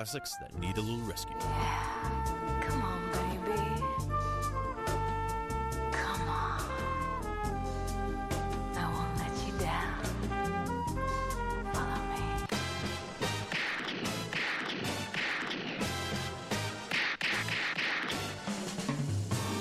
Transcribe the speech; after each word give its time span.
classics 0.00 0.36
that 0.36 0.58
need 0.58 0.78
a 0.78 0.80
little 0.80 1.06
rescue. 1.06 1.36
Come 1.40 2.82
on, 2.82 3.02
baby. 3.12 3.60
Come 5.92 6.26
on. 6.26 6.62
I 8.76 8.90
won't 8.94 9.18
let 9.18 9.34
you 9.46 9.52
down. 9.58 10.00
Follow 11.74 12.00
me. 12.08 12.22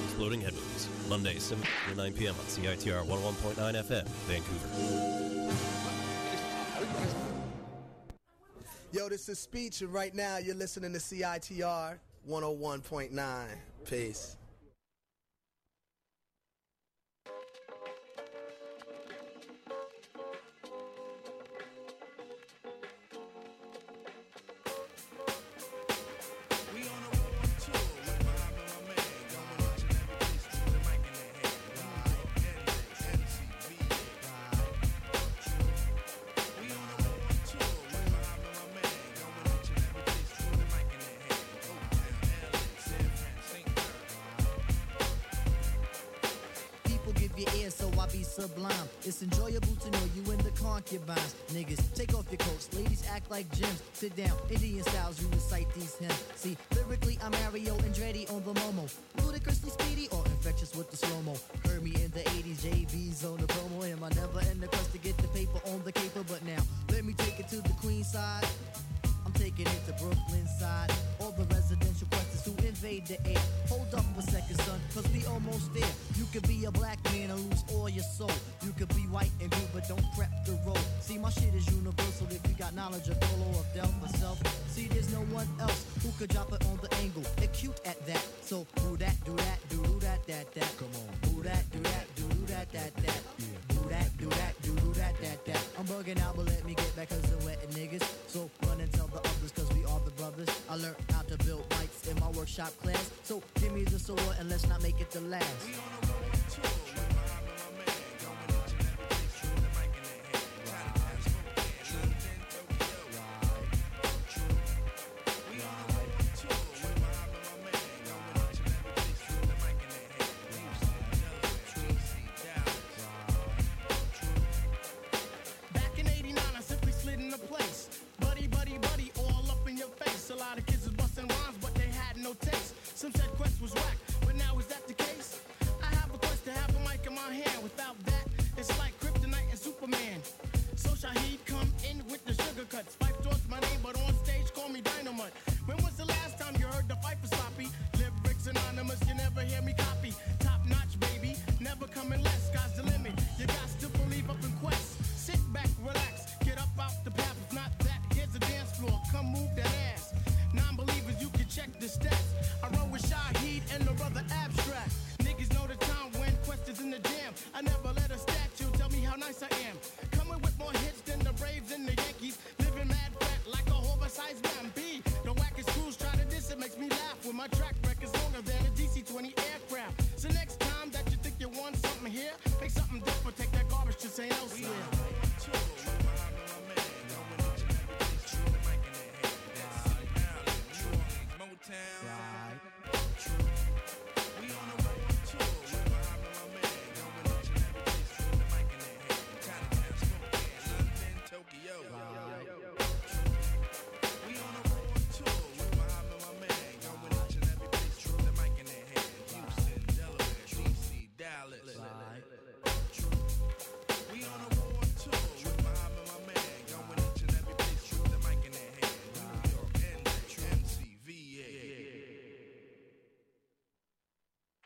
Exploding 0.05 0.39
Head 0.39 0.53
Monday, 1.09 1.37
7 1.37 1.61
to 1.89 1.95
9 1.95 2.13
p.m. 2.13 2.35
on 2.39 2.45
CITR 2.45 3.05
101.9 3.05 3.83
FM, 3.83 4.07
Vancouver. 4.07 5.88
Yo, 8.91 9.07
this 9.07 9.29
is 9.29 9.37
Speech, 9.37 9.81
and 9.81 9.93
right 9.93 10.15
now 10.15 10.37
you're 10.39 10.55
listening 10.55 10.91
to 10.91 10.97
CITR 10.97 11.99
101.9. 12.27 13.45
Peace. 13.85 14.35
It's 49.09 49.23
enjoyable 49.23 49.75
to 49.75 49.89
know 49.89 50.03
you 50.15 50.21
in 50.31 50.37
the 50.37 50.51
concubines. 50.51 51.33
Niggas, 51.51 51.95
take 51.95 52.13
off 52.13 52.25
your 52.29 52.37
coats. 52.37 52.69
Ladies, 52.75 53.03
act 53.09 53.31
like 53.31 53.51
gems. 53.55 53.81
Sit 53.93 54.15
down, 54.15 54.37
Indian 54.51 54.83
styles, 54.83 55.19
you 55.19 55.27
recite 55.29 55.65
these 55.73 55.95
hymns. 55.95 56.28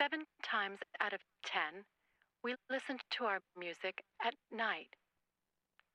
Seven 0.04 0.26
times 0.44 0.80
out 1.00 1.14
of 1.14 1.22
ten, 1.46 1.86
we 2.44 2.56
listened 2.70 3.00
to 3.12 3.24
our 3.24 3.40
music 3.58 4.04
at 4.22 4.34
night. 4.52 4.90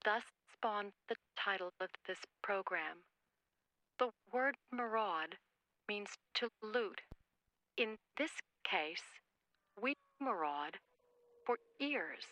Thus 0.02 0.22
spawned 0.50 0.92
the 1.10 1.16
title 1.36 1.72
of 1.78 1.90
this 2.06 2.16
program. 2.42 3.04
The 3.98 4.08
word 4.32 4.54
maraud 4.72 5.36
means 5.90 6.08
to 6.36 6.48
loot. 6.62 7.02
In 7.76 7.98
this 8.16 8.30
case, 8.64 9.04
we 9.78 9.92
maraud 10.18 10.78
for 11.44 11.58
ears. 11.78 12.24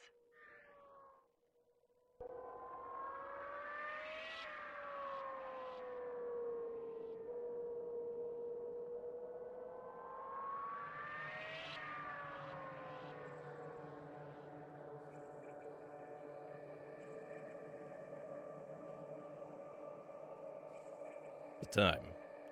time 21.77 22.01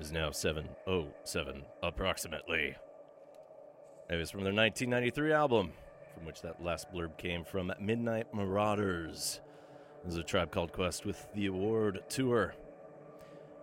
is 0.01 0.13
now 0.13 0.31
707 0.31 1.63
approximately. 1.83 2.77
It 4.11 4.17
was 4.17 4.31
from 4.31 4.45
their 4.45 4.53
1993 4.53 5.33
album, 5.33 5.73
from 6.13 6.27
which 6.27 6.43
that 6.43 6.63
last 6.63 6.93
blurb 6.93 7.17
came 7.17 7.43
from 7.43 7.73
Midnight 7.81 8.27
Marauders. 8.35 9.41
This 10.05 10.13
is 10.13 10.19
a 10.19 10.23
tribe 10.23 10.51
called 10.51 10.73
Quest 10.73 11.07
with 11.07 11.27
the 11.35 11.47
award 11.47 12.03
tour. 12.11 12.55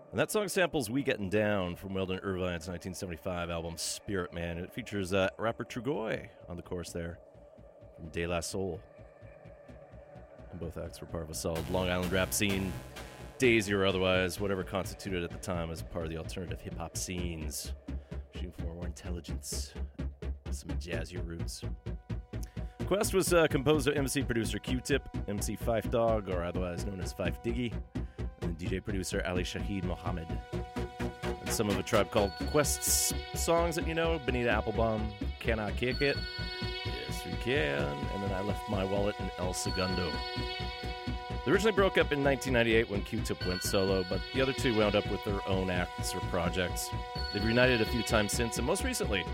And 0.10 0.20
that 0.20 0.32
song 0.32 0.48
samples 0.48 0.90
We 0.90 1.04
Getting 1.04 1.30
Down 1.30 1.76
from 1.76 1.94
Weldon 1.94 2.22
Irvine's 2.24 2.68
1975 2.68 3.52
album 3.52 3.78
Spirit 3.78 4.34
Man. 4.34 4.58
It 4.58 4.74
features 4.74 5.14
uh, 5.14 5.30
rapper 5.38 5.64
Trugoy 5.64 6.28
on 6.50 6.58
the 6.58 6.64
chorus 6.64 6.92
there 6.92 7.20
from 7.98 8.10
De 8.10 8.26
La 8.26 8.40
Soul. 8.40 8.80
And 10.50 10.60
both 10.60 10.80
acts 10.80 11.00
were 11.00 11.08
part 11.08 11.24
of 11.24 11.30
a 11.30 11.36
solid 11.36 11.70
Long 11.70 11.88
Island 11.88 12.12
rap 12.12 12.34
scene 12.34 12.74
Daisy 13.42 13.74
or 13.74 13.88
otherwise, 13.88 14.40
whatever 14.40 14.64
constituted 14.64 15.24
at 15.24 15.32
the 15.32 15.38
time 15.40 15.72
as 15.72 15.82
part 15.82 16.06
of 16.06 16.12
the 16.12 16.18
alternative 16.18 16.62
hip 16.62 16.78
hop 16.78 16.96
scenes. 16.96 17.74
Shooting 18.36 18.52
for 18.52 18.66
more 18.76 18.86
intelligence, 18.86 19.74
some 20.52 20.70
jazzier 20.78 21.28
roots. 21.28 21.64
Quest 22.86 23.16
was 23.16 23.34
uh, 23.34 23.48
composed 23.48 23.88
of 23.88 23.98
MC 23.98 24.22
producer 24.22 24.60
Q-Tip, 24.60 25.02
MC 25.28 25.58
Phife 25.58 25.90
Dawg, 25.90 26.30
or 26.30 26.44
otherwise 26.44 26.86
known 26.86 27.02
as 27.02 27.16
Phife 27.16 27.44
Diggy, 27.44 27.74
and 28.42 28.56
DJ 28.60 28.84
producer 28.84 29.24
Ali 29.26 29.42
Shaheed 29.42 29.86
Muhammad. 29.86 30.28
And 30.54 31.52
some 31.52 31.68
of 31.68 31.80
a 31.80 31.84
tribe 31.84 32.12
called 32.12 32.32
Quest's 32.52 33.12
songs 33.34 33.76
that 33.76 33.88
you 33.88 33.96
know, 33.96 34.22
Bonita 34.24 34.50
Applebum, 34.52 35.02
Can 35.40 35.58
I 35.60 35.72
Kick 35.72 36.00
It? 36.04 36.16
Yes, 36.86 37.26
we 37.26 37.32
can. 37.44 37.82
And 38.14 38.24
then 38.24 38.32
I 38.34 38.42
left 38.42 38.70
my 38.70 38.84
wallet 38.84 39.16
in 39.20 39.32
El 39.40 39.56
Segundo. 39.56 40.12
They 41.44 41.52
originally 41.52 41.76
broke 41.76 41.98
up 41.98 42.12
in 42.12 42.24
1998 42.24 42.90
when 42.90 43.02
Q-Tip 43.02 43.48
went 43.48 43.64
solo, 43.64 44.06
but 44.08 44.22
the 44.34 44.42
other 44.42 44.54
two 44.54 44.78
wound 44.78 44.96
up 44.96 45.10
with 45.10 45.24
their 45.26 45.40
own 45.48 45.72
acts 45.72 46.14
or 46.14 46.20
projects. 46.30 46.92
They've 47.34 47.44
reunited 47.44 47.82
a 47.82 47.86
few 47.86 48.04
times 48.04 48.32
since, 48.32 48.60
and 48.60 48.68
most 48.68 48.84
recently, 48.84 49.26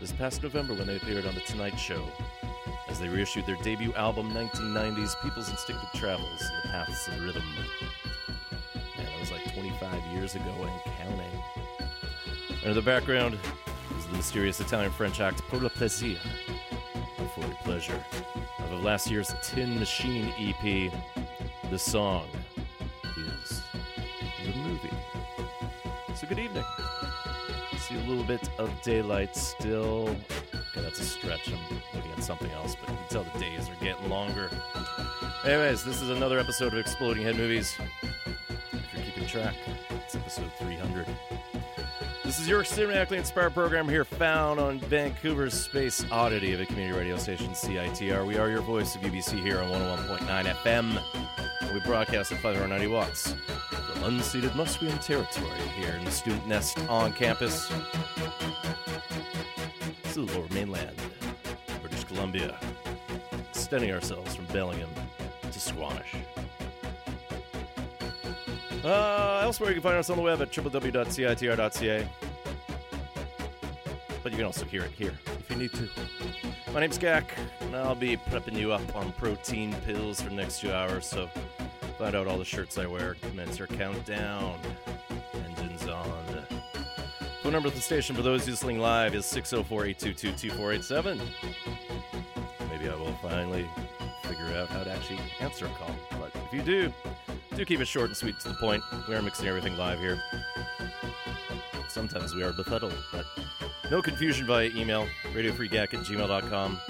this 0.00 0.10
past 0.10 0.42
November 0.42 0.74
when 0.74 0.88
they 0.88 0.96
appeared 0.96 1.24
on 1.24 1.36
The 1.36 1.42
Tonight 1.42 1.78
Show, 1.78 2.04
as 2.88 2.98
they 2.98 3.08
reissued 3.08 3.46
their 3.46 3.56
debut 3.62 3.92
album 3.94 4.32
1990's 4.32 5.14
People's 5.22 5.48
Instinctive 5.48 5.88
Travels 5.94 6.40
in 6.40 6.60
the 6.64 6.68
Paths 6.70 7.06
of 7.06 7.22
Rhythm. 7.22 7.44
Man, 8.96 9.06
that 9.06 9.20
was 9.20 9.30
like 9.30 9.54
25 9.54 10.02
years 10.12 10.34
ago 10.34 10.54
and 10.58 10.94
counting. 10.96 11.42
And 12.62 12.70
in 12.70 12.74
the 12.74 12.82
background 12.82 13.38
is 13.96 14.06
the 14.06 14.16
mysterious 14.16 14.58
Italian-French 14.58 15.20
act 15.20 15.40
Pour 15.42 15.60
le 15.60 15.70
plaisir, 15.70 16.18
or 17.20 17.28
for 17.28 17.42
pleasure, 17.62 18.04
of 18.76 18.84
last 18.84 19.10
year's 19.10 19.32
Tin 19.42 19.78
Machine 19.78 20.32
EP. 20.38 20.92
The 21.70 21.78
song 21.78 22.28
is 23.16 23.62
the 24.44 24.58
movie. 24.58 24.90
So 26.14 26.26
good 26.26 26.38
evening. 26.38 26.64
See 27.78 27.94
a 27.94 28.08
little 28.08 28.24
bit 28.24 28.48
of 28.58 28.70
daylight 28.82 29.34
still. 29.34 30.08
Okay, 30.08 30.82
that's 30.82 31.00
a 31.00 31.04
stretch. 31.04 31.48
I'm 31.48 31.58
looking 31.94 32.10
at 32.12 32.22
something 32.22 32.50
else, 32.50 32.76
but 32.76 32.90
you 32.90 32.96
can 32.96 33.08
tell 33.08 33.24
the 33.24 33.38
days 33.38 33.68
are 33.68 33.84
getting 33.84 34.08
longer. 34.08 34.50
Anyways, 35.44 35.84
this 35.84 36.02
is 36.02 36.10
another 36.10 36.38
episode 36.38 36.72
of 36.72 36.78
Exploding 36.78 37.22
Head 37.22 37.36
Movies. 37.36 37.74
If 38.72 38.94
you're 38.94 39.04
keeping 39.04 39.26
track, 39.26 39.54
it's 40.04 40.14
episode 40.14 40.50
300. 40.58 41.06
This 42.36 42.42
is 42.42 42.50
your 42.50 42.64
cinematically 42.64 43.16
inspired 43.16 43.54
program 43.54 43.88
here, 43.88 44.04
found 44.04 44.60
on 44.60 44.78
Vancouver's 44.78 45.54
Space 45.54 46.04
Oddity 46.10 46.52
of 46.52 46.60
a 46.60 46.66
community 46.66 46.98
radio 46.98 47.16
station, 47.16 47.52
CITR. 47.52 48.26
We 48.26 48.36
are 48.36 48.50
your 48.50 48.60
voice 48.60 48.94
of 48.94 49.00
UBC 49.00 49.40
here 49.40 49.58
on 49.58 49.70
101.9 49.70 50.44
FM. 50.44 51.72
We 51.72 51.80
broadcast 51.80 52.32
at 52.32 52.42
590 52.42 52.88
watts 52.88 53.32
from 53.32 54.02
unceded 54.02 54.50
Musqueam 54.50 55.02
territory 55.02 55.48
here 55.80 55.94
in 55.94 56.04
the 56.04 56.10
student 56.10 56.46
nest 56.46 56.78
on 56.90 57.14
campus. 57.14 57.70
Is 60.04 60.16
the 60.16 60.20
lower 60.20 60.46
mainland, 60.52 60.94
British 61.80 62.04
Columbia, 62.04 62.54
extending 63.48 63.92
ourselves 63.92 64.34
from 64.34 64.44
Bellingham 64.48 64.90
to 65.50 65.58
Squamish. 65.58 66.14
Uh, 68.84 69.40
elsewhere, 69.42 69.70
you 69.70 69.76
can 69.76 69.82
find 69.82 69.96
us 69.96 70.10
on 70.10 70.18
the 70.18 70.22
web 70.22 70.42
at 70.42 70.52
www.citr.ca. 70.52 72.06
But 74.26 74.32
you 74.32 74.38
can 74.38 74.46
also 74.46 74.64
hear 74.64 74.82
it 74.82 74.90
here 74.90 75.12
if 75.38 75.48
you 75.48 75.54
need 75.54 75.72
to. 75.74 75.88
My 76.74 76.80
name's 76.80 76.98
Gak, 76.98 77.26
and 77.60 77.76
I'll 77.76 77.94
be 77.94 78.16
prepping 78.16 78.58
you 78.58 78.72
up 78.72 78.96
on 78.96 79.12
protein 79.12 79.72
pills 79.84 80.20
for 80.20 80.30
the 80.30 80.34
next 80.34 80.60
two 80.60 80.72
hours, 80.72 81.06
so 81.06 81.30
find 81.96 82.16
out 82.16 82.26
all 82.26 82.36
the 82.36 82.44
shirts 82.44 82.76
I 82.76 82.86
wear, 82.86 83.14
commence 83.22 83.60
our 83.60 83.68
countdown. 83.68 84.58
Engines 85.32 85.86
on. 85.86 86.44
Phone 87.44 87.52
number 87.52 87.68
at 87.68 87.76
the 87.76 87.80
station 87.80 88.16
for 88.16 88.22
those 88.22 88.48
listening 88.48 88.80
live 88.80 89.14
is 89.14 89.26
604 89.26 89.86
822 89.86 90.48
2487. 90.48 91.20
Maybe 92.68 92.90
I 92.90 92.96
will 92.96 93.14
finally 93.22 93.64
figure 94.24 94.46
out 94.56 94.66
how 94.70 94.82
to 94.82 94.90
actually 94.90 95.20
answer 95.38 95.66
a 95.66 95.68
call. 95.68 95.94
But 96.18 96.32
if 96.34 96.52
you 96.52 96.62
do, 96.62 96.92
do 97.54 97.64
keep 97.64 97.78
it 97.78 97.86
short 97.86 98.06
and 98.06 98.16
sweet 98.16 98.40
to 98.40 98.48
the 98.48 98.56
point. 98.56 98.82
We 99.08 99.14
are 99.14 99.22
mixing 99.22 99.46
everything 99.46 99.76
live 99.76 100.00
here. 100.00 100.20
Sometimes 101.88 102.34
we 102.34 102.42
are 102.42 102.52
befuddled, 102.52 102.92
but 103.12 103.24
no 103.90 104.02
confusion 104.02 104.46
via 104.46 104.70
email, 104.74 105.06
radiofreegak 105.32 105.94
at 105.94 106.00
gmail.com. 106.00 106.80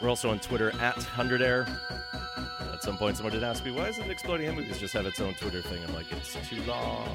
We're 0.00 0.08
also 0.08 0.30
on 0.30 0.38
Twitter 0.40 0.70
at 0.80 0.96
100air. 0.96 1.68
At 2.72 2.82
some 2.82 2.96
point, 2.96 3.16
someone 3.16 3.32
did 3.32 3.42
ask 3.42 3.64
me, 3.64 3.72
why 3.72 3.86
doesn't 3.86 4.10
Exploding 4.10 4.46
Head 4.46 4.56
Movies 4.56 4.78
just 4.78 4.94
have 4.94 5.06
its 5.06 5.20
own 5.20 5.34
Twitter 5.34 5.60
thing? 5.60 5.82
I'm 5.84 5.94
like, 5.94 6.10
it's 6.12 6.36
too 6.48 6.62
long. 6.62 7.08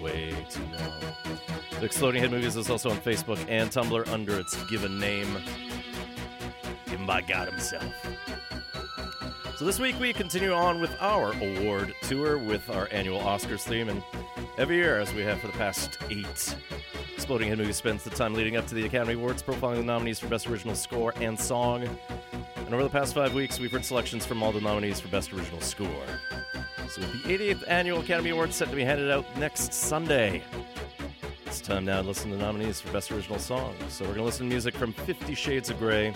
Way 0.00 0.34
too 0.50 0.62
long. 0.64 1.38
The 1.78 1.84
Exploding 1.84 2.22
Head 2.22 2.30
Movies 2.30 2.56
is 2.56 2.68
also 2.68 2.90
on 2.90 2.96
Facebook 2.98 3.44
and 3.48 3.70
Tumblr 3.70 4.08
under 4.08 4.38
its 4.38 4.60
given 4.64 4.98
name, 4.98 5.28
given 6.86 7.06
by 7.06 7.20
God 7.20 7.48
Himself. 7.48 7.84
So 9.56 9.64
this 9.64 9.78
week 9.78 10.00
we 10.00 10.12
continue 10.12 10.52
on 10.52 10.80
with 10.80 10.96
our 11.00 11.32
award 11.40 11.94
tour 12.02 12.36
with 12.36 12.68
our 12.68 12.88
annual 12.90 13.20
Oscars 13.20 13.60
theme, 13.60 13.88
and 13.88 14.02
every 14.58 14.76
year, 14.76 14.98
as 14.98 15.14
we 15.14 15.22
have 15.22 15.40
for 15.40 15.46
the 15.46 15.52
past 15.52 15.98
eight, 16.10 16.56
Exploding 17.22 17.50
Head 17.50 17.58
Movies 17.58 17.76
spends 17.76 18.02
the 18.02 18.10
time 18.10 18.34
leading 18.34 18.56
up 18.56 18.66
to 18.66 18.74
the 18.74 18.84
Academy 18.84 19.14
Awards, 19.14 19.44
profiling 19.44 19.76
the 19.76 19.84
nominees 19.84 20.18
for 20.18 20.26
Best 20.26 20.48
Original 20.48 20.74
Score 20.74 21.14
and 21.20 21.38
Song. 21.38 21.88
And 22.56 22.74
over 22.74 22.82
the 22.82 22.90
past 22.90 23.14
five 23.14 23.32
weeks, 23.32 23.60
we've 23.60 23.70
heard 23.70 23.84
selections 23.84 24.26
from 24.26 24.42
all 24.42 24.50
the 24.50 24.60
nominees 24.60 24.98
for 24.98 25.06
Best 25.06 25.32
Original 25.32 25.60
Score. 25.60 25.86
So 26.88 27.00
with 27.00 27.22
the 27.22 27.38
88th 27.38 27.62
Annual 27.68 28.00
Academy 28.00 28.30
Awards 28.30 28.56
set 28.56 28.70
to 28.70 28.74
be 28.74 28.82
handed 28.82 29.08
out 29.08 29.24
next 29.38 29.72
Sunday, 29.72 30.42
it's 31.46 31.60
time 31.60 31.84
now 31.84 32.02
to 32.02 32.08
listen 32.08 32.28
to 32.32 32.36
nominees 32.36 32.80
for 32.80 32.92
Best 32.92 33.12
Original 33.12 33.38
Song. 33.38 33.72
So 33.88 34.02
we're 34.02 34.14
going 34.14 34.18
to 34.18 34.24
listen 34.24 34.48
to 34.48 34.50
music 34.50 34.74
from 34.74 34.92
Fifty 34.92 35.36
Shades 35.36 35.70
of 35.70 35.78
Grey, 35.78 36.12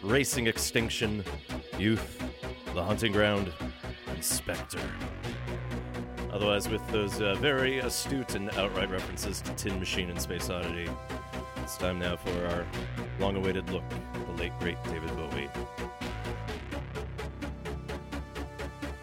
Racing 0.00 0.46
Extinction, 0.46 1.24
Youth, 1.76 2.22
The 2.72 2.84
Hunting 2.84 3.10
Ground, 3.10 3.52
and 4.06 4.24
Spectre. 4.24 4.78
Otherwise, 6.36 6.68
with 6.68 6.86
those 6.88 7.18
uh, 7.22 7.34
very 7.36 7.78
astute 7.78 8.34
and 8.34 8.50
outright 8.58 8.90
references 8.90 9.40
to 9.40 9.50
Tin 9.52 9.78
Machine 9.78 10.10
and 10.10 10.20
Space 10.20 10.50
Oddity, 10.50 10.86
it's 11.62 11.78
time 11.78 11.98
now 11.98 12.14
for 12.14 12.46
our 12.48 12.66
long 13.18 13.36
awaited 13.36 13.70
look 13.70 13.82
at 14.12 14.26
the 14.26 14.32
late, 14.32 14.52
great 14.58 14.76
David 14.84 15.08
Bowie. 15.16 15.48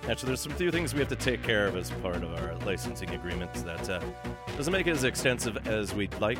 Actually, 0.07 0.27
there's 0.27 0.41
some 0.41 0.51
few 0.51 0.69
things 0.69 0.93
we 0.93 0.99
have 0.99 1.09
to 1.09 1.15
take 1.15 1.41
care 1.41 1.65
of 1.65 1.75
as 1.75 1.89
part 2.03 2.17
of 2.17 2.31
our 2.35 2.53
licensing 2.67 3.09
agreement 3.09 3.51
that 3.65 3.89
uh, 3.89 3.99
doesn't 4.55 4.71
make 4.71 4.85
it 4.85 4.91
as 4.91 5.03
extensive 5.03 5.67
as 5.67 5.91
we'd 5.95 6.13
like, 6.21 6.37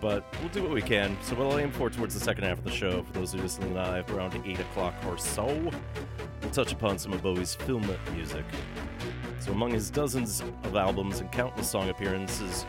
but 0.00 0.24
we'll 0.38 0.48
do 0.50 0.62
what 0.62 0.70
we 0.70 0.82
can. 0.82 1.18
So 1.22 1.34
we'll 1.34 1.58
aim 1.58 1.72
for 1.72 1.90
towards 1.90 2.14
the 2.14 2.20
second 2.20 2.44
half 2.44 2.58
of 2.58 2.64
the 2.64 2.70
show. 2.70 3.02
For 3.02 3.12
those 3.14 3.32
who 3.32 3.40
are 3.40 3.42
listening 3.42 3.74
live, 3.74 4.08
around 4.12 4.40
8 4.46 4.60
o'clock 4.60 4.94
or 5.08 5.18
so, 5.18 5.46
we'll 6.40 6.50
touch 6.52 6.72
upon 6.72 7.00
some 7.00 7.12
of 7.12 7.20
Bowie's 7.20 7.56
film 7.56 7.84
music. 8.14 8.44
So 9.44 9.52
among 9.52 9.72
his 9.72 9.90
dozens 9.90 10.40
of 10.40 10.74
albums 10.74 11.20
and 11.20 11.30
countless 11.30 11.70
song 11.70 11.90
appearances, 11.90 12.64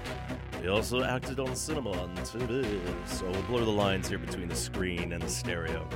he 0.61 0.67
also 0.67 1.03
acted 1.03 1.39
on 1.39 1.55
cinema 1.55 1.91
and 1.91 2.17
TV. 2.17 2.81
So 3.07 3.31
we'll 3.31 3.41
blur 3.43 3.63
the 3.63 3.71
lines 3.71 4.09
here 4.09 4.17
between 4.17 4.49
the 4.49 4.57
screen 4.57 5.13
and 5.13 5.23
the 5.23 5.29
stereo. 5.29 5.87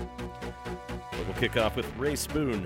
But 1.12 1.26
we'll 1.26 1.36
kick 1.36 1.58
off 1.58 1.76
with 1.76 1.86
Rae 1.98 2.16
Spoon. 2.16 2.66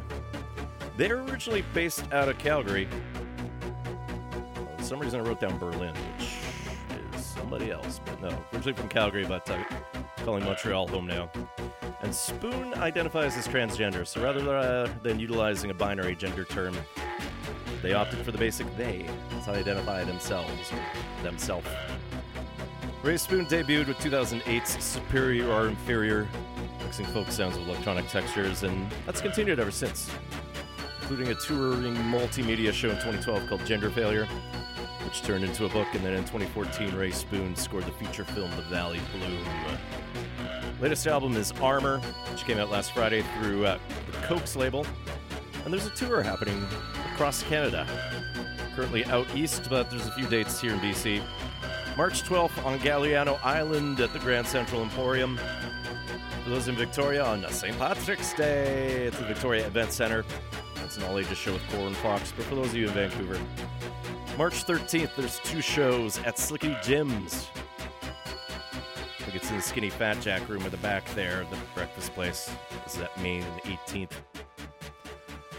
They're 0.95 1.23
originally 1.23 1.63
based 1.73 2.03
out 2.13 2.29
of 2.29 2.37
Calgary. 2.37 2.87
For 4.77 4.83
some 4.83 4.99
reason, 4.99 5.19
I 5.19 5.23
wrote 5.23 5.41
down 5.41 5.57
Berlin, 5.57 5.95
which 5.95 7.15
is 7.15 7.25
somebody 7.25 7.71
else. 7.71 7.99
But 8.05 8.21
no, 8.21 8.45
originally 8.53 8.73
from 8.73 8.89
Calgary, 8.89 9.25
but 9.25 9.49
uh, 9.49 9.57
calling 10.17 10.43
Montreal 10.43 10.87
home 10.87 11.07
now. 11.07 11.31
And 12.03 12.13
Spoon 12.13 12.75
identifies 12.75 13.35
as 13.37 13.47
transgender, 13.47 14.05
so 14.05 14.21
rather 14.21 14.55
uh, 14.55 14.87
than 15.01 15.19
utilizing 15.19 15.71
a 15.71 15.73
binary 15.73 16.15
gender 16.15 16.43
term, 16.43 16.75
they 17.83 17.93
opted 17.93 18.19
for 18.19 18.31
the 18.31 18.37
basic 18.37 18.65
they. 18.75 19.05
That's 19.29 19.45
how 19.45 19.51
they 19.51 19.59
identify 19.59 20.03
themselves 20.05 20.71
themselves. 21.21 21.67
Rae 23.03 23.17
Spoon 23.17 23.45
debuted 23.45 23.89
with 23.89 23.97
2008's 23.97 24.81
Superior 24.81 25.51
or 25.51 25.67
Inferior, 25.67 26.27
mixing 26.79 27.05
folk 27.07 27.29
sounds 27.29 27.57
with 27.57 27.67
electronic 27.67 28.07
textures, 28.07 28.63
and 28.63 28.89
that's 29.05 29.19
continued 29.19 29.59
ever 29.59 29.71
since, 29.71 30.09
including 31.01 31.27
a 31.27 31.35
touring 31.35 31.95
multimedia 31.95 32.71
show 32.71 32.89
in 32.89 32.95
2012 32.95 33.49
called 33.49 33.65
Gender 33.65 33.89
Failure, 33.89 34.25
which 35.03 35.21
turned 35.21 35.43
into 35.43 35.65
a 35.65 35.69
book, 35.69 35.87
and 35.93 36.05
then 36.05 36.13
in 36.13 36.23
2014, 36.23 36.95
Rae 36.95 37.11
Spoon 37.11 37.57
scored 37.57 37.83
the 37.83 37.91
feature 37.91 38.23
film 38.23 38.49
The 38.51 38.61
Valley 38.63 39.01
Below. 39.11 39.37
Latest 40.79 41.05
album 41.05 41.35
is 41.35 41.51
Armour, 41.61 41.99
which 42.31 42.45
came 42.45 42.57
out 42.57 42.71
last 42.71 42.93
Friday 42.93 43.23
through 43.37 43.65
uh, 43.65 43.77
the 44.09 44.17
Coax 44.19 44.55
label, 44.55 44.85
and 45.63 45.73
there's 45.73 45.85
a 45.85 45.91
tour 45.91 46.21
happening 46.21 46.65
across 47.13 47.43
Canada. 47.43 47.87
currently 48.75 49.05
out 49.05 49.27
east, 49.35 49.67
but 49.69 49.89
there's 49.89 50.07
a 50.07 50.11
few 50.11 50.25
dates 50.27 50.59
here 50.59 50.73
in 50.73 50.79
BC. 50.79 51.21
March 51.95 52.23
12th 52.23 52.65
on 52.65 52.79
Galiano 52.79 53.39
Island 53.43 53.99
at 53.99 54.11
the 54.13 54.19
Grand 54.19 54.47
Central 54.47 54.81
Emporium. 54.81 55.39
For 56.43 56.49
those 56.49 56.67
in 56.67 56.75
Victoria 56.75 57.23
on 57.23 57.47
St. 57.49 57.77
Patrick's 57.77 58.33
Day 58.33 59.07
at 59.07 59.13
the 59.13 59.25
Victoria 59.25 59.67
Event 59.67 59.91
Center. 59.91 60.25
That's 60.75 60.97
an 60.97 61.03
all 61.03 61.19
ages 61.19 61.37
show 61.37 61.53
with 61.53 61.61
Corin 61.69 61.93
Fox. 61.93 62.33
But 62.35 62.45
for 62.45 62.55
those 62.55 62.67
of 62.67 62.75
you 62.75 62.87
in 62.87 62.93
Vancouver, 62.93 63.39
March 64.37 64.65
13th, 64.65 65.15
there's 65.15 65.39
two 65.39 65.61
shows 65.61 66.17
at 66.19 66.37
Slickity 66.37 66.81
Jim's. 66.83 67.47
I 68.01 69.23
think 69.23 69.35
it's 69.35 69.49
in 69.51 69.57
the 69.57 69.61
Skinny 69.61 69.91
Fat 69.91 70.19
Jack 70.19 70.49
room 70.49 70.63
at 70.63 70.71
the 70.71 70.77
back 70.77 71.05
there, 71.13 71.45
the 71.51 71.57
breakfast 71.75 72.13
place. 72.13 72.49
This 72.83 72.95
is 72.95 73.01
at 73.01 73.15
Main 73.21 73.43
18th. 73.63 74.11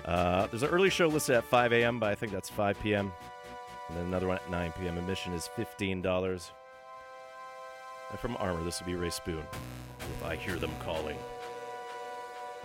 Uh, 0.05 0.47
there's 0.49 0.63
an 0.63 0.69
early 0.69 0.91
show 0.91 1.09
listed 1.09 1.37
at 1.37 1.45
5 1.45 1.73
a.m., 1.73 1.99
but 1.99 2.11
I 2.11 2.15
think 2.15 2.33
that's 2.33 2.51
5 2.51 2.79
p.m. 2.81 3.13
And 3.89 3.99
then 3.99 4.07
another 4.07 4.29
one 4.29 4.37
at 4.37 4.51
9 4.51 4.73
p.m. 4.81 4.99
Admission 4.99 5.33
is 5.33 5.49
$15. 5.57 6.51
And 8.11 8.19
from 8.21 8.37
Armour, 8.39 8.63
this 8.65 8.81
will 8.81 8.87
be 8.87 8.95
Rae 8.95 9.11
Spoon 9.11 9.43
with 9.99 10.23
I 10.25 10.37
Hear 10.37 10.57
Them 10.57 10.73
Calling. 10.85 11.17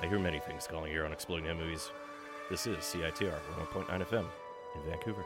I 0.01 0.07
hear 0.07 0.19
many 0.19 0.39
things 0.39 0.67
calling 0.67 0.91
here 0.91 1.05
on 1.05 1.11
Exploding 1.11 1.45
Head 1.45 1.57
Movies. 1.57 1.89
This 2.49 2.67
is 2.67 2.77
CITR 2.77 3.35
101.9 3.73 4.05
FM 4.05 4.25
in 4.75 4.89
Vancouver. 4.89 5.23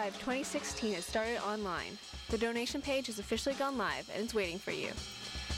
Drive 0.00 0.14
2016 0.20 0.94
has 0.94 1.04
started 1.04 1.36
online. 1.46 1.98
The 2.30 2.38
donation 2.38 2.80
page 2.80 3.08
has 3.08 3.18
officially 3.18 3.54
gone 3.56 3.76
live 3.76 4.08
and 4.14 4.24
it's 4.24 4.32
waiting 4.32 4.58
for 4.58 4.70
you. 4.70 4.88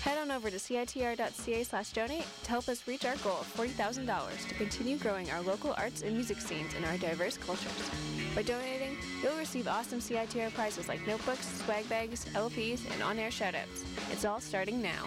Head 0.03 0.19
on 0.19 0.33
over 0.33 0.51
to 0.51 0.57
citr.ca 0.57 1.63
slash 1.63 1.91
donate 1.93 2.27
to 2.43 2.51
help 2.51 2.69
us 2.69 2.89
reach 2.89 3.05
our 3.05 3.15
goal 3.19 3.39
of 3.43 3.55
$40,000 3.55 4.49
to 4.49 4.55
continue 4.55 4.97
growing 4.97 5.31
our 5.31 5.43
local 5.43 5.75
arts 5.79 6.03
and 6.03 6.15
music 6.15 6.41
scenes 6.41 6.75
in 6.75 6.85
our 6.87 6.99
diverse 6.99 7.39
cultures. 7.39 7.89
By 8.35 8.43
donating, 8.43 8.97
you'll 9.23 9.37
receive 9.37 9.69
awesome 9.69 10.01
CITR 10.01 10.53
prizes 10.55 10.89
like 10.89 11.07
notebooks, 11.07 11.47
swag 11.65 11.89
bags, 11.89 12.25
LPs, 12.35 12.81
and 12.93 13.01
on-air 13.01 13.31
shoutouts. 13.31 13.85
It's 14.11 14.25
all 14.25 14.41
starting 14.41 14.83
now. 14.83 15.05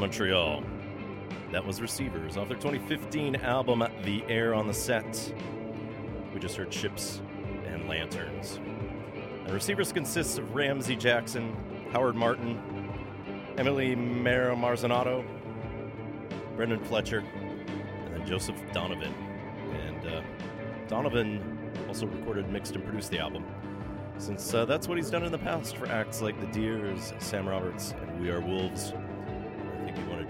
Montreal. 0.00 0.64
That 1.52 1.66
was 1.66 1.82
Receivers 1.82 2.38
off 2.38 2.48
their 2.48 2.56
2015 2.56 3.36
album, 3.36 3.84
The 4.02 4.24
Air 4.28 4.54
on 4.54 4.66
the 4.66 4.72
Set. 4.72 5.34
We 6.32 6.40
just 6.40 6.56
heard 6.56 6.72
Ships 6.72 7.20
and 7.66 7.86
Lanterns. 7.86 8.58
And 9.44 9.52
Receivers 9.52 9.92
consists 9.92 10.38
of 10.38 10.54
Ramsey 10.54 10.96
Jackson, 10.96 11.54
Howard 11.92 12.16
Martin, 12.16 12.58
Emily 13.58 13.94
Maro 13.94 14.56
Marzanato, 14.56 15.22
Brendan 16.56 16.82
Fletcher, 16.84 17.18
and 17.18 18.14
then 18.14 18.26
Joseph 18.26 18.56
Donovan. 18.72 19.12
And 19.72 20.06
uh, 20.06 20.22
Donovan 20.88 21.70
also 21.88 22.06
recorded, 22.06 22.48
mixed, 22.48 22.74
and 22.74 22.82
produced 22.82 23.10
the 23.10 23.18
album, 23.18 23.44
since 24.16 24.54
uh, 24.54 24.64
that's 24.64 24.88
what 24.88 24.96
he's 24.96 25.10
done 25.10 25.24
in 25.24 25.32
the 25.32 25.38
past 25.38 25.76
for 25.76 25.86
acts 25.88 26.22
like 26.22 26.40
The 26.40 26.46
Dears, 26.46 27.12
Sam 27.18 27.46
Roberts, 27.46 27.92
and 28.00 28.18
We 28.18 28.30
Are 28.30 28.40
Wolves. 28.40 28.94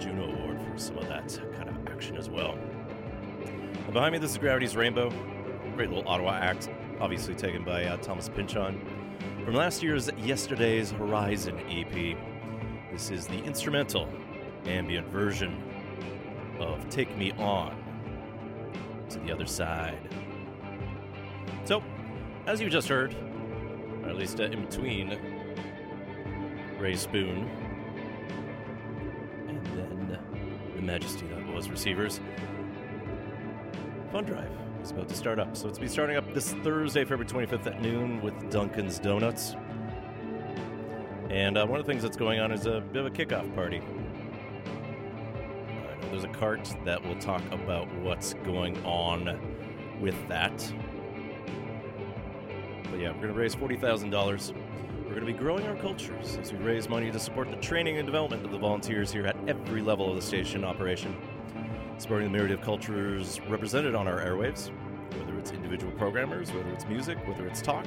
Juno 0.01 0.33
Award 0.33 0.59
for 0.63 0.79
some 0.79 0.97
of 0.97 1.07
that 1.09 1.39
kind 1.55 1.69
of 1.69 1.87
action 1.89 2.17
as 2.17 2.31
well. 2.31 2.57
And 3.85 3.93
behind 3.93 4.13
me, 4.13 4.19
this 4.19 4.31
is 4.31 4.39
Gravity's 4.39 4.75
Rainbow. 4.75 5.11
Great 5.77 5.91
little 5.91 6.09
Ottawa 6.09 6.39
act, 6.41 6.71
obviously 7.01 7.35
taken 7.35 7.63
by 7.63 7.85
uh, 7.85 7.99
Thomas 7.99 8.29
Pynchon. 8.31 8.81
From 9.45 9.55
last 9.55 9.83
year's 9.83 10.11
Yesterday's 10.17 10.91
Horizon 10.91 11.61
EP, 11.69 12.17
this 12.91 13.11
is 13.11 13.27
the 13.27 13.43
instrumental 13.45 14.09
ambient 14.65 15.07
version 15.09 15.63
of 16.59 16.89
Take 16.89 17.15
Me 17.19 17.33
On 17.33 17.77
to 19.11 19.19
the 19.19 19.31
Other 19.31 19.47
Side. 19.47 20.15
So, 21.65 21.83
as 22.47 22.61
you 22.61 22.71
just 22.71 22.89
heard, 22.89 23.15
or 24.03 24.09
at 24.09 24.17
least 24.17 24.41
uh, 24.41 24.45
in 24.45 24.65
between 24.65 25.19
Rae 26.79 26.97
Spoon 26.97 27.51
the 30.81 30.87
majesty 30.87 31.27
that 31.27 31.47
was 31.53 31.69
Receivers, 31.69 32.21
Fundrive 34.13 34.51
is 34.83 34.91
about 34.91 35.09
to 35.09 35.15
start 35.15 35.39
up. 35.39 35.57
So 35.57 35.69
it's 35.69 35.79
be 35.79 35.87
starting 35.87 36.17
up 36.17 36.33
this 36.33 36.53
Thursday, 36.53 37.05
February 37.05 37.27
25th 37.27 37.67
at 37.67 37.83
noon 37.83 38.23
with 38.23 38.51
Duncan's 38.51 38.99
Donuts. 38.99 39.57
And 41.29 41.59
uh, 41.59 41.67
one 41.67 41.79
of 41.79 41.87
the 41.87 41.93
things 41.93 42.03
that's 42.03 42.17
going 42.17 42.41
on 42.41 42.51
is 42.51 42.67
a 42.67 42.81
bit 42.81 43.05
of 43.05 43.07
a 43.07 43.11
kickoff 43.11 43.55
party. 43.55 43.81
Know 46.03 46.11
there's 46.11 46.25
a 46.25 46.29
cart 46.29 46.75
that 46.85 47.05
will 47.05 47.19
talk 47.21 47.43
about 47.53 47.93
what's 47.97 48.35
going 48.35 48.83
on 48.85 49.39
with 50.01 50.17
that. 50.29 50.73
But 52.91 53.01
yeah, 53.01 53.13
we're 53.13 53.21
going 53.21 53.35
to 53.35 53.39
raise 53.39 53.55
$40,000. 53.55 54.60
We're 55.11 55.17
going 55.17 55.27
to 55.27 55.33
be 55.33 55.39
growing 55.41 55.67
our 55.67 55.75
cultures 55.75 56.39
as 56.41 56.53
we 56.53 56.59
raise 56.59 56.89
money 56.89 57.11
to 57.11 57.19
support 57.19 57.51
the 57.51 57.57
training 57.57 57.99
and 57.99 58.07
development 58.07 58.45
of 58.45 58.53
the 58.53 58.59
volunteers 58.59 59.11
here 59.11 59.27
at 59.27 59.35
every 59.49 59.83
level 59.83 60.09
of 60.09 60.15
the 60.15 60.23
station 60.23 60.63
operation, 60.65 61.17
supporting 61.99 62.31
the 62.31 62.33
myriad 62.33 62.53
of 62.53 62.61
cultures 62.61 63.41
represented 63.49 63.97
on 63.97 64.07
our 64.07 64.21
airwaves, 64.21 64.71
whether 65.19 65.37
it's 65.37 65.51
individual 65.51 65.91
programmers, 65.95 66.53
whether 66.53 66.71
it's 66.71 66.87
music, 66.87 67.19
whether 67.27 67.45
it's 67.49 67.61
talk, 67.61 67.85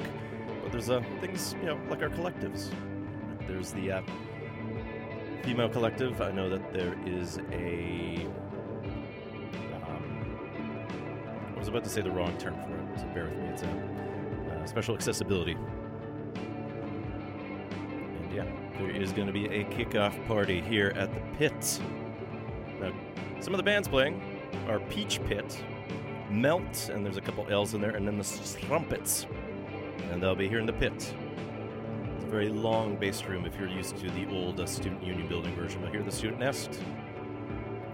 but 0.62 0.70
there's 0.70 0.90
uh, 0.90 1.02
things, 1.22 1.54
you 1.60 1.64
know, 1.64 1.80
like 1.88 2.02
our 2.02 2.10
collectives. 2.10 2.70
There's 3.46 3.72
the 3.72 3.90
uh, 3.90 4.02
female 5.44 5.70
collective. 5.70 6.20
I 6.20 6.30
know 6.30 6.50
that 6.50 6.74
there 6.74 6.94
is 7.06 7.38
a. 7.52 8.28
Um, 9.88 10.36
I 11.56 11.58
was 11.58 11.68
about 11.68 11.84
to 11.84 11.90
say 11.90 12.02
the 12.02 12.10
wrong 12.10 12.36
term 12.36 12.60
for 12.64 12.76
it, 12.76 13.00
so 13.00 13.06
bear 13.14 13.24
with 13.24 13.38
me. 13.38 13.46
It's 13.46 13.62
a 13.62 14.60
uh, 14.60 14.66
special 14.66 14.94
accessibility. 14.94 15.56
There 18.78 18.90
is 18.90 19.12
going 19.12 19.28
to 19.28 19.32
be 19.32 19.46
a 19.46 19.64
kickoff 19.64 20.26
party 20.26 20.60
here 20.60 20.92
at 20.96 21.14
the 21.14 21.20
pit. 21.38 21.80
Now, 22.80 22.92
some 23.40 23.54
of 23.54 23.58
the 23.58 23.62
bands 23.62 23.86
playing 23.86 24.20
are 24.68 24.80
Peach 24.80 25.22
Pit, 25.24 25.62
Melt, 26.28 26.88
and 26.92 27.04
there's 27.04 27.16
a 27.16 27.20
couple 27.20 27.46
L's 27.48 27.74
in 27.74 27.80
there, 27.80 27.94
and 27.94 28.06
then 28.06 28.18
the 28.18 28.24
Strumpets. 28.24 29.26
And 30.10 30.22
they'll 30.22 30.34
be 30.34 30.48
here 30.48 30.58
in 30.58 30.66
the 30.66 30.72
pit. 30.72 30.92
It's 30.92 32.24
a 32.24 32.26
very 32.26 32.48
long 32.48 32.96
bass 32.96 33.24
room 33.24 33.46
if 33.46 33.56
you're 33.58 33.68
used 33.68 33.96
to 33.98 34.10
the 34.10 34.26
old 34.28 34.58
uh, 34.58 34.66
Student 34.66 35.04
Union 35.04 35.28
building 35.28 35.54
version. 35.54 35.80
But 35.80 35.92
here, 35.92 36.02
the 36.02 36.10
Student 36.10 36.40
Nest 36.40 36.80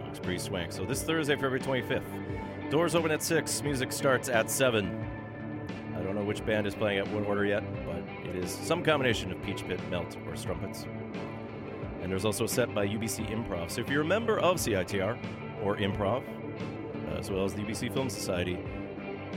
looks 0.07 0.19
pretty 0.19 0.39
swank. 0.39 0.73
So 0.73 0.85
this 0.85 1.03
Thursday, 1.03 1.35
February 1.35 1.61
25th. 1.61 2.71
Doors 2.71 2.95
open 2.95 3.11
at 3.11 3.23
6, 3.23 3.63
music 3.63 3.93
starts 3.93 4.29
at 4.29 4.51
7. 4.51 5.07
I 5.97 6.03
don't 6.03 6.15
know 6.15 6.23
which 6.23 6.45
band 6.47 6.67
is 6.67 6.75
playing 6.75 7.01
at 7.01 7.09
what 7.09 7.27
order 7.27 7.45
yet, 7.45 7.65
it 8.31 8.45
is 8.45 8.51
some 8.51 8.83
combination 8.83 9.33
of 9.33 9.43
Peach 9.43 9.67
Pit, 9.67 9.81
Melt, 9.91 10.17
or 10.27 10.37
Strumpets. 10.37 10.87
And 12.01 12.11
there's 12.11 12.25
also 12.25 12.45
a 12.45 12.49
set 12.49 12.75
by 12.75 12.87
UBC 12.87 13.29
Improv. 13.31 13.71
So 13.71 13.81
if 13.81 13.91
you're 13.91 14.03
a 14.03 14.07
member 14.07 14.39
of 14.39 14.57
CITR 14.57 15.19
or 15.63 15.77
Improv, 15.77 16.23
as 17.19 17.31
well 17.31 17.45
as 17.45 17.55
the 17.55 17.63
UBC 17.63 17.93
Film 17.93 18.09
Society, 18.09 18.59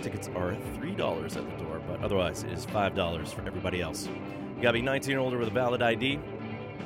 tickets 0.01 0.29
are 0.35 0.55
$3 0.77 1.23
at 1.25 1.33
the 1.33 1.63
door, 1.63 1.81
but 1.87 2.01
otherwise 2.01 2.43
it 2.43 2.51
is 2.51 2.65
$5 2.67 3.27
for 3.33 3.41
everybody 3.47 3.81
else. 3.81 4.07
You 4.55 4.61
gotta 4.61 4.73
be 4.73 4.81
19 4.81 5.15
or 5.17 5.19
older 5.19 5.37
with 5.37 5.47
a 5.47 5.51
valid 5.51 5.81
ID. 5.81 6.19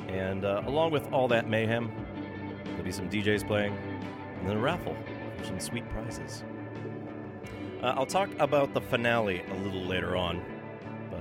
And 0.08 0.44
uh, 0.44 0.62
along 0.66 0.90
with 0.90 1.12
all 1.12 1.28
that 1.28 1.48
mayhem, 1.48 1.92
there'll 2.64 2.82
be 2.82 2.90
some 2.90 3.10
DJs 3.10 3.46
playing, 3.46 3.76
and 4.38 4.48
then 4.48 4.56
a 4.56 4.60
raffle 4.60 4.96
for 5.36 5.44
some 5.44 5.60
sweet 5.60 5.88
prizes. 5.90 6.42
Uh, 7.82 7.94
I'll 7.96 8.06
talk 8.06 8.30
about 8.38 8.72
the 8.72 8.80
finale 8.80 9.42
a 9.50 9.54
little 9.58 9.82
later 9.82 10.16
on, 10.16 10.42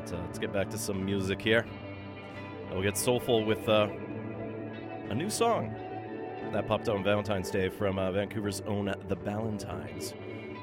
but 0.10 0.18
uh, 0.18 0.22
let's 0.26 0.40
get 0.40 0.54
back 0.54 0.70
to 0.70 0.78
some 0.78 1.04
music 1.04 1.42
here. 1.42 1.66
We'll 2.72 2.82
get 2.82 2.98
soulful 2.98 3.44
with 3.44 3.68
uh, 3.68 3.88
a 5.10 5.16
new 5.16 5.30
song 5.30 5.74
that 6.52 6.68
popped 6.68 6.88
out 6.88 6.98
on 6.98 7.04
Valentine's 7.04 7.50
Day 7.50 7.70
from 7.70 8.00
uh, 8.00 8.12
Vancouver's 8.12 8.62
own 8.62 8.94
The 9.08 9.16
Ballantynes. 9.16 10.14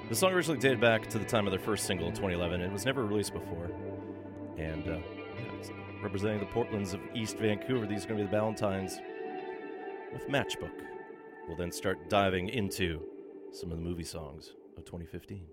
The 0.09 0.15
song 0.15 0.33
originally 0.33 0.61
dated 0.61 0.81
back 0.81 1.09
to 1.11 1.19
the 1.19 1.25
time 1.25 1.47
of 1.47 1.51
their 1.51 1.61
first 1.61 1.87
single 1.87 2.09
in 2.09 2.15
2011. 2.15 2.61
It 2.61 2.73
was 2.73 2.85
never 2.85 3.05
released 3.05 3.33
before. 3.33 3.71
And 4.57 4.89
uh, 4.89 4.99
yeah, 5.39 5.75
representing 6.03 6.41
the 6.41 6.47
Portlands 6.47 6.95
of 6.95 7.01
East 7.15 7.39
Vancouver, 7.39 7.87
these 7.87 8.05
are 8.05 8.09
going 8.09 8.21
to 8.21 8.25
be 8.25 8.31
the 8.31 8.37
Ballantynes 8.37 9.01
with 10.13 10.29
Matchbook. 10.29 10.73
We'll 11.49 11.57
then 11.57 11.73
start 11.73 12.09
diving 12.09 12.49
into 12.49 13.03
some 13.53 13.71
of 13.71 13.79
the 13.79 13.85
movie 13.85 14.05
songs 14.05 14.55
of 14.77 14.85
2015. 14.85 15.45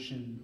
devotion 0.00 0.39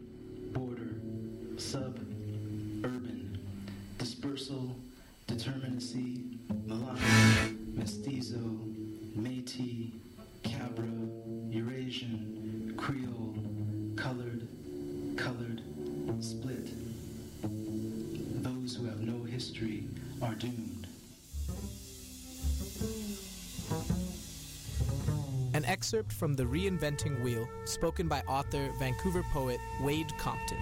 excerpt 25.66 26.12
from 26.12 26.34
The 26.34 26.44
Reinventing 26.44 27.20
Wheel, 27.22 27.48
spoken 27.64 28.08
by 28.08 28.20
author, 28.22 28.70
Vancouver 28.78 29.22
poet 29.32 29.58
Wayde 29.82 30.16
Compton. 30.18 30.58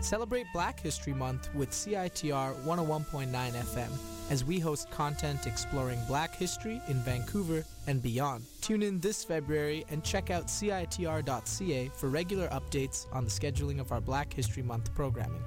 Celebrate 0.00 0.46
Black 0.52 0.78
History 0.80 1.14
Month 1.14 1.48
with 1.54 1.70
CITR 1.70 2.54
101.9 2.64 3.30
FM 3.30 3.90
as 4.30 4.44
we 4.44 4.58
host 4.58 4.90
content 4.90 5.46
exploring 5.46 6.00
black 6.06 6.34
history 6.34 6.80
in 6.88 6.96
Vancouver 6.96 7.64
and 7.86 8.02
beyond. 8.02 8.44
Tune 8.60 8.82
in 8.82 9.00
this 9.00 9.24
February 9.24 9.84
and 9.90 10.02
check 10.02 10.30
out 10.30 10.46
CITR.ca 10.46 11.90
for 11.94 12.08
regular 12.08 12.48
updates 12.48 13.06
on 13.12 13.24
the 13.24 13.30
scheduling 13.30 13.80
of 13.80 13.92
our 13.92 14.00
Black 14.00 14.32
History 14.32 14.62
Month 14.62 14.94
programming. 14.94 15.42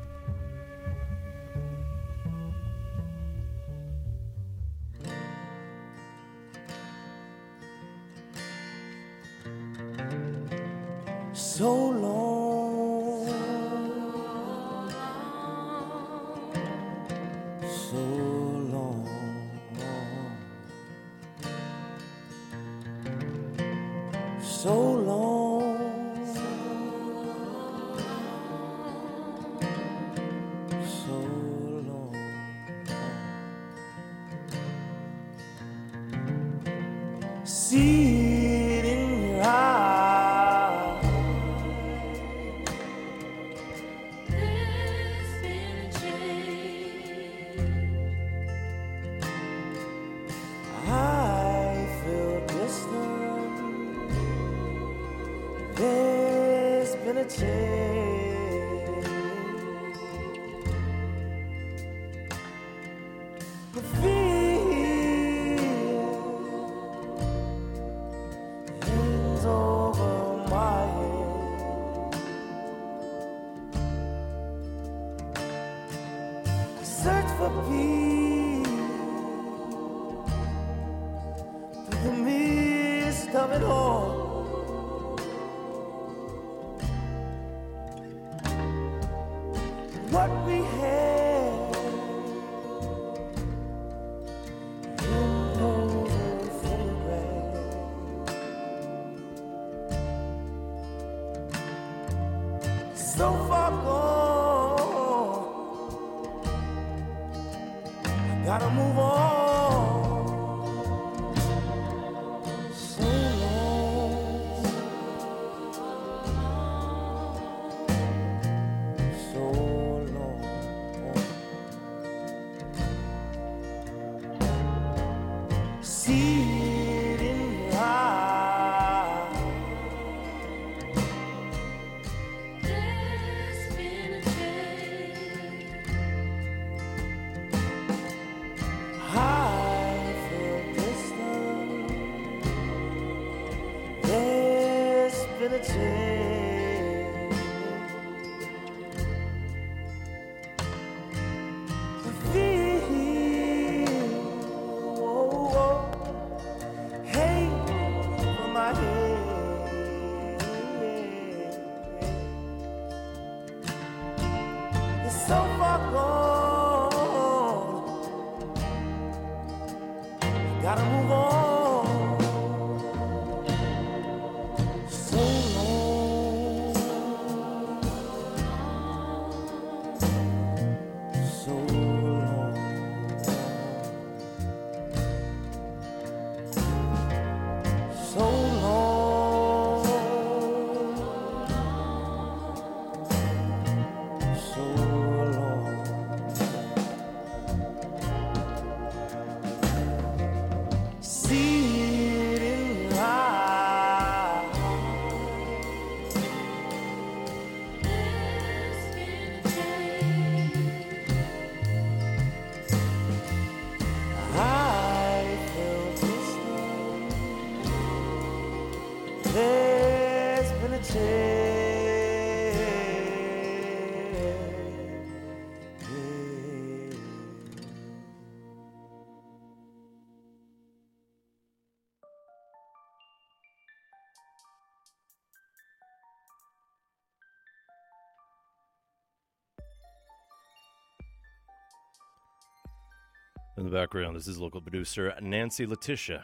the 243.70 243.76
background, 243.76 244.16
this 244.16 244.28
is 244.28 244.40
local 244.40 244.62
producer 244.62 245.14
Nancy 245.22 245.66
Leticia. 245.66 246.24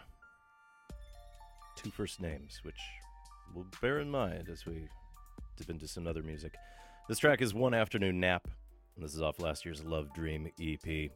Two 1.75 1.89
first 1.89 2.21
names, 2.21 2.62
which 2.63 2.79
we'll 3.53 3.65
bear 3.82 3.99
in 3.99 4.10
mind 4.10 4.47
as 4.49 4.65
we 4.65 4.88
dip 5.58 5.69
into 5.69 5.88
some 5.88 6.08
other 6.08 6.23
music. 6.23 6.53
This 7.10 7.19
track 7.19 7.41
is 7.41 7.53
One 7.53 7.73
Afternoon 7.73 8.19
Nap, 8.19 8.47
and 8.95 9.03
this 9.03 9.13
is 9.13 9.21
off 9.21 9.41
last 9.41 9.65
year's 9.65 9.84
Love 9.84 10.13
Dream 10.13 10.49
EP. 10.62 11.12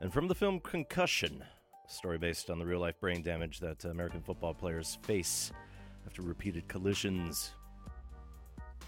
And 0.00 0.10
from 0.10 0.26
the 0.26 0.34
film 0.34 0.58
Concussion, 0.60 1.44
a 1.86 1.92
story 1.92 2.16
based 2.16 2.48
on 2.48 2.58
the 2.58 2.64
real 2.64 2.80
life 2.80 2.98
brain 2.98 3.20
damage 3.20 3.60
that 3.60 3.84
American 3.84 4.22
football 4.22 4.54
players 4.54 4.96
face 5.02 5.52
after 6.06 6.22
repeated 6.22 6.66
collisions. 6.68 7.50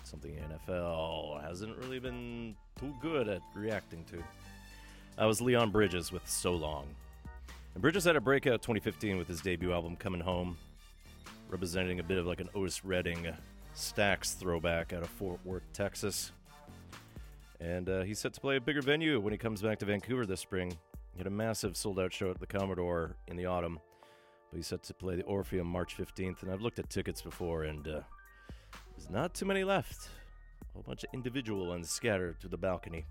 Something 0.03 0.37
the 0.37 0.55
NFL 0.55 1.43
hasn't 1.43 1.77
really 1.77 1.99
been 1.99 2.57
too 2.81 2.95
good 3.03 3.29
at 3.29 3.43
reacting 3.55 4.05
to. 4.05 4.23
I 5.17 5.27
was 5.27 5.41
Leon 5.41 5.71
Bridges 5.71 6.11
with 6.11 6.29
So 6.29 6.53
Long. 6.53 6.87
And 7.75 7.81
Bridges 7.81 8.03
had 8.03 8.17
a 8.17 8.21
breakout 8.21 8.63
2015 8.63 9.17
with 9.17 9.29
his 9.29 9.41
debut 9.41 9.73
album 9.73 9.95
Coming 9.95 10.21
Home, 10.21 10.57
representing 11.49 12.01
a 12.01 12.03
bit 12.03 12.19
of 12.19 12.27
like 12.27 12.41
an 12.41 12.49
Otis 12.53 12.85
Redding 12.85 13.29
Stax 13.77 14.37
throwback 14.37 14.93
out 14.93 15.05
of 15.05 15.09
Fort 15.09 15.39
Worth, 15.45 15.63
Texas. 15.73 16.33
And 17.61 17.89
uh, 17.89 18.03
he's 18.03 18.19
set 18.19 18.33
to 18.33 18.41
play 18.41 18.57
a 18.57 18.61
bigger 18.61 18.83
venue 18.83 19.21
when 19.21 19.33
he 19.33 19.39
comes 19.39 19.63
back 19.63 19.79
to 19.79 19.85
Vancouver 19.85 20.27
this 20.27 20.41
spring. 20.41 20.77
He 21.13 21.19
had 21.19 21.29
a 21.29 21.31
massive 21.31 21.77
sold 21.77 22.01
out 22.01 22.13
show 22.13 22.33
at 22.33 22.41
the 22.41 22.47
Commodore 22.47 23.15
in 23.29 23.37
the 23.37 23.47
autumn, 23.47 23.79
but 24.51 24.57
he's 24.57 24.67
set 24.67 24.83
to 24.83 24.95
play 24.95 25.15
the 25.15 25.23
Orpheum 25.23 25.69
March 25.69 25.97
15th. 25.97 26.43
And 26.43 26.51
I've 26.51 26.61
looked 26.61 26.81
at 26.81 26.91
tickets 26.91 27.23
before, 27.23 27.63
and 27.63 27.87
uh, 27.87 28.01
there's 28.97 29.11
not 29.11 29.33
too 29.33 29.45
many 29.47 29.63
left. 29.63 30.09
A 30.61 30.75
whole 30.75 30.83
bunch 30.83 31.05
of 31.05 31.11
individual 31.15 31.69
ones 31.69 31.89
scattered 31.89 32.41
to 32.41 32.49
the 32.49 32.59
balcony. 32.59 33.07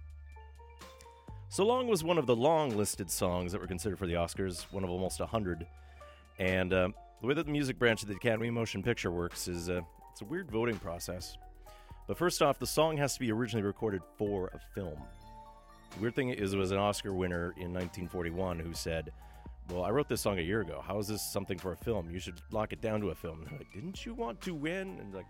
So 1.54 1.64
Long 1.64 1.88
was 1.88 2.04
one 2.04 2.18
of 2.18 2.26
the 2.26 2.36
long 2.36 2.76
listed 2.76 3.12
songs 3.12 3.52
that 3.52 3.62
were 3.62 3.68
considered 3.68 4.00
for 4.00 4.08
the 4.08 4.14
Oscars, 4.14 4.64
one 4.72 4.84
of 4.84 4.90
almost 4.90 5.20
100. 5.20 5.68
And 6.40 6.74
uh, 6.74 6.90
the 7.22 7.28
way 7.28 7.36
that 7.36 7.46
the 7.46 7.52
music 7.52 7.78
branch 7.78 8.02
of 8.02 8.10
the 8.10 8.16
Academy 8.16 8.48
of 8.48 8.56
Motion 8.56 8.82
Picture 8.82 9.12
works 9.12 9.48
is 9.48 9.70
uh, 9.70 9.82
it's 10.12 10.22
a 10.22 10.26
weird 10.26 10.50
voting 10.50 10.80
process. 10.80 11.38
But 12.08 12.18
first 12.18 12.42
off, 12.42 12.58
the 12.58 12.66
song 12.66 12.98
has 12.98 13.14
to 13.14 13.20
be 13.20 13.32
originally 13.32 13.64
recorded 13.64 14.02
for 14.18 14.48
a 14.48 14.60
film. 14.74 14.98
The 15.94 16.02
weird 16.02 16.16
thing 16.16 16.30
is, 16.30 16.54
it 16.54 16.58
was 16.58 16.72
an 16.72 16.80
Oscar 16.80 17.14
winner 17.14 17.54
in 17.58 17.72
1941 17.72 18.58
who 18.58 18.74
said, 18.74 19.12
Well, 19.70 19.84
I 19.84 19.92
wrote 19.92 20.10
this 20.10 20.22
song 20.22 20.40
a 20.40 20.42
year 20.42 20.62
ago. 20.62 20.84
How 20.84 20.98
is 20.98 21.08
this 21.08 21.22
something 21.22 21.60
for 21.60 21.74
a 21.74 21.78
film? 21.78 22.10
You 22.10 22.18
should 22.18 22.42
lock 22.50 22.74
it 22.74 22.82
down 22.82 23.00
to 23.02 23.10
a 23.10 23.16
film. 23.16 23.46
Like, 23.52 23.72
Didn't 23.72 24.08
you 24.08 24.16
want 24.16 24.42
to 24.42 24.56
win? 24.56 24.98
And 25.00 25.14
like, 25.14 25.28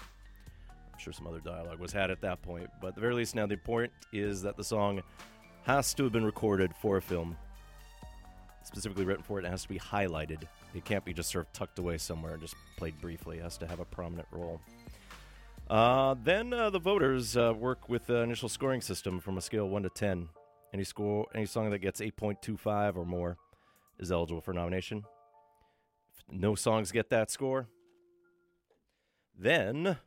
I'm 0.00 0.98
sure 0.98 1.12
some 1.12 1.28
other 1.28 1.38
dialogue 1.38 1.78
was 1.78 1.92
had 1.92 2.10
at 2.10 2.20
that 2.22 2.42
point. 2.42 2.68
But 2.80 2.88
at 2.88 2.94
the 2.96 3.00
very 3.00 3.14
least, 3.14 3.36
now 3.36 3.46
the 3.46 3.56
point 3.56 3.92
is 4.12 4.42
that 4.42 4.56
the 4.56 4.64
song 4.64 5.00
has 5.64 5.94
to 5.94 6.04
have 6.04 6.12
been 6.12 6.24
recorded 6.24 6.72
for 6.80 6.96
a 6.96 7.02
film, 7.02 7.36
specifically 8.64 9.04
written 9.04 9.22
for 9.22 9.38
it. 9.38 9.44
Has 9.44 9.62
to 9.62 9.68
be 9.68 9.78
highlighted. 9.78 10.42
It 10.74 10.84
can't 10.84 11.04
be 11.04 11.12
just 11.12 11.30
sort 11.30 11.46
of 11.46 11.52
tucked 11.52 11.78
away 11.78 11.98
somewhere 11.98 12.32
and 12.32 12.42
just 12.42 12.54
played 12.76 13.00
briefly. 13.00 13.38
It 13.38 13.42
has 13.42 13.58
to 13.58 13.66
have 13.66 13.80
a 13.80 13.84
prominent 13.84 14.28
role. 14.30 14.60
Uh, 15.68 16.16
then 16.24 16.52
uh, 16.52 16.70
the 16.70 16.80
voters 16.80 17.36
uh, 17.36 17.52
work 17.56 17.88
with 17.88 18.06
the 18.06 18.16
initial 18.22 18.48
scoring 18.48 18.80
system 18.80 19.20
from 19.20 19.38
a 19.38 19.40
scale 19.40 19.68
one 19.68 19.82
to 19.82 19.90
ten. 19.90 20.28
Any 20.72 20.84
score, 20.84 21.26
any 21.34 21.46
song 21.46 21.70
that 21.70 21.78
gets 21.78 22.00
eight 22.00 22.16
point 22.16 22.42
two 22.42 22.56
five 22.56 22.96
or 22.96 23.04
more 23.04 23.36
is 23.98 24.10
eligible 24.10 24.40
for 24.40 24.52
nomination. 24.52 25.04
If 26.12 26.24
no 26.32 26.54
songs 26.54 26.90
get 26.90 27.10
that 27.10 27.30
score, 27.30 27.68
then, 29.38 29.98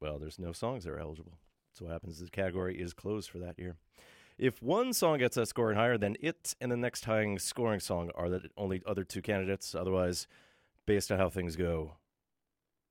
well, 0.00 0.18
there's 0.18 0.38
no 0.38 0.52
songs 0.52 0.84
that 0.84 0.90
are 0.90 0.98
eligible. 0.98 1.38
So 1.72 1.84
what 1.84 1.92
happens 1.92 2.16
is 2.16 2.24
the 2.24 2.30
category 2.30 2.80
is 2.80 2.92
closed 2.92 3.30
for 3.30 3.38
that 3.38 3.58
year. 3.58 3.76
If 4.38 4.62
one 4.62 4.92
song 4.92 5.18
gets 5.18 5.36
that 5.36 5.46
score 5.46 5.70
and 5.70 5.78
higher, 5.78 5.96
then 5.96 6.16
it 6.20 6.54
and 6.60 6.70
the 6.70 6.76
next 6.76 7.06
highest 7.06 7.46
scoring 7.46 7.80
song 7.80 8.10
are 8.14 8.28
the 8.28 8.42
only 8.56 8.82
other 8.86 9.02
two 9.02 9.22
candidates. 9.22 9.74
Otherwise, 9.74 10.26
based 10.84 11.10
on 11.10 11.18
how 11.18 11.30
things 11.30 11.56
go, 11.56 11.92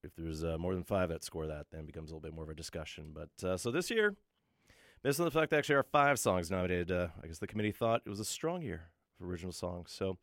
if 0.04 0.16
there's 0.16 0.44
uh, 0.44 0.58
more 0.58 0.74
than 0.74 0.84
five 0.84 1.10
that 1.10 1.24
score 1.24 1.46
that, 1.46 1.68
then 1.72 1.82
it 1.82 1.88
becomes 1.88 2.10
a 2.10 2.16
little 2.16 2.28
bit 2.28 2.34
more 2.34 2.46
of 2.46 2.50
a 2.50 2.56
discussion. 2.56 3.14
But 3.14 3.48
uh, 3.48 3.58
so 3.58 3.70
this 3.70 3.92
year, 3.92 4.16
based 5.04 5.20
on 5.20 5.26
the 5.26 5.32
fact 5.32 5.52
that 5.52 5.60
actually 5.60 5.76
are 5.76 5.84
five 5.84 6.18
songs 6.18 6.50
nominated, 6.50 6.92
uh, 6.92 7.08
I 7.24 7.28
guess 7.28 7.38
the 7.38 7.48
committee 7.48 7.72
thought 7.72 8.02
it 8.06 8.10
was 8.10 8.20
a 8.20 8.26
strong 8.26 8.64
year 8.64 8.90
for 9.16 9.28
original 9.28 9.52
songs. 9.52 9.92
So 9.92 10.18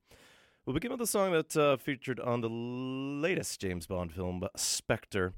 we'll 0.66 0.74
begin 0.74 0.90
with 0.90 1.00
the 1.00 1.06
song 1.06 1.30
that 1.32 1.56
uh, 1.56 1.76
featured 1.76 2.18
on 2.18 2.40
the 2.40 2.48
latest 2.48 3.60
James 3.60 3.86
Bond 3.86 4.12
film, 4.12 4.42
Spectre. 4.56 5.34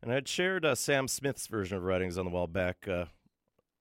And 0.00 0.12
I 0.12 0.14
had 0.14 0.28
shared 0.28 0.64
uh, 0.64 0.76
Sam 0.76 1.08
Smith's 1.08 1.48
version 1.48 1.76
of 1.76 1.82
Writings 1.82 2.16
on 2.18 2.24
the 2.24 2.30
Wall 2.30 2.46
back 2.46 2.86
uh, 2.86 3.06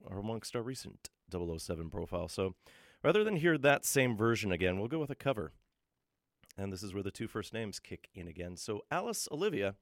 amongst 0.09 0.55
our 0.55 0.63
recent 0.63 1.09
007 1.31 1.89
profile. 1.89 2.27
So 2.27 2.55
rather 3.03 3.23
than 3.23 3.37
hear 3.37 3.57
that 3.57 3.85
same 3.85 4.15
version 4.15 4.51
again, 4.51 4.79
we'll 4.79 4.87
go 4.87 4.99
with 4.99 5.09
a 5.09 5.15
cover. 5.15 5.51
And 6.57 6.73
this 6.73 6.83
is 6.83 6.93
where 6.93 7.03
the 7.03 7.11
two 7.11 7.27
first 7.27 7.53
names 7.53 7.79
kick 7.79 8.09
in 8.15 8.27
again. 8.27 8.57
So 8.57 8.81
Alice 8.89 9.27
Olivia, 9.31 9.75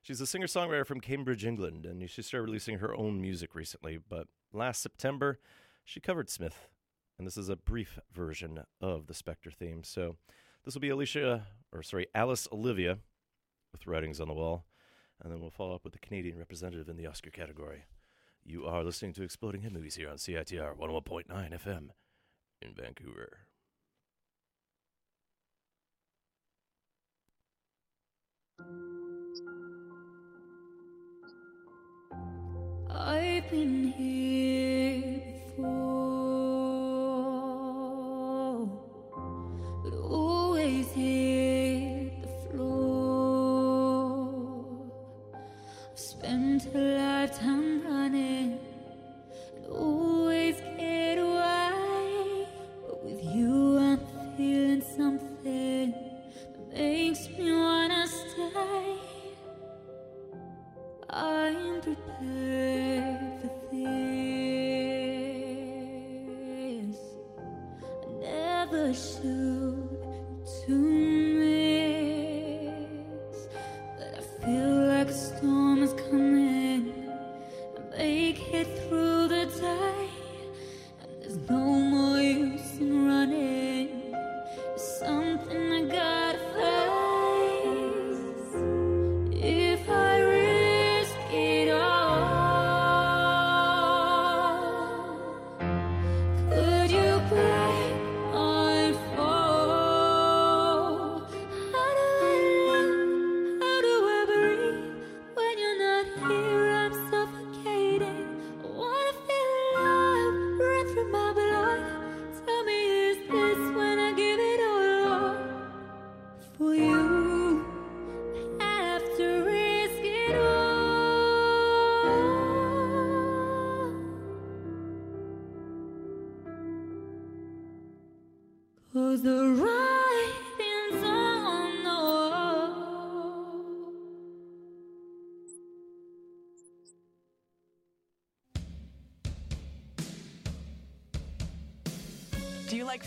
she's 0.00 0.20
a 0.20 0.26
singer 0.26 0.46
songwriter 0.46 0.86
from 0.86 1.00
Cambridge, 1.00 1.44
England, 1.44 1.84
and 1.84 2.08
she 2.08 2.22
started 2.22 2.44
releasing 2.44 2.78
her 2.78 2.94
own 2.94 3.20
music 3.20 3.54
recently. 3.54 3.98
But 3.98 4.28
last 4.52 4.80
September, 4.82 5.38
she 5.84 6.00
covered 6.00 6.30
Smith. 6.30 6.68
And 7.18 7.26
this 7.26 7.36
is 7.36 7.48
a 7.48 7.56
brief 7.56 7.98
version 8.12 8.60
of 8.80 9.06
the 9.06 9.14
Spectre 9.14 9.50
theme. 9.50 9.84
So 9.84 10.16
this 10.64 10.74
will 10.74 10.80
be 10.80 10.88
Alicia, 10.88 11.46
or 11.72 11.82
sorry, 11.82 12.06
Alice 12.14 12.48
Olivia 12.50 12.98
with 13.72 13.86
Writings 13.86 14.20
on 14.20 14.28
the 14.28 14.34
Wall. 14.34 14.64
And 15.22 15.32
then 15.32 15.40
we'll 15.40 15.50
follow 15.50 15.74
up 15.74 15.84
with 15.84 15.92
the 15.92 16.00
Canadian 16.00 16.38
representative 16.38 16.88
in 16.88 16.96
the 16.96 17.06
Oscar 17.06 17.30
category. 17.30 17.84
You 18.46 18.66
are 18.66 18.84
listening 18.84 19.14
to 19.14 19.22
Exploding 19.22 19.62
Head 19.62 19.72
Movies 19.72 19.94
here 19.96 20.10
on 20.10 20.16
CITR 20.16 20.76
101.9 20.76 21.26
FM 21.30 21.88
in 22.60 22.74
Vancouver. 22.74 23.38
I've 32.90 33.50
been 33.50 33.94
here 33.96 35.22
before, 35.56 36.03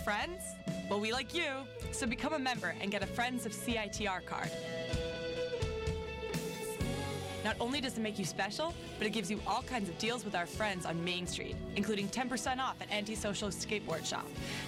friends? 0.08 0.56
Well, 0.90 1.02
we 1.02 1.12
like 1.12 1.36
you. 1.36 1.52
So 1.92 2.08
become 2.08 2.32
a 2.32 2.40
member 2.40 2.74
and 2.80 2.90
get 2.90 3.04
a 3.04 3.06
Friends 3.06 3.46
of 3.46 3.52
CITR 3.52 4.26
card. 4.26 4.50
Not 7.44 7.58
only 7.60 7.82
does 7.82 7.98
it 7.98 8.02
make 8.02 8.18
you 8.18 8.24
special, 8.24 8.74
but 8.98 9.06
it 9.06 9.10
gives 9.10 9.30
you 9.30 9.42
all 9.46 9.64
kinds 9.64 9.90
of 9.90 9.98
deals 9.98 10.24
with 10.24 10.34
our 10.34 10.46
friends 10.46 10.86
on 10.86 11.04
Main 11.04 11.28
Street, 11.28 11.58
including 11.76 12.08
10% 12.08 12.60
off 12.60 12.78
at 12.80 12.90
Antisocial 12.90 13.50
Skateboard 13.50 14.06
Shop, 14.06 14.26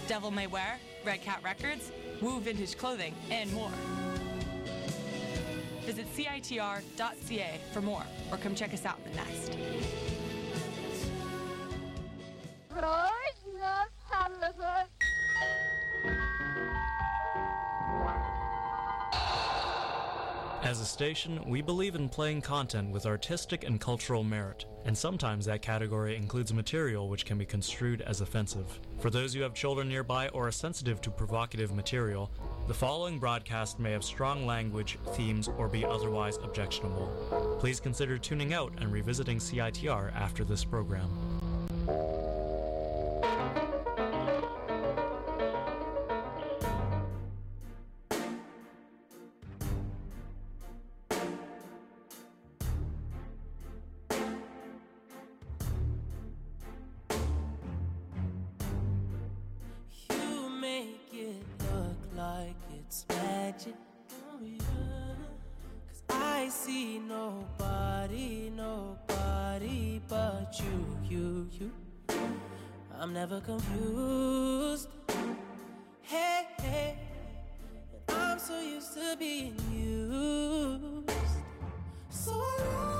Devil 0.09 0.29
May 0.29 0.47
Wear, 0.47 0.77
Red 1.05 1.21
Cat 1.21 1.39
Records, 1.41 1.93
Woo 2.21 2.41
Vintage 2.41 2.77
Clothing, 2.77 3.15
and 3.31 3.49
more. 3.53 3.71
Visit 5.85 6.05
CITR.ca 6.17 7.61
for 7.71 7.81
more, 7.81 8.03
or 8.29 8.37
come 8.39 8.55
check 8.55 8.73
us 8.73 8.85
out 8.85 8.99
in 9.05 9.11
the 9.11 9.15
Nest. 9.15 10.18
Station, 20.99 21.41
we 21.47 21.61
believe 21.61 21.95
in 21.95 22.09
playing 22.09 22.41
content 22.41 22.91
with 22.91 23.05
artistic 23.05 23.63
and 23.63 23.79
cultural 23.79 24.21
merit, 24.21 24.65
and 24.83 24.97
sometimes 24.97 25.45
that 25.45 25.61
category 25.61 26.17
includes 26.17 26.53
material 26.53 27.07
which 27.07 27.23
can 27.23 27.37
be 27.37 27.45
construed 27.45 28.01
as 28.01 28.19
offensive. 28.19 28.81
For 28.99 29.09
those 29.09 29.33
who 29.33 29.39
have 29.39 29.53
children 29.53 29.87
nearby 29.87 30.27
or 30.33 30.47
are 30.47 30.51
sensitive 30.51 30.99
to 30.99 31.09
provocative 31.09 31.73
material, 31.73 32.29
the 32.67 32.73
following 32.73 33.17
broadcast 33.17 33.79
may 33.79 33.93
have 33.93 34.03
strong 34.03 34.45
language, 34.45 34.97
themes, 35.13 35.47
or 35.57 35.69
be 35.69 35.85
otherwise 35.85 36.35
objectionable. 36.43 37.57
Please 37.61 37.79
consider 37.79 38.17
tuning 38.17 38.53
out 38.53 38.73
and 38.79 38.91
revisiting 38.91 39.37
CITR 39.37 40.13
after 40.13 40.43
this 40.43 40.65
program. 40.65 41.09
Like 62.19 62.55
it's 62.77 63.05
magic. 63.07 63.75
Oh. 64.11 64.39
Cause 65.87 66.03
I 66.09 66.49
see 66.49 66.99
nobody, 66.99 68.51
nobody 68.55 70.01
but 70.09 70.59
you, 70.59 70.85
you, 71.09 71.49
you. 71.57 71.71
I'm 72.99 73.13
never 73.13 73.39
confused. 73.39 74.89
Hey, 76.01 76.47
hey. 76.61 76.97
I'm 78.09 78.37
so 78.37 78.59
used 78.59 78.93
to 78.95 79.15
being 79.17 79.55
used. 79.71 81.09
So 82.09 82.33
I 82.33 82.98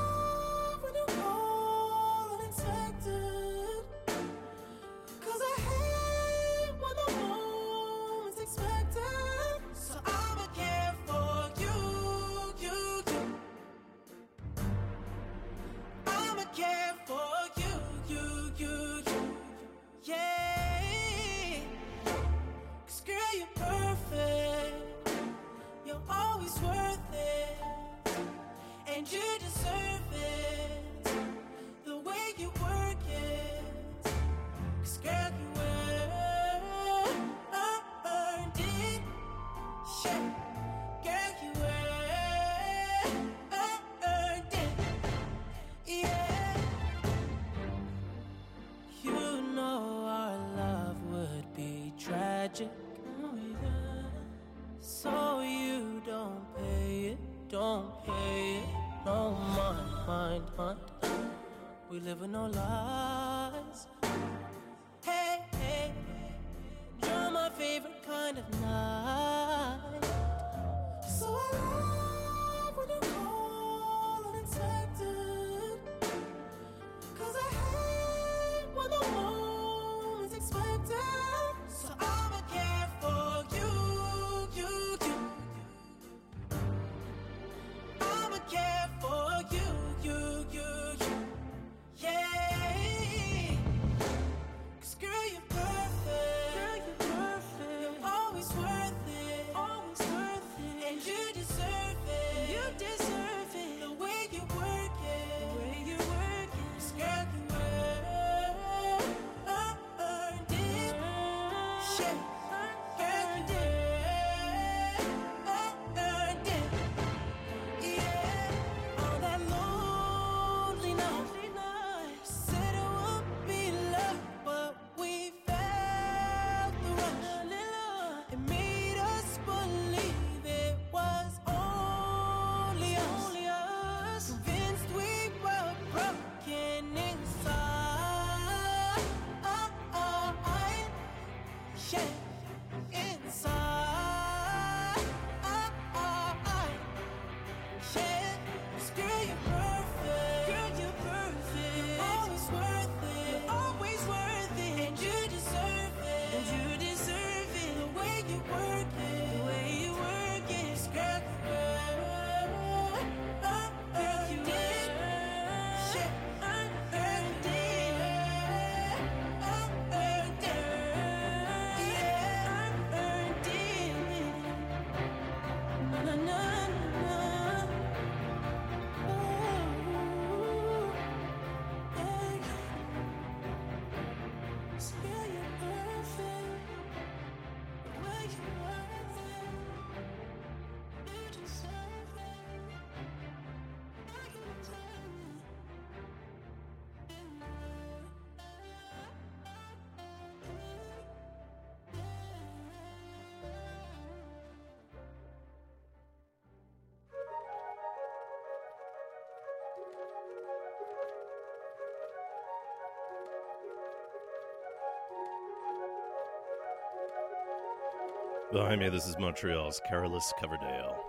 Behind 218.51 218.81
me, 218.81 218.89
this 218.89 219.05
is 219.05 219.15
Montreal's 219.19 219.79
Kara-Lis 219.87 220.33
Coverdale 220.39 221.05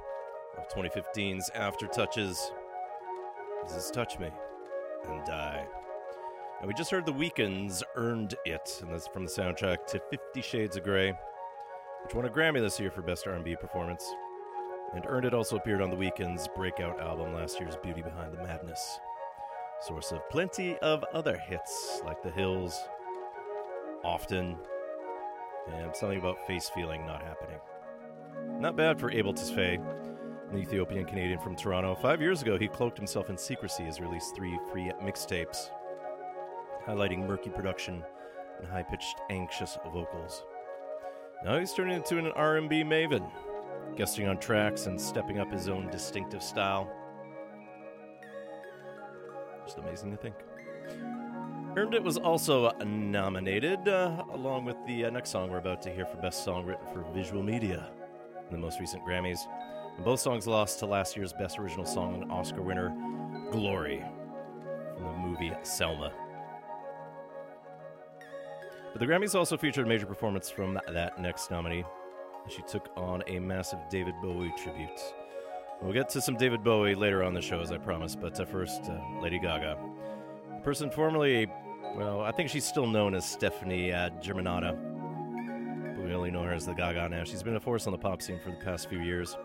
of 0.59 0.69
2015's 0.69 1.49
Aftertouches. 1.57 2.39
This 3.67 3.77
is 3.77 3.91
Touch 3.91 4.19
Me 4.19 4.29
and 5.09 5.25
Die. 5.25 5.67
And 6.59 6.69
we 6.69 6.75
just 6.75 6.91
heard 6.91 7.07
The 7.07 7.15
Weeknd's 7.15 7.83
Earned 7.97 8.35
It, 8.45 8.81
and 8.83 8.93
that's 8.93 9.07
from 9.09 9.25
the 9.25 9.31
soundtrack 9.31 9.87
to 9.87 10.03
Fifty 10.11 10.43
Shades 10.43 10.77
of 10.77 10.85
Grey, 10.85 11.15
which 12.05 12.15
won 12.15 12.27
a 12.27 12.29
Grammy 12.29 12.61
this 12.61 12.79
year 12.79 12.91
for 12.91 13.01
Best 13.01 13.27
R&B 13.27 13.57
Performance. 13.57 14.05
And 14.95 15.07
Earned 15.07 15.25
It 15.25 15.33
also 15.33 15.57
appeared 15.57 15.81
on 15.81 15.89
The 15.89 15.97
Weeknd's 15.97 16.47
breakout 16.55 17.01
album 17.01 17.33
last 17.33 17.59
year's 17.59 17.77
Beauty 17.77 18.03
Behind 18.03 18.35
the 18.35 18.43
Madness. 18.43 19.01
Source 19.81 20.13
of 20.13 20.29
plenty 20.29 20.77
of 20.81 21.03
other 21.15 21.39
hits 21.39 22.03
like 22.05 22.23
The 22.23 22.33
Hills, 22.33 22.79
Often, 24.05 24.59
and 25.73 25.95
something 25.95 26.19
about 26.19 26.47
face 26.47 26.69
feeling 26.75 27.07
not 27.07 27.23
happening. 27.23 27.59
Not 28.59 28.77
bad 28.77 28.99
for 28.99 29.11
Abel 29.11 29.33
Tesfaye, 29.33 29.81
an 30.51 30.59
Ethiopian 30.59 31.05
Canadian 31.05 31.39
from 31.39 31.57
Toronto. 31.57 31.95
Five 31.95 32.21
years 32.21 32.43
ago, 32.43 32.59
he 32.59 32.69
cloaked 32.69 32.97
himself 32.99 33.31
in 33.31 33.37
secrecy 33.37 33.85
as 33.85 34.01
released 34.01 34.35
three 34.35 34.59
free 34.71 34.91
mixtapes, 35.03 35.71
highlighting 36.87 37.27
murky 37.27 37.51
production 37.51 38.03
and 38.59 38.69
high-pitched, 38.69 39.17
anxious 39.31 39.79
vocals. 39.93 40.45
Now 41.45 41.59
he's 41.59 41.73
turning 41.73 41.97
into 41.97 42.19
an 42.19 42.27
R&B 42.33 42.83
maven, 42.85 43.31
guesting 43.97 44.29
on 44.29 44.39
tracks 44.39 44.87
and 44.87 45.01
stepping 45.01 45.39
up 45.39 45.51
his 45.51 45.69
own 45.69 45.89
distinctive 45.91 46.43
style. 46.43 46.91
Just 49.65 49.79
amazing 49.79 50.11
to 50.11 50.17
think. 50.17 50.35
Earned 51.77 51.95
It 51.95 52.03
was 52.03 52.17
also 52.17 52.73
nominated, 52.85 53.87
uh, 53.87 54.25
along 54.33 54.65
with 54.65 54.77
the 54.89 55.05
uh, 55.05 55.11
next 55.11 55.31
song 55.31 55.49
we're 55.49 55.59
about 55.59 55.81
to 55.83 55.91
hear 55.91 56.05
for 56.05 56.17
Best 56.17 56.43
Song 56.43 56.67
Written 56.67 56.85
for 56.93 57.05
Visual 57.15 57.45
Media 57.45 57.91
in 58.45 58.51
the 58.51 58.59
most 58.59 58.81
recent 58.81 59.05
Grammys. 59.05 59.39
And 59.95 60.05
both 60.05 60.19
songs 60.19 60.49
lost 60.49 60.81
to 60.81 60.87
last 60.87 61.17
year's 61.17 61.33
Best 61.33 61.61
Original 61.61 61.87
Song 61.87 62.21
and 62.21 62.33
Oscar 62.33 62.61
winner, 62.61 62.93
Glory, 63.53 64.03
from 64.97 65.05
the 65.05 65.19
movie 65.19 65.53
Selma. 65.63 66.13
But 68.93 68.99
the 68.99 69.07
Grammys 69.07 69.37
also 69.37 69.57
featured 69.57 69.87
a 69.87 69.89
major 69.89 70.07
performance 70.07 70.51
from 70.51 70.77
that 70.89 71.21
next 71.21 71.53
nominee. 71.53 71.85
She 72.49 72.63
took 72.63 72.89
on 72.97 73.23
a 73.29 73.39
massive 73.39 73.79
David 73.89 74.15
Bowie 74.21 74.53
tribute. 74.61 75.01
We'll 75.81 75.93
get 75.93 76.09
to 76.11 76.21
some 76.21 76.37
David 76.37 76.65
Bowie 76.65 76.97
later 76.97 77.23
on 77.23 77.33
the 77.33 77.41
show, 77.41 77.61
as 77.61 77.71
I 77.71 77.79
promised, 77.79 78.21
but 78.21 78.39
uh, 78.41 78.45
first, 78.45 78.83
uh, 78.91 78.99
Lady 79.23 79.39
Gaga. 79.39 79.79
Person 80.63 80.91
formerly, 80.91 81.47
well, 81.97 82.21
I 82.21 82.33
think 82.33 82.51
she's 82.51 82.67
still 82.67 82.87
known 82.87 83.15
as 83.15 83.25
Stefani 83.25 83.93
uh, 83.93 84.11
Germanotta, 84.23 84.77
but 85.97 86.05
we 86.05 86.13
only 86.13 86.31
know 86.31 86.43
her 86.43 86.53
as 86.53 86.67
the 86.67 86.75
Gaga 86.75 87.09
now. 87.09 87.25
She's 87.25 87.43
been 87.43 87.57
a 87.57 87.61
force 87.61 87.87
on 87.87 87.93
the 87.93 87.99
pop 87.99 88.21
scene 88.21 88.39
for 88.45 88.51
the 88.51 88.57
past 88.57 88.89
few 88.91 89.01
years. 89.01 89.37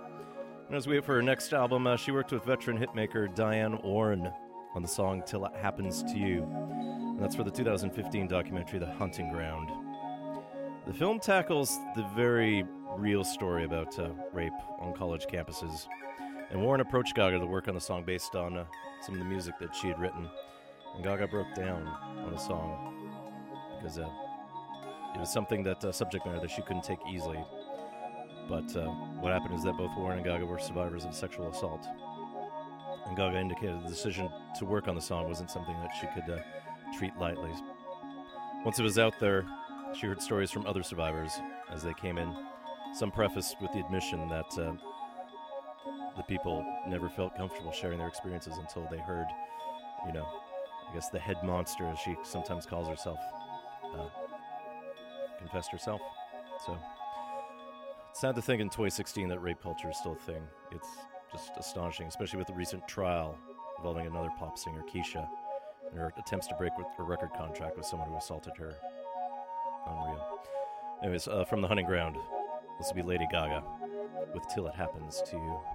And 0.67 0.75
as 0.75 0.87
we 0.87 0.95
wait 0.95 1.05
for 1.05 1.15
her 1.15 1.21
next 1.21 1.53
album, 1.53 1.87
uh, 1.87 1.95
she 1.95 2.11
worked 2.11 2.33
with 2.33 2.43
veteran 2.43 2.77
hitmaker 2.77 3.33
Diane 3.33 3.79
Warren 3.81 4.29
on 4.75 4.81
the 4.81 4.87
song 4.89 5.23
Till 5.25 5.45
It 5.45 5.55
Happens 5.55 6.03
to 6.03 6.17
You. 6.17 6.43
And 6.43 7.19
that's 7.21 7.35
for 7.35 7.43
the 7.43 7.51
2015 7.51 8.27
documentary 8.27 8.79
The 8.79 8.91
Hunting 8.93 9.31
Ground. 9.31 9.69
The 10.85 10.93
film 10.93 11.19
tackles 11.19 11.77
the 11.95 12.05
very 12.13 12.65
real 12.97 13.23
story 13.23 13.63
about 13.63 13.97
uh, 13.97 14.09
rape 14.33 14.53
on 14.79 14.93
college 14.93 15.27
campuses. 15.27 15.87
And 16.51 16.61
Warren 16.61 16.81
approached 16.81 17.15
Gaga 17.15 17.39
to 17.39 17.45
work 17.45 17.69
on 17.69 17.73
the 17.73 17.81
song 17.81 18.03
based 18.03 18.35
on 18.35 18.57
uh, 18.57 18.65
some 19.01 19.15
of 19.15 19.19
the 19.19 19.25
music 19.25 19.57
that 19.59 19.73
she 19.73 19.87
had 19.87 19.97
written. 19.99 20.29
And 20.95 21.03
Gaga 21.03 21.27
broke 21.27 21.53
down 21.55 21.85
on 21.85 22.31
the 22.31 22.37
song 22.37 22.93
because 23.77 23.99
uh, 23.99 24.09
it 25.13 25.19
was 25.19 25.31
something 25.31 25.63
that 25.63 25.83
uh, 25.83 25.91
subject 25.91 26.25
matter 26.25 26.39
that 26.39 26.51
she 26.51 26.61
couldn't 26.61 26.83
take 26.83 26.99
easily. 27.09 27.43
But 28.49 28.75
uh, 28.75 28.87
what 29.19 29.33
happened 29.33 29.55
is 29.55 29.63
that 29.63 29.77
both 29.77 29.91
Warren 29.97 30.19
and 30.19 30.25
Gaga 30.25 30.45
were 30.45 30.59
survivors 30.59 31.05
of 31.05 31.13
sexual 31.13 31.49
assault. 31.49 31.85
And 33.07 33.15
Gaga 33.15 33.37
indicated 33.37 33.83
the 33.83 33.89
decision 33.89 34.29
to 34.59 34.65
work 34.65 34.87
on 34.87 34.95
the 34.95 35.01
song 35.01 35.27
wasn't 35.27 35.51
something 35.51 35.75
that 35.81 35.91
she 35.99 36.07
could 36.07 36.31
uh, 36.31 36.41
treat 36.97 37.15
lightly. 37.17 37.51
Once 38.63 38.79
it 38.79 38.83
was 38.83 38.97
out 38.97 39.19
there, 39.19 39.45
she 39.93 40.07
heard 40.07 40.21
stories 40.21 40.51
from 40.51 40.65
other 40.65 40.83
survivors 40.83 41.31
as 41.71 41.83
they 41.83 41.93
came 41.93 42.17
in. 42.17 42.33
Some 42.93 43.11
prefaced 43.11 43.61
with 43.61 43.71
the 43.73 43.79
admission 43.79 44.27
that 44.29 44.57
uh, 44.57 44.73
the 46.17 46.23
people 46.23 46.65
never 46.87 47.09
felt 47.09 47.35
comfortable 47.35 47.71
sharing 47.71 47.99
their 47.99 48.07
experiences 48.07 48.57
until 48.57 48.87
they 48.89 48.99
heard, 48.99 49.27
you 50.07 50.13
know, 50.13 50.27
I 50.89 50.93
guess 50.93 51.09
the 51.09 51.19
head 51.19 51.37
monster, 51.43 51.85
as 51.85 51.99
she 51.99 52.15
sometimes 52.23 52.65
calls 52.65 52.87
herself, 52.87 53.19
uh, 53.93 54.07
confessed 55.39 55.71
herself. 55.71 56.01
So 56.65 56.77
it's 58.09 58.21
sad 58.21 58.35
to 58.35 58.41
think 58.41 58.61
in 58.61 58.69
2016 58.69 59.27
that 59.29 59.39
rape 59.39 59.61
culture 59.61 59.89
is 59.89 59.97
still 59.97 60.13
a 60.13 60.25
thing. 60.25 60.43
It's 60.71 60.87
just 61.31 61.51
astonishing, 61.57 62.07
especially 62.07 62.37
with 62.39 62.47
the 62.47 62.53
recent 62.53 62.87
trial 62.87 63.37
involving 63.77 64.07
another 64.07 64.29
pop 64.39 64.57
singer, 64.57 64.83
Kesha, 64.83 65.27
and 65.91 65.99
her 65.99 66.13
attempts 66.17 66.47
to 66.47 66.55
break 66.55 66.71
with 66.77 66.87
her 66.97 67.03
record 67.03 67.29
contract 67.37 67.77
with 67.77 67.85
someone 67.85 68.09
who 68.09 68.17
assaulted 68.17 68.53
her. 68.57 68.75
Unreal. 69.87 70.39
Anyways, 71.03 71.27
uh, 71.27 71.43
from 71.45 71.61
the 71.61 71.67
hunting 71.67 71.85
ground, 71.85 72.15
this 72.77 72.87
will 72.87 72.95
be 72.95 73.07
Lady 73.07 73.27
Gaga 73.31 73.63
with 74.33 74.43
Till 74.53 74.67
It 74.67 74.75
Happens 74.75 75.21
to 75.29 75.35
You. 75.35 75.41
You 75.43 75.74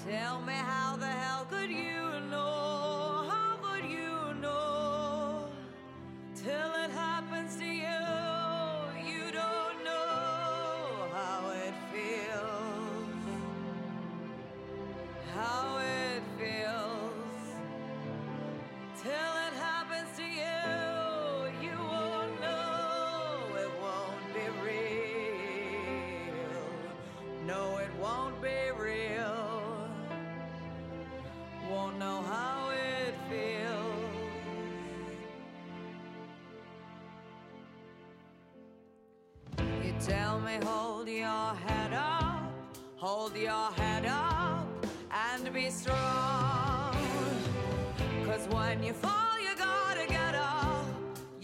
Tell 0.00 0.40
me 0.40 0.54
how 0.54 0.96
the 0.96 1.06
hell 1.06 1.46
could 1.50 1.70
you 1.70 2.20
know? 2.30 3.21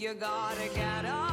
You 0.09 0.15
gotta 0.15 0.67
get 0.73 1.05
up 1.05 1.28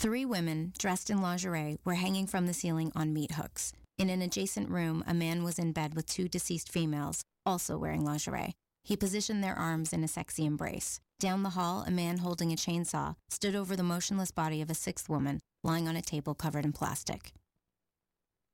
Three 0.00 0.24
women, 0.24 0.74
dressed 0.78 1.10
in 1.10 1.20
lingerie, 1.20 1.80
were 1.84 1.94
hanging 1.94 2.28
from 2.28 2.46
the 2.46 2.54
ceiling 2.54 2.92
on 2.94 3.12
meat 3.12 3.32
hooks. 3.32 3.72
In 3.98 4.10
an 4.10 4.22
adjacent 4.22 4.70
room, 4.70 5.02
a 5.08 5.12
man 5.12 5.42
was 5.42 5.58
in 5.58 5.72
bed 5.72 5.94
with 5.94 6.06
two 6.06 6.28
deceased 6.28 6.70
females, 6.70 7.22
also 7.44 7.76
wearing 7.76 8.04
lingerie. 8.04 8.54
He 8.84 8.96
positioned 8.96 9.42
their 9.42 9.56
arms 9.56 9.92
in 9.92 10.04
a 10.04 10.06
sexy 10.06 10.46
embrace. 10.46 11.00
Down 11.18 11.42
the 11.42 11.50
hall, 11.50 11.82
a 11.84 11.90
man 11.90 12.18
holding 12.18 12.52
a 12.52 12.54
chainsaw 12.54 13.16
stood 13.28 13.56
over 13.56 13.74
the 13.74 13.82
motionless 13.82 14.30
body 14.30 14.62
of 14.62 14.70
a 14.70 14.74
sixth 14.74 15.08
woman, 15.08 15.40
lying 15.64 15.88
on 15.88 15.96
a 15.96 16.00
table 16.00 16.32
covered 16.32 16.64
in 16.64 16.72
plastic. 16.72 17.32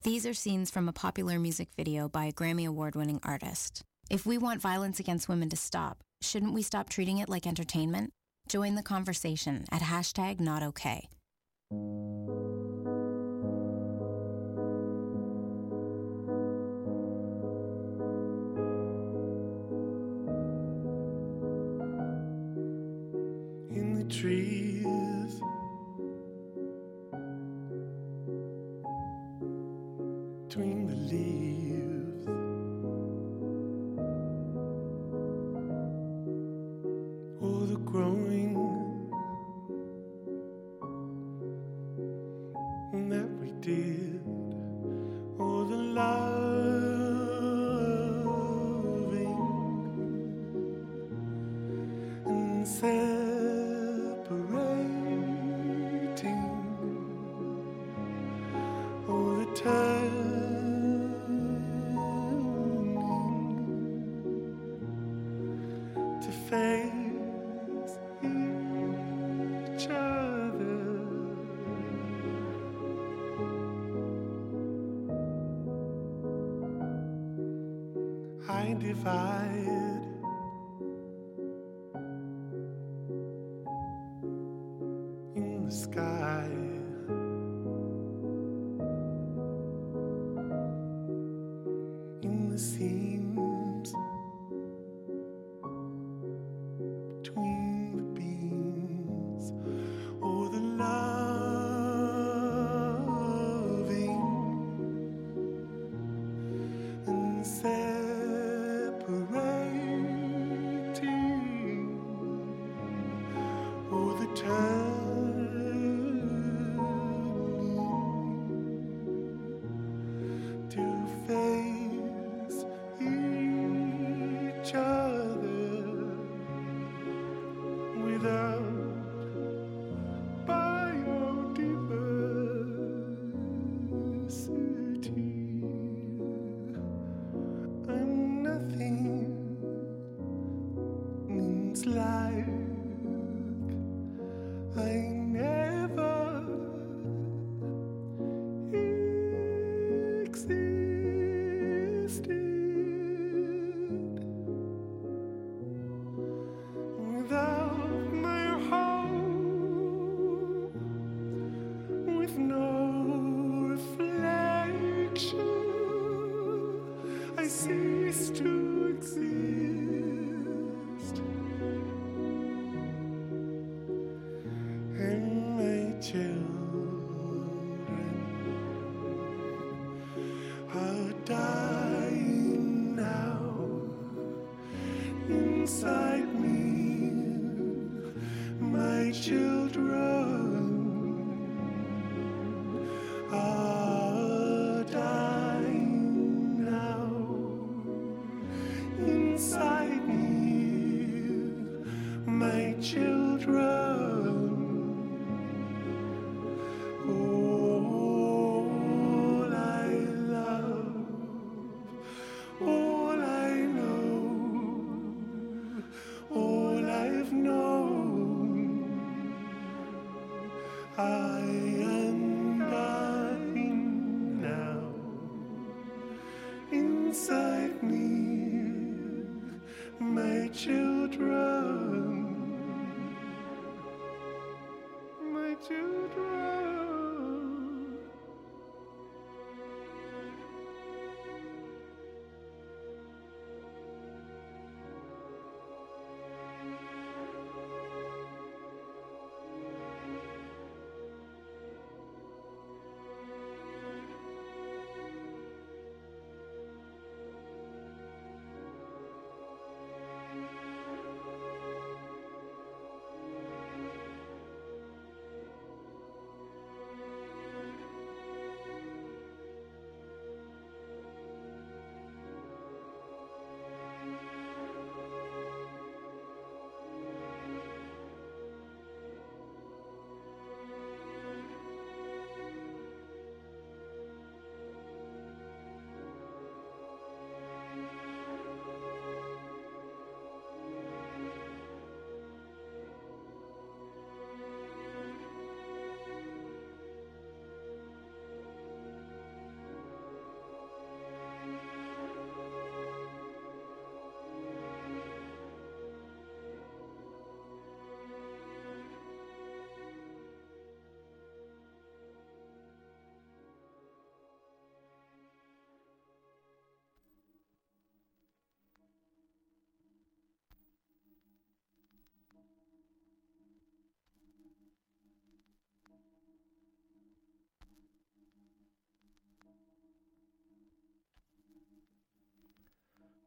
These 0.03 0.24
are 0.24 0.32
scenes 0.32 0.70
from 0.70 0.88
a 0.88 0.95
popular 0.95 1.38
music 1.38 1.68
video 1.76 2.09
by 2.09 2.24
a 2.24 2.32
Grammy 2.32 2.66
Award 2.66 2.95
winning 2.95 3.20
artist. 3.22 3.82
If 4.09 4.24
we 4.24 4.38
want 4.38 4.62
violence 4.62 4.99
against 4.99 5.28
women 5.28 5.51
to 5.51 5.57
stop, 5.57 5.99
shouldn't 6.22 6.55
we 6.55 6.62
stop 6.62 6.88
treating 6.88 7.18
it 7.18 7.28
like 7.28 7.47
entertainment? 7.47 8.12
Join 8.49 8.76
the 8.76 8.82
conversation 8.82 9.66
at 9.70 9.82
hashtag 9.82 10.40
not 10.40 10.62
okay. 10.62 11.11
In 11.75 12.43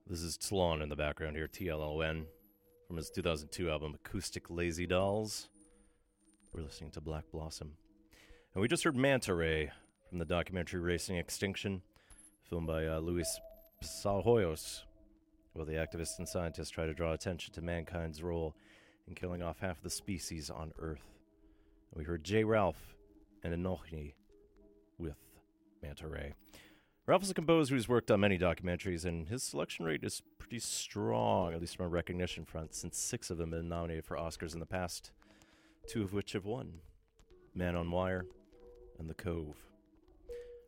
This 0.10 0.22
is 0.22 0.38
Tlon 0.38 0.82
in 0.82 0.88
the 0.88 0.96
background 0.96 1.36
here, 1.36 1.50
T 1.50 1.68
L 1.68 1.82
O 1.82 2.00
N, 2.00 2.28
from 2.88 2.96
his 2.96 3.10
2002 3.10 3.70
album 3.70 3.94
Acoustic 3.94 4.50
Lazy 4.50 4.88
Dolls. 4.88 5.50
We're 6.54 6.62
listening 6.62 6.92
to 6.92 7.02
Black 7.02 7.26
Blossom. 7.30 7.74
And 8.54 8.62
we 8.62 8.70
just 8.70 8.86
heard 8.86 8.96
Manta 8.96 9.36
Ray 9.36 9.70
from 10.08 10.20
the 10.20 10.26
documentary 10.26 10.80
Racing 10.80 11.18
Extinction, 11.18 11.82
filmed 12.50 12.68
by 12.68 12.88
uh, 12.88 13.00
Louie 13.00 13.26
Psihoyos, 13.84 14.84
while 15.52 15.66
the 15.66 15.74
activists 15.74 16.20
and 16.20 16.30
scientists 16.30 16.70
try 16.70 16.86
to 16.86 16.94
draw 16.94 17.12
attention 17.12 17.54
to 17.56 17.62
mankind's 17.62 18.24
role 18.24 18.56
in 19.10 19.14
killing 19.14 19.44
off 19.44 19.60
half 19.60 19.82
the 19.82 19.90
species 19.90 20.50
on 20.50 20.72
Earth. 20.80 21.04
And 21.92 22.00
we 22.00 22.06
heard 22.06 22.24
J. 22.24 22.46
Ralph 22.46 22.96
and 23.44 23.54
Anohni 23.54 24.14
with 24.98 25.18
Manta 25.84 26.08
Ray. 26.08 26.34
Ralph 27.08 27.24
is 27.24 27.32
a 27.32 27.34
composer 27.34 27.74
who's 27.74 27.88
worked 27.88 28.12
on 28.12 28.20
many 28.20 28.38
documentaries, 28.38 29.06
and 29.06 29.30
his 29.30 29.42
selection 29.42 29.86
rate 29.86 30.04
is 30.04 30.22
pretty 30.40 30.60
strong, 30.60 31.54
at 31.54 31.62
least 31.62 31.78
from 31.78 31.86
a 31.86 31.90
recognition 31.90 32.44
front, 32.44 32.76
since 32.76 32.98
six 32.98 33.30
of 33.30 33.38
them 33.38 33.54
have 33.54 33.62
been 33.62 33.70
nominated 33.70 34.04
for 34.04 34.18
Oscars 34.18 34.54
in 34.54 34.60
the 34.60 34.66
past, 34.66 35.12
two 35.88 36.04
of 36.04 36.12
which 36.12 36.34
have 36.34 36.44
won 36.44 36.80
Man 37.56 37.78
on 37.78 37.92
Wire 37.92 38.26
and 39.00 39.10
The 39.10 39.14
Cove. 39.14 39.56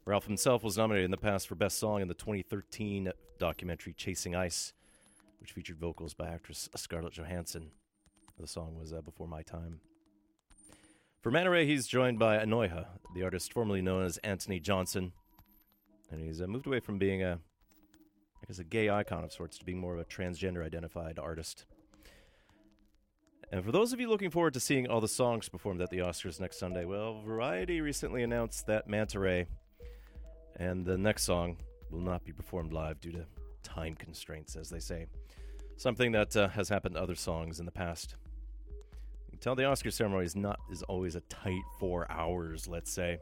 Ralph 0.06 0.28
himself 0.28 0.64
was 0.64 0.78
nominated 0.78 1.04
in 1.04 1.12
the 1.12 1.18
past 1.18 1.46
for 1.46 1.56
Best 1.56 1.78
Song 1.78 2.02
in 2.02 2.08
the 2.08 2.14
2013 2.14 3.12
documentary 3.38 3.92
Chasing 3.92 4.34
Ice, 4.34 4.72
which 5.42 5.52
featured 5.52 5.78
vocals 5.78 6.14
by 6.14 6.30
actress 6.30 6.70
Scarlett 6.74 7.12
Johansson. 7.12 7.72
The 8.40 8.48
song 8.48 8.78
was 8.80 8.94
uh, 8.94 9.02
Before 9.02 9.28
My 9.28 9.42
Time. 9.42 9.82
For 11.22 11.32
Manta 11.32 11.50
Ray, 11.50 11.66
he's 11.66 11.86
joined 11.86 12.18
by 12.18 12.38
Anohni, 12.38 12.86
the 13.14 13.24
artist 13.24 13.52
formerly 13.52 13.82
known 13.82 14.06
as 14.06 14.20
Anthony 14.20 14.62
Johnson, 14.62 15.12
and 16.12 16.22
he's 16.22 16.42
uh, 16.42 16.48
moved 16.48 16.68
away 16.68 16.80
from 16.80 16.98
being 16.98 17.24
a, 17.24 17.40
I 18.42 18.46
guess, 18.48 18.60
a 18.60 18.64
gay 18.64 18.90
icon 18.90 19.24
of 19.24 19.32
sorts 19.32 19.58
to 19.58 19.66
being 19.66 19.80
more 19.80 19.94
of 19.94 20.00
a 20.00 20.06
transgender 20.06 20.66
identified 20.66 21.20
artist. 21.20 21.66
And 23.52 23.66
for 23.66 23.72
those 23.72 23.94
of 23.94 24.00
you 24.00 24.08
looking 24.08 24.30
forward 24.30 24.54
to 24.54 24.60
seeing 24.60 24.88
all 24.88 25.02
the 25.02 25.08
songs 25.08 25.50
performed 25.50 25.82
at 25.82 25.90
the 25.90 26.00
Oscars 26.00 26.40
next 26.40 26.60
Sunday, 26.60 26.86
well, 26.86 27.22
Variety 27.22 27.82
recently 27.82 28.22
announced 28.22 28.68
that 28.68 28.88
Manta 28.88 29.20
Ray 29.20 29.48
and 30.58 30.86
the 30.86 30.98
next 30.98 31.24
song 31.24 31.58
will 31.90 32.02
not 32.02 32.24
be 32.24 32.32
performed 32.32 32.74
live 32.74 33.02
due 33.02 33.12
to 33.12 33.26
time 33.64 33.96
constraints, 33.96 34.56
as 34.56 34.70
they 34.70 34.80
say. 34.80 35.08
Something 35.78 36.12
that 36.12 36.36
uh, 36.36 36.50
has 36.50 36.70
happened 36.70 36.96
to 36.96 37.02
other 37.02 37.16
songs 37.16 37.60
in 37.60 37.66
the 37.66 37.72
past. 37.72 38.16
Tell 39.40 39.56
the 39.56 39.64
Oscar 39.64 39.90
ceremony 39.90 40.26
is 40.26 40.36
not 40.36 40.60
is 40.70 40.84
always 40.84 41.16
a 41.16 41.22
tight 41.22 41.62
four 41.80 42.12
hours, 42.12 42.68
let's 42.68 42.92
say. 42.92 43.20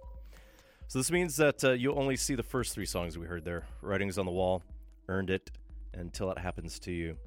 So 0.90 1.00
this 1.00 1.12
means 1.12 1.36
that 1.36 1.64
uh, 1.66 1.72
you'll 1.72 2.00
only 2.00 2.16
see 2.16 2.36
the 2.36 2.44
first 2.44 2.74
three 2.74 2.86
songs 2.86 3.18
we 3.18 3.28
heard 3.28 3.44
there. 3.44 3.66
Writings 3.82 4.18
on 4.18 4.26
the 4.26 4.32
Wall, 4.32 4.64
Earned 5.10 5.30
It, 5.30 5.52
Until 5.94 6.32
It 6.32 6.38
Happens 6.38 6.80
to 6.80 6.94
You. 6.94 7.18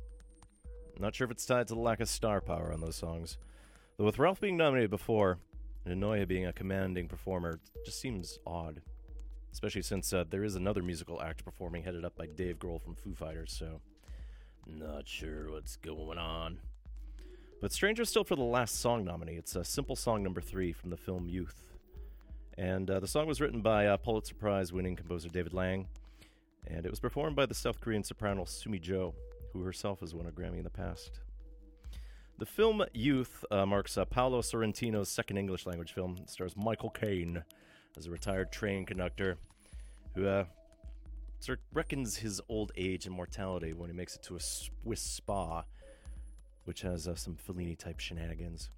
Not 0.99 1.15
sure 1.15 1.27
if 1.27 1.31
it's 1.31 1.45
tied 1.45 1.69
to 1.69 1.75
the 1.75 1.81
lack 1.81 2.01
of 2.01 2.09
star 2.09 2.41
power 2.41 2.73
on 2.73 2.81
those 2.81 2.97
songs. 2.97 3.37
Though 3.99 4.07
with 4.07 4.19
Ralph 4.19 4.41
being 4.41 4.57
nominated 4.57 4.89
before, 4.89 5.39
and 5.85 6.29
being 6.29 6.47
a 6.47 6.55
commanding 6.55 7.07
performer, 7.07 7.61
just 7.85 8.01
seems 8.01 8.39
odd. 8.47 8.81
Especially 9.53 9.83
since 9.83 10.11
uh, 10.15 10.25
there 10.31 10.45
is 10.45 10.55
another 10.55 10.83
musical 10.83 11.21
act 11.21 11.45
performing 11.45 11.83
headed 11.83 12.05
up 12.05 12.17
by 12.17 12.27
Dave 12.27 12.59
Grohl 12.59 12.81
from 12.81 12.95
Foo 12.95 13.15
Fighters, 13.15 13.53
so 13.53 13.81
not 14.67 15.07
sure 15.07 15.51
what's 15.51 15.77
going 15.77 16.17
on. 16.17 16.61
But 17.61 17.73
Stranger 17.73 18.07
Still 18.07 18.25
for 18.25 18.37
the 18.37 18.43
last 18.43 18.81
song 18.81 19.05
nominee. 19.05 19.35
It's 19.35 19.55
a 19.55 19.65
simple 19.65 19.97
song 19.97 20.23
number 20.23 20.41
three 20.41 20.73
from 20.73 20.89
the 20.89 20.97
film 20.97 21.29
Youth. 21.29 21.63
And 22.61 22.91
uh, 22.91 23.01
the 23.01 23.09
song 23.09 23.27
was 23.27 23.41
written 23.41 23.63
by 23.63 23.87
uh, 23.87 23.97
Pulitzer 23.97 24.35
Prize 24.35 24.71
winning 24.71 24.95
composer 24.95 25.31
David 25.31 25.55
Lang, 25.55 25.89
and 26.67 26.85
it 26.85 26.91
was 26.91 27.01
performed 27.01 27.35
by 27.35 27.47
the 27.47 27.55
South 27.55 27.81
Korean 27.81 28.05
soprano 28.05 28.45
Sumi 28.45 28.79
Jo, 28.79 29.15
who 29.55 29.63
herself 29.63 30.01
has 30.01 30.15
won 30.15 30.27
a 30.27 30.31
Grammy 30.31 30.59
in 30.59 30.65
the 30.65 30.69
past. 30.69 31.21
The 32.37 32.45
film 32.45 32.85
Youth 32.93 33.47
uh, 33.51 33.65
marks 33.65 33.97
uh, 33.97 34.05
Paolo 34.05 34.43
Sorrentino's 34.43 35.09
second 35.09 35.39
English 35.39 35.65
language 35.65 35.95
film. 35.95 36.19
It 36.21 36.29
stars 36.29 36.55
Michael 36.55 36.91
Caine 36.91 37.45
as 37.97 38.07
a 38.07 38.11
retired 38.11 38.53
train 38.53 38.85
conductor 38.85 39.39
who 40.15 40.27
uh, 40.27 40.45
reckons 41.73 42.19
his 42.19 42.43
old 42.51 42.73
age 42.77 43.07
and 43.07 43.15
mortality 43.15 43.73
when 43.73 43.89
he 43.89 43.97
makes 43.97 44.17
it 44.17 44.23
to 44.25 44.37
a 44.37 44.41
Swiss 44.41 45.01
spa, 45.01 45.65
which 46.67 46.83
has 46.83 47.09
uh, 47.09 47.15
some 47.15 47.37
Fellini 47.37 47.79
type 47.79 48.01
shenanigans. 48.01 48.69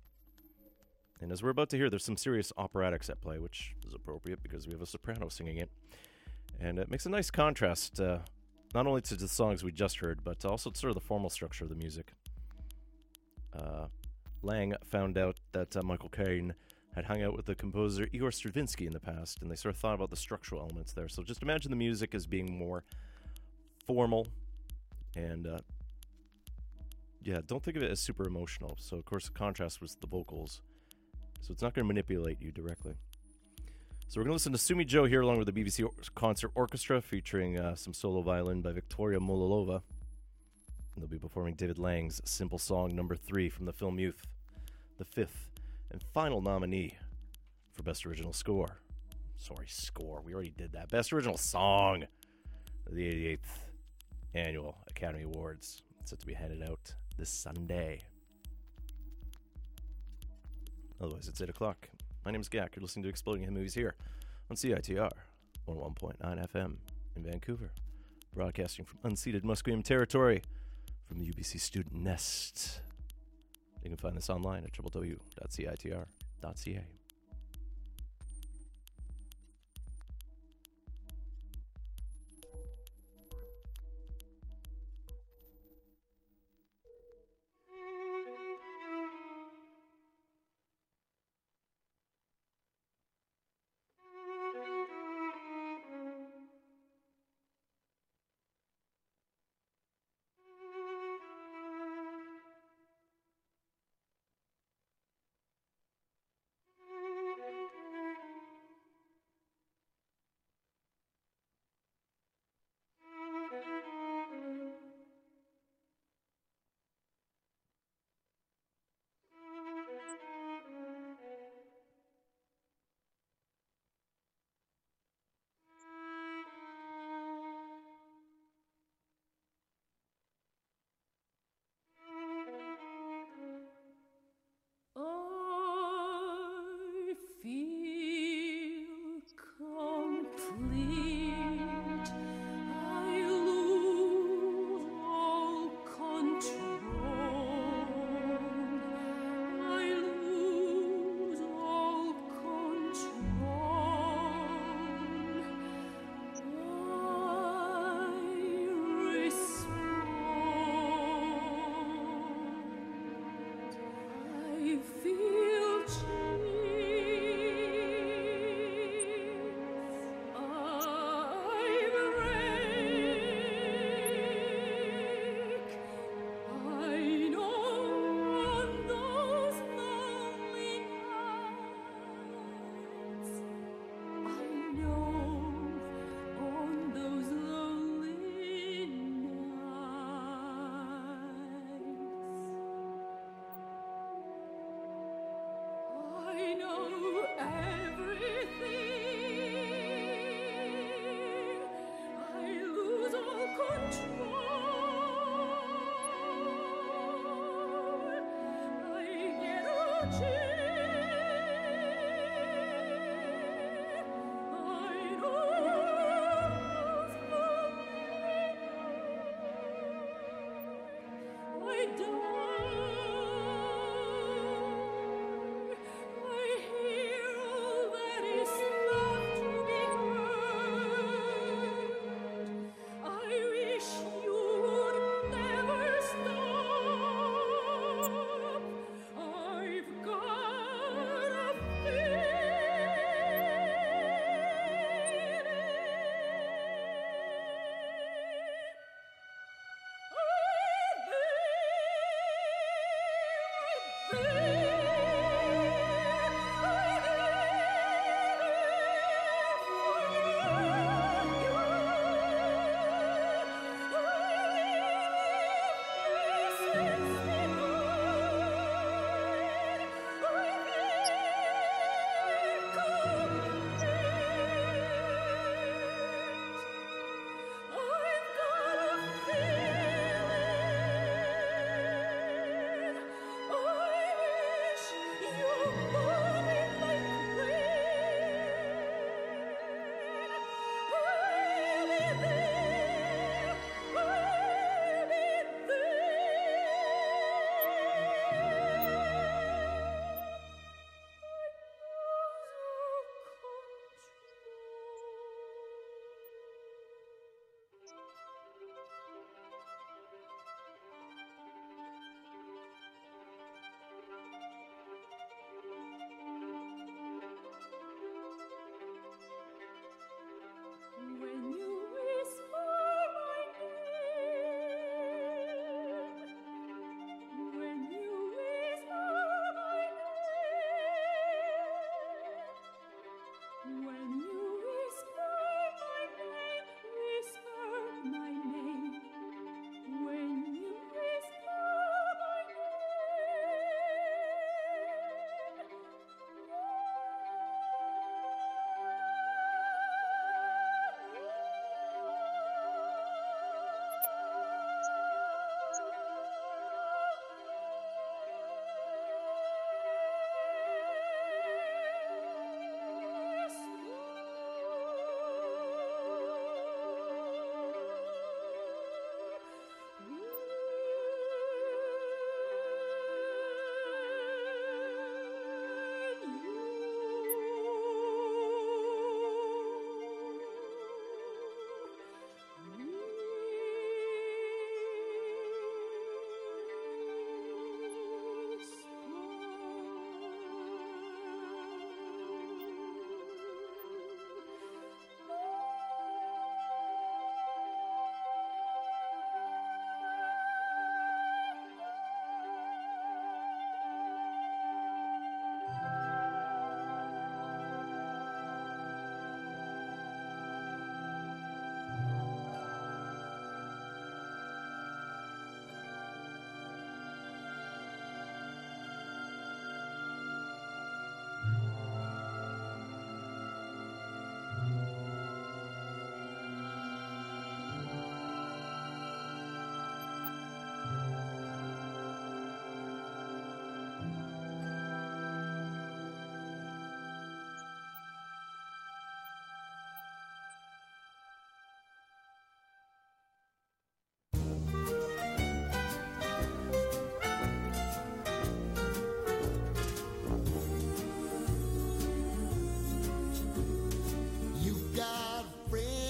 And 1.23 1.31
as 1.31 1.43
we're 1.43 1.51
about 1.51 1.71
to 1.71 1.77
hear, 1.77 1.89
there's 1.89 2.05
some 2.05 2.17
serious 2.17 2.53
operatics 2.59 3.09
at 3.09 3.21
play, 3.21 3.39
which 3.39 3.75
is 3.87 3.95
appropriate 3.95 4.43
because 4.43 4.67
we 4.67 4.73
have 4.73 4.83
a 4.83 4.87
soprano 4.87 5.29
singing 5.29 5.59
it. 5.59 5.71
And 6.61 6.79
it 6.79 6.91
makes 6.91 7.07
a 7.07 7.09
nice 7.09 7.31
contrast, 7.31 8.01
uh, 8.01 8.19
not 8.75 8.87
only 8.87 9.01
to 9.03 9.15
the 9.15 9.29
songs 9.29 9.63
we 9.63 9.73
just 9.73 9.99
heard, 9.99 10.25
but 10.25 10.45
also 10.45 10.71
to 10.71 10.79
sort 10.79 10.91
of 10.91 10.95
the 10.95 11.01
formal 11.01 11.31
structure 11.31 11.65
of 11.65 11.71
the 11.71 11.77
music. 11.77 12.13
Uh, 13.57 13.87
Lang 14.43 14.75
found 14.85 15.17
out 15.17 15.39
that 15.53 15.77
uh, 15.77 15.83
Michael 15.83 16.09
Caine 16.09 16.55
had 16.95 17.05
hung 17.05 17.23
out 17.23 17.37
with 17.37 17.47
the 17.47 17.55
composer 17.55 18.09
Igor 18.13 18.33
Stravinsky 18.33 18.87
in 18.87 18.93
the 18.93 19.01
past, 19.01 19.41
and 19.41 19.51
they 19.51 19.57
sort 19.57 19.75
of 19.75 19.81
thought 19.81 19.95
about 19.95 20.11
the 20.11 20.17
structural 20.17 20.61
elements 20.61 20.93
there. 20.93 21.09
So 21.09 21.23
just 21.23 21.43
imagine 21.43 21.71
the 21.71 21.77
music 21.77 22.15
as 22.15 22.27
being 22.27 22.59
more 22.59 22.85
formal 23.87 24.27
and 25.17 25.47
uh, 25.47 25.59
yeah, 27.23 27.41
don't 27.47 27.63
think 27.63 27.77
of 27.77 27.83
it 27.83 27.91
as 27.91 28.01
super 28.01 28.27
emotional. 28.27 28.77
So 28.81 28.97
of 28.97 29.05
course 29.05 29.27
the 29.27 29.33
contrast 29.33 29.81
was 29.81 29.97
the 29.97 30.07
vocals. 30.07 30.61
So 31.43 31.53
it's 31.53 31.61
not 31.61 31.75
going 31.75 31.85
to 31.85 31.89
manipulate 31.89 32.41
you 32.41 32.51
directly. 32.51 32.95
So 34.09 34.21
we're 34.21 34.25
going 34.25 34.31
to 34.31 34.35
listen 34.35 34.53
to 34.53 34.59
Sumi 34.59 34.85
Jo 34.85 35.05
here 35.05 35.21
along 35.21 35.39
with 35.39 35.53
the 35.53 35.53
BBC 35.53 35.87
Concert 36.15 36.53
Orchestra 36.55 37.03
featuring 37.03 37.59
uh, 37.59 37.75
some 37.75 37.93
solo 37.93 38.23
violin 38.23 38.63
by 38.63 38.73
Viktoria 38.73 39.19
Mullova. 39.19 39.83
And 40.95 41.03
they'll 41.03 41.09
be 41.09 41.19
performing 41.19 41.55
David 41.55 41.79
Lang's 41.79 42.21
simple 42.25 42.59
song 42.59 42.95
number 42.95 43.17
three 43.17 43.49
from 43.49 43.67
the 43.67 43.73
film 43.73 43.99
Youth, 43.99 44.23
the 44.99 45.05
fifth 45.05 45.51
and 45.91 46.03
final 46.15 46.41
nominee 46.41 46.97
for 47.73 47.83
Best 47.83 48.07
Original 48.07 48.33
Score. 48.33 48.79
Sorry, 49.37 49.67
score. 49.69 50.23
We 50.25 50.35
already 50.35 50.55
did 50.57 50.73
that. 50.73 50.91
Best 50.91 51.13
Original 51.13 51.37
Song 51.37 52.05
the 52.91 53.03
88th 53.03 53.39
Annual 54.35 54.77
Academy 54.89 55.25
Awards. 55.25 55.83
It's 56.01 56.11
set 56.11 56.21
to 56.21 56.27
be 56.27 56.35
handed 56.35 56.63
out 56.63 56.95
this 57.17 57.31
Sunday. 57.31 58.01
Otherwise, 61.03 61.27
it's 61.27 61.41
8 61.41 61.49
o'clock. 61.49 61.89
My 62.25 62.31
name 62.31 62.41
is 62.41 62.49
Gak. 62.49 62.77
You're 62.77 62.83
listening 62.83 63.03
to 63.03 63.09
Exploding 63.09 63.43
Head 63.43 63.53
Movies 63.53 63.75
here 63.75 63.97
on 64.49 64.57
CITR 64.57 65.11
101.9 65.67 66.17
FM 66.21 66.77
in 67.17 67.25
Vancouver. 67.25 67.73
Broadcasting 68.33 68.85
from 68.85 68.99
unceded 69.11 69.43
Musqueam 69.43 69.83
territory 69.83 70.43
from 71.09 71.19
the 71.19 71.27
UBC 71.27 71.59
student 71.59 71.93
nest. 71.95 72.81
You 73.83 73.91
can 73.91 73.97
find 73.97 74.17
this 74.17 74.31
online 74.31 74.63
at 74.63 74.73
www.citr.ca. 74.73 76.07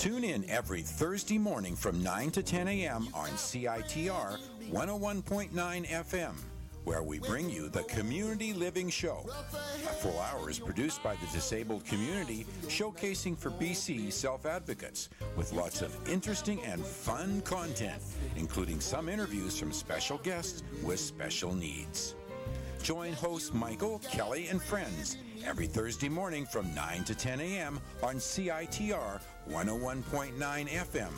Tune 0.03 0.25
in 0.25 0.45
every 0.51 0.83
Thursday 0.83 1.39
morning 1.39 1.77
from 1.77 2.03
9 2.03 2.33
to 2.33 2.43
10 2.43 2.67
a.m. 2.67 3.07
on 3.15 3.29
CITR 3.29 4.37
101.9 4.73 5.53
FM, 5.87 6.33
where 6.83 7.05
we 7.05 7.21
bring 7.21 7.49
you 7.49 7.69
the 7.69 7.85
Community 7.85 8.53
Living 8.53 8.91
Show. 8.91 9.25
A 9.31 9.93
full 9.93 10.19
hour 10.19 10.51
is 10.51 10.59
produced 10.59 11.05
by 11.05 11.15
the 11.15 11.27
disabled 11.33 11.85
community, 11.85 12.45
showcasing 12.63 13.39
for 13.39 13.51
BC 13.51 14.13
self 14.13 14.45
advocates, 14.45 15.09
with 15.37 15.53
lots 15.53 15.83
of 15.83 15.97
interesting 16.09 16.61
and 16.65 16.85
fun 16.85 17.41
content, 17.43 18.03
including 18.35 18.81
some 18.81 19.09
interviews 19.09 19.57
from 19.57 19.71
special 19.73 20.19
guests 20.19 20.65
with 20.83 20.99
special 20.99 21.55
needs. 21.55 22.17
Join 22.83 23.13
host 23.13 23.55
Michael, 23.55 24.01
Kelly, 24.11 24.49
and 24.49 24.61
friends 24.61 25.17
every 25.47 25.69
Thursday 25.69 26.09
morning 26.09 26.45
from 26.45 26.75
9 26.75 27.05
to 27.05 27.15
10 27.15 27.41
a.m. 27.41 27.79
on 28.03 28.17
CITR 28.17 29.21
101.9 29.49 30.69
FM 30.69 31.13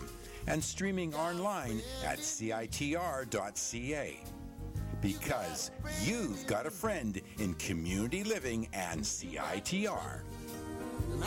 and 0.47 0.63
streaming 0.63 1.15
online 1.15 1.81
at 2.05 2.19
CITR.ca. 2.19 4.21
Because 5.01 5.71
you've 6.03 6.47
got 6.47 6.67
a 6.67 6.71
friend 6.71 7.19
in 7.39 7.55
community 7.55 8.25
living 8.25 8.69
and 8.75 9.01
CITR. 9.01 10.21
And 11.13 11.25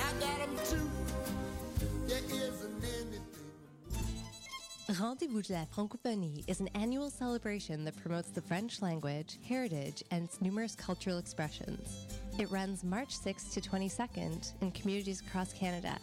Rendezvous 4.89 5.41
de 5.41 5.51
la 5.51 5.65
Francophonie 5.65 6.45
is 6.47 6.61
an 6.61 6.69
annual 6.73 7.09
celebration 7.09 7.83
that 7.83 8.01
promotes 8.01 8.29
the 8.29 8.41
French 8.41 8.81
language, 8.81 9.37
heritage, 9.45 10.01
and 10.11 10.23
its 10.23 10.39
numerous 10.39 10.75
cultural 10.75 11.17
expressions. 11.17 12.07
It 12.39 12.49
runs 12.49 12.85
March 12.85 13.19
6th 13.19 13.51
to 13.53 13.59
22nd 13.59 14.53
in 14.61 14.71
communities 14.71 15.19
across 15.19 15.51
Canada. 15.51 15.97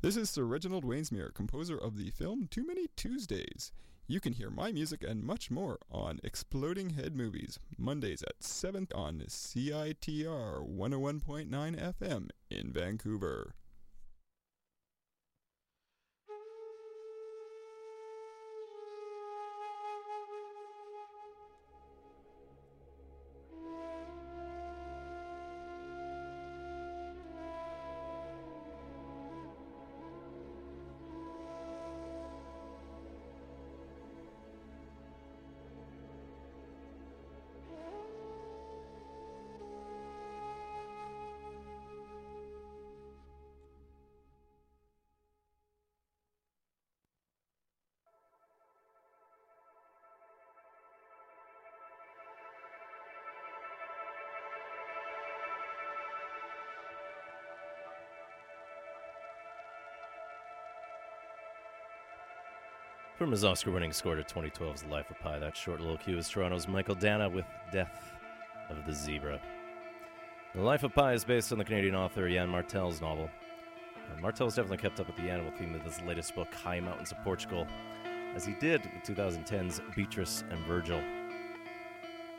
This 0.03 0.17
is 0.17 0.31
Sir 0.31 0.45
Reginald 0.45 0.85
Wainsmere, 0.85 1.35
composer 1.35 1.77
of 1.77 1.99
the 1.99 2.09
film 2.11 2.49
Too 2.51 2.67
Many 2.67 2.87
Tuesdays. 2.97 3.73
You 4.11 4.19
can 4.19 4.33
hear 4.33 4.51
my 4.51 4.73
music 4.73 5.05
and 5.05 5.23
much 5.23 5.53
more 5.53 5.79
on 5.89 6.19
Exploding 6.25 6.91
Head 6.91 7.15
Movies, 7.15 7.61
Mondays 7.79 8.25
at 8.25 8.43
7 8.43 8.89
on 8.93 9.23
CITR 9.29 10.69
101.9 10.69 11.49
FM 11.49 12.31
in 12.51 12.73
Vancouver. 12.73 13.55
From 63.21 63.33
his 63.33 63.45
Oscar 63.45 63.71
winning 63.71 63.93
score 63.93 64.17
to 64.17 64.23
2012's 64.23 64.85
Life 64.85 65.11
of 65.11 65.19
Pi, 65.19 65.39
that 65.41 65.55
short 65.55 65.79
little 65.79 65.99
cue 65.99 66.17
is 66.17 66.27
Toronto's 66.27 66.65
Mychael 66.65 66.99
Danna 66.99 67.31
with 67.31 67.45
Death 67.71 68.15
of 68.71 68.87
the 68.87 68.95
Zebra. 68.95 69.39
The 70.55 70.63
Life 70.63 70.85
of 70.85 70.95
Pi 70.95 71.13
is 71.13 71.23
based 71.23 71.53
on 71.53 71.59
the 71.59 71.65
Canadian 71.67 71.95
author 71.95 72.29
Yann 72.29 72.49
Martel's 72.49 73.03
novel. 73.03 73.29
And 74.11 74.23
Martel's 74.23 74.55
definitely 74.55 74.79
kept 74.79 75.01
up 75.01 75.07
with 75.07 75.17
the 75.17 75.29
animal 75.31 75.53
theme 75.59 75.75
of 75.75 75.83
his 75.83 76.01
latest 76.01 76.35
book, 76.35 76.49
High 76.55 76.81
Mountains 76.81 77.13
of 77.13 77.23
Portugal, 77.23 77.67
as 78.35 78.47
he 78.47 78.55
did 78.55 78.81
with 78.87 79.17
2010's 79.19 79.83
Beatrice 79.95 80.43
and 80.49 80.65
Virgil. 80.65 81.03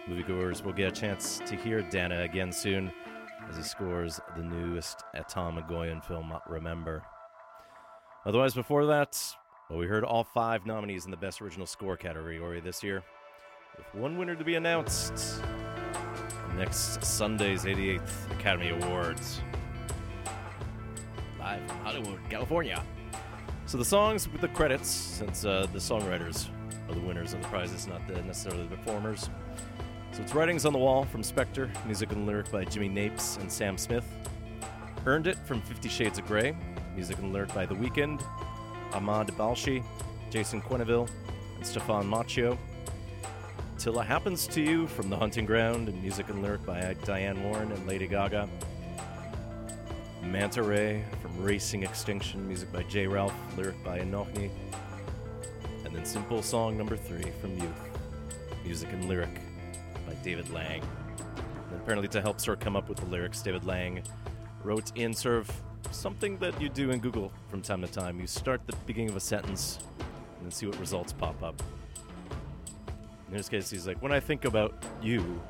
Moviegoers 0.10 0.64
will 0.64 0.74
get 0.74 0.98
a 0.98 1.00
chance 1.00 1.42
to 1.46 1.56
hear 1.56 1.84
Danna 1.84 2.26
again 2.26 2.52
soon 2.52 2.92
as 3.48 3.56
he 3.56 3.62
scores 3.62 4.20
the 4.36 4.42
newest 4.42 5.04
Atom 5.14 5.58
Egoyan 5.58 6.04
film, 6.04 6.34
Remember. 6.50 7.04
Otherwise, 8.26 8.56
before 8.56 8.88
that, 8.88 9.16
well, 9.72 9.80
we 9.80 9.88
heard 9.88 10.04
all 10.04 10.26
five 10.26 10.66
nominees 10.66 11.06
in 11.06 11.12
the 11.12 11.18
Best 11.18 11.42
Original 11.42 11.66
Score 11.66 11.96
category 11.96 12.60
this 12.60 12.84
year, 12.84 13.04
with 13.78 14.02
one 14.02 14.18
winner 14.18 14.36
to 14.36 14.44
be 14.44 14.56
announced 14.56 15.42
next 16.58 17.02
Sunday's 17.06 17.64
88th 17.64 18.32
Academy 18.32 18.72
Awards. 18.72 19.40
Live 21.40 21.66
from 21.66 21.78
Hollywood, 21.78 22.20
California. 22.30 22.84
So 23.66 23.78
the 23.78 23.86
songs 23.86 24.28
with 24.30 24.42
the 24.42 24.50
credits, 24.50 24.90
since 24.90 25.46
uh, 25.46 25.66
the 25.72 25.80
songwriters 25.80 26.50
are 26.90 26.94
the 26.94 27.00
winners 27.00 27.32
of 27.34 27.42
the 27.42 27.48
prizes, 27.48 27.88
not 27.88 28.06
the, 28.10 28.22
necessarily 28.24 28.68
the 28.68 28.76
performers. 28.76 29.30
So 30.12 30.22
it's 30.22 30.36
Writings 30.36 30.66
on 30.66 30.74
the 30.74 30.80
Wall 30.80 31.06
from 31.06 31.24
Spectre, 31.24 31.72
music 31.86 32.12
and 32.12 32.28
lyric 32.28 32.52
by 32.52 32.66
Jimmy 32.66 32.90
Napes 32.90 33.38
and 33.38 33.50
Sam 33.50 33.78
Smith. 33.78 34.06
Earned 35.06 35.28
It 35.28 35.38
from 35.38 35.62
Fifty 35.62 35.88
Shades 35.88 36.20
of 36.20 36.28
Grey, 36.28 36.58
music 36.94 37.20
and 37.20 37.32
lyric 37.32 37.54
by 37.54 37.66
The 37.66 37.76
Weeknd, 37.76 38.22
Ahmad 38.94 39.28
Balshe, 39.38 39.84
Jason 40.30 40.62
Quenneville, 40.62 41.10
and 41.56 41.66
Stephan 41.66 42.10
Moccio. 42.10 42.58
Till 43.78 44.00
It 44.00 44.06
Happens 44.06 44.48
to 44.48 44.62
You 44.62 44.88
from 44.88 45.10
The 45.10 45.18
Hunting 45.18 45.46
Ground, 45.46 45.90
and 45.90 46.02
music 46.02 46.30
and 46.30 46.42
lyric 46.42 46.66
by 46.66 46.96
Diane 47.04 47.44
Warren 47.44 47.72
and 47.72 47.88
Lady 47.88 48.08
Gaga. 48.08 48.48
Manta 50.24 50.62
Ray 50.62 51.04
from 51.22 51.42
Racing 51.42 51.84
Extinction, 51.84 52.48
music 52.48 52.72
by 52.72 52.84
J. 52.84 53.08
Ralph, 53.08 53.34
lyric 53.58 53.84
by 53.84 54.00
Anohni. 54.00 54.52
And 55.84 55.96
then 55.96 56.06
Simple 56.06 56.44
Song 56.44 56.78
number 56.78 56.96
three 56.96 57.32
from 57.42 57.56
Youth, 57.58 57.90
music 58.64 58.90
and 58.94 59.10
lyric 59.10 59.34
by 60.06 60.14
David 60.24 60.50
Lang. 60.52 60.82
And 61.72 61.82
apparently, 61.82 62.08
to 62.10 62.22
help 62.22 62.40
sort 62.40 62.60
come 62.60 62.76
up 62.76 62.88
with 62.88 63.00
the 63.00 63.06
lyrics, 63.08 63.42
David 63.42 63.66
Lang 63.66 64.04
wrote 64.64 64.92
in 64.96 65.14
sort 65.14 65.40
of 65.40 65.52
something 65.92 66.38
that 66.38 66.60
you 66.62 66.70
do 66.70 66.92
in 66.92 67.00
Google 67.00 67.32
from 67.50 67.62
time 67.62 67.82
to 67.82 67.88
time. 67.88 68.20
You 68.20 68.28
start 68.28 68.62
the 68.68 68.76
beginning 68.86 69.10
of 69.10 69.16
a 69.16 69.20
sentence 69.20 69.80
and 70.00 70.46
then 70.46 70.52
see 70.52 70.66
what 70.66 70.80
results 70.80 71.14
pop 71.14 71.42
up. 71.42 71.62
In 73.30 73.38
this 73.38 73.50
case, 73.50 73.70
he's 73.70 73.88
like, 73.88 74.02
when 74.02 74.12
I 74.12 74.20
think 74.20 74.46
about 74.46 74.74
you, 75.02 75.42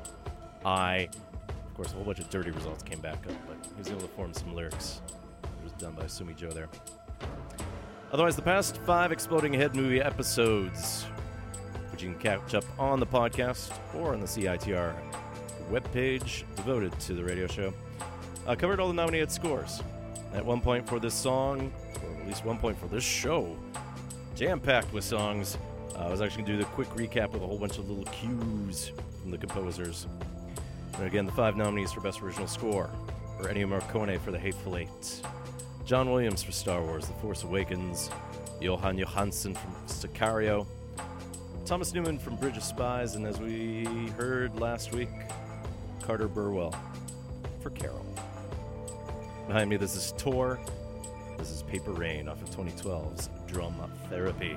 I. 0.64 1.08
Of 1.48 1.76
course, 1.76 1.92
a 1.92 1.94
whole 1.96 2.04
bunch 2.04 2.18
of 2.18 2.28
dirty 2.28 2.50
results 2.50 2.82
came 2.82 3.00
back 3.00 3.26
up, 3.26 3.34
but 3.46 3.56
he 3.66 3.78
was 3.78 3.88
able 3.88 4.02
to 4.02 4.08
form 4.08 4.34
some 4.34 4.54
lyrics. 4.54 5.00
It 5.42 5.64
was 5.64 5.72
done 5.72 5.94
by 5.94 6.06
Sumi 6.06 6.34
Jo 6.34 6.50
there. 6.50 6.68
Otherwise, 8.12 8.36
the 8.36 8.42
past 8.42 8.76
five 8.84 9.10
Exploding 9.10 9.54
Head 9.54 9.74
movie 9.74 10.02
episodes, 10.02 11.04
which 11.90 12.02
you 12.02 12.10
can 12.10 12.20
catch 12.20 12.54
up 12.54 12.64
on 12.78 13.00
the 13.00 13.06
podcast 13.06 13.72
or 13.94 14.12
on 14.12 14.20
the 14.20 14.26
CITR 14.26 14.94
webpage 15.70 16.44
devoted 16.56 16.98
to 17.00 17.14
the 17.14 17.24
radio 17.24 17.46
show, 17.46 17.72
uh, 18.46 18.54
covered 18.54 18.80
all 18.80 18.88
the 18.88 18.94
nominated 18.94 19.32
scores. 19.32 19.82
At 20.34 20.44
one 20.44 20.60
point 20.60 20.88
for 20.88 20.98
this 20.98 21.14
song, 21.14 21.72
or 22.02 22.20
at 22.20 22.26
least 22.26 22.44
one 22.44 22.58
point 22.58 22.78
for 22.78 22.86
this 22.86 23.04
show, 23.04 23.56
jam 24.34 24.60
packed 24.60 24.92
with 24.92 25.04
songs. 25.04 25.58
Uh, 25.94 26.06
I 26.06 26.10
was 26.10 26.22
actually 26.22 26.44
going 26.44 26.58
to 26.58 26.58
do 26.58 26.58
the 26.58 26.70
quick 26.70 26.88
recap 26.90 27.32
with 27.32 27.42
a 27.42 27.46
whole 27.46 27.58
bunch 27.58 27.78
of 27.78 27.88
little 27.90 28.10
cues 28.12 28.92
from 29.20 29.30
the 29.30 29.38
composers. 29.38 30.06
And 30.94 31.06
again, 31.06 31.26
the 31.26 31.32
five 31.32 31.56
nominees 31.56 31.92
for 31.92 32.00
Best 32.00 32.22
Original 32.22 32.46
Score 32.46 32.90
were 33.38 33.48
Ennio 33.48 33.66
Morricone 33.66 34.18
for 34.20 34.30
The 34.30 34.38
Hateful 34.38 34.76
Eight, 34.76 35.22
John 35.84 36.10
Williams 36.10 36.42
for 36.42 36.52
Star 36.52 36.80
Wars 36.82 37.06
The 37.06 37.14
Force 37.14 37.42
Awakens, 37.44 38.10
Johan 38.60 38.96
Johansson 38.96 39.54
from 39.54 39.74
Sicario, 39.86 40.66
Thomas 41.66 41.92
Newman 41.92 42.18
from 42.18 42.36
Bridge 42.36 42.56
of 42.56 42.62
Spies, 42.62 43.16
and 43.16 43.26
as 43.26 43.38
we 43.38 43.84
heard 44.16 44.58
last 44.58 44.92
week, 44.92 45.10
Carter 46.02 46.28
Burwell 46.28 46.74
for 47.60 47.70
Carol. 47.70 48.11
Behind 49.46 49.68
me, 49.68 49.76
this 49.76 49.96
is 49.96 50.14
Tor. 50.16 50.60
This 51.36 51.50
is 51.50 51.62
Paper 51.64 51.92
Rain 51.92 52.28
off 52.28 52.40
of 52.40 52.50
2012's 52.50 53.28
Drum 53.46 53.74
Therapy. 54.08 54.56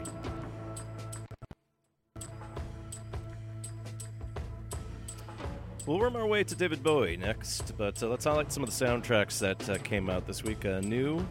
We'll 5.86 6.00
worm 6.00 6.16
our 6.16 6.28
way 6.28 6.44
to 6.44 6.56
David 6.56 6.84
Bowie 6.84 7.18
next, 7.18 7.78
but 7.78 8.02
uh, 8.02 8.08
let's 8.08 8.26
highlight 8.26 8.52
some 8.52 8.64
of 8.64 8.70
the 8.70 8.86
soundtracks 8.86 9.40
that 9.40 9.70
uh, 9.70 9.78
came 9.80 10.10
out 10.10 10.28
this 10.28 10.44
week. 10.44 10.66
Uh, 10.66 10.80
new. 10.82 11.26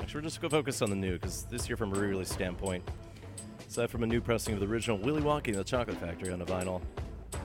Actually, 0.00 0.20
we're 0.20 0.24
just 0.24 0.40
going 0.40 0.50
to 0.50 0.56
focus 0.56 0.80
on 0.80 0.90
the 0.90 0.96
new 0.96 1.12
because 1.14 1.44
this 1.44 1.68
year, 1.68 1.76
from 1.76 1.92
a 1.92 1.98
re 1.98 2.08
release 2.08 2.30
standpoint, 2.30 2.88
aside 3.68 3.90
from 3.90 4.02
a 4.02 4.06
new 4.06 4.20
pressing 4.20 4.54
of 4.54 4.60
the 4.60 4.66
original 4.66 4.98
Willy 4.98 5.22
Wonka 5.22 5.48
and 5.48 5.56
the 5.56 5.64
Chocolate 5.64 5.96
Factory 5.98 6.32
on 6.32 6.40
a 6.42 6.46
vinyl, 6.46 6.80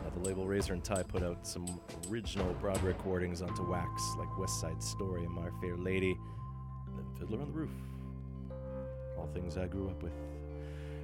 uh, 0.06 0.10
the 0.18 0.28
label 0.28 0.48
Razor 0.48 0.74
and 0.74 0.84
Tie 0.84 1.04
put 1.04 1.24
out 1.24 1.46
some 1.46 1.66
original 2.10 2.54
Broadway 2.62 2.90
recordings 2.90 3.42
onto 3.42 3.64
wax, 3.70 4.04
like 4.18 4.38
West 4.38 4.60
Side 4.60 4.82
Story 4.82 5.24
and 5.24 5.32
My 5.32 5.50
Fair 5.62 5.76
Lady, 5.78 6.18
and 6.88 6.98
then 6.98 7.06
Fiddler 7.18 7.42
on 7.42 7.48
the 7.48 7.54
Roof. 7.54 7.72
All 9.18 9.30
things 9.34 9.58
I 9.58 9.68
grew 9.68 9.90
up 9.90 10.02
with. 10.04 10.14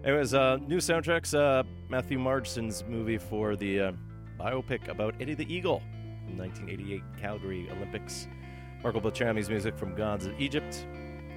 Anyways, 0.03 0.33
uh, 0.33 0.57
new 0.57 0.77
soundtracks. 0.77 1.37
Uh, 1.37 1.63
Matthew 1.89 2.17
Margeson's 2.17 2.83
movie 2.87 3.17
for 3.17 3.55
the 3.55 3.79
uh, 3.79 3.91
biopic 4.39 4.87
about 4.87 5.15
Eddie 5.19 5.35
the 5.35 5.53
Eagle 5.53 5.79
from 6.25 6.37
1988 6.37 7.01
Calgary 7.19 7.69
Olympics. 7.71 8.27
Marco 8.83 8.99
Beltrami's 8.99 9.49
music 9.49 9.77
from 9.77 9.95
Gods 9.95 10.25
of 10.25 10.39
Egypt. 10.39 10.85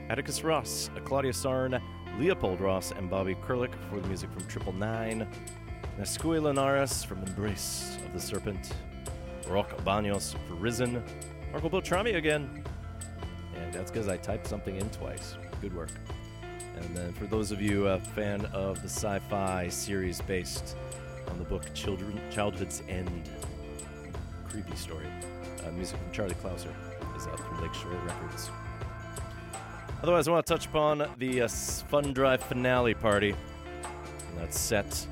Atticus 0.08 0.44
Ross, 0.44 0.90
Claudia 1.04 1.32
Sarne, 1.32 1.80
Leopold 2.18 2.60
Ross, 2.60 2.92
and 2.92 3.10
Bobby 3.10 3.34
Krlic 3.34 3.74
for 3.88 4.00
the 4.00 4.08
music 4.08 4.30
from 4.32 4.46
Triple 4.46 4.72
Nine. 4.72 5.26
Nascuy 5.98 6.42
Linares 6.42 7.04
from 7.04 7.22
Embrace 7.22 7.98
of 8.04 8.12
the 8.12 8.20
Serpent. 8.20 8.72
Roque 9.48 9.76
Baños 9.84 10.34
for 10.48 10.54
Risen. 10.54 11.00
Marco 11.52 11.68
Beltrami 11.68 12.14
again. 12.14 12.64
And 13.54 13.72
that's 13.72 13.92
because 13.92 14.08
I 14.08 14.16
typed 14.16 14.48
something 14.48 14.74
in 14.74 14.90
twice. 14.90 15.36
Good 15.60 15.74
work. 15.74 15.90
And 16.76 16.96
then 16.96 17.12
for 17.12 17.26
those 17.26 17.52
of 17.52 17.62
you 17.62 17.86
a 17.86 18.00
fan 18.00 18.44
of 18.46 18.82
the 18.82 18.88
sci-fi 18.88 19.68
series 19.68 20.20
based 20.22 20.76
on 21.30 21.38
the 21.38 21.44
book 21.44 21.72
Children 21.74 22.20
Childhood's 22.28 22.82
End, 22.88 23.30
creepy 24.48 24.74
story. 24.74 25.06
Uh, 25.64 25.70
music 25.70 25.96
from 26.00 26.10
Charlie 26.10 26.34
Clouser 26.42 26.74
is 27.16 27.28
out 27.28 27.38
from 27.38 27.62
Lakeshore 27.62 27.92
Records. 28.04 28.50
Otherwise, 30.02 30.26
I 30.26 30.32
want 30.32 30.44
to 30.44 30.52
touch 30.52 30.66
upon 30.66 31.08
the 31.18 31.42
uh, 31.42 31.46
Fundrive 31.46 32.40
finale 32.40 32.94
party. 32.94 33.30
And 33.30 34.38
that's 34.38 34.58
set 34.58 35.06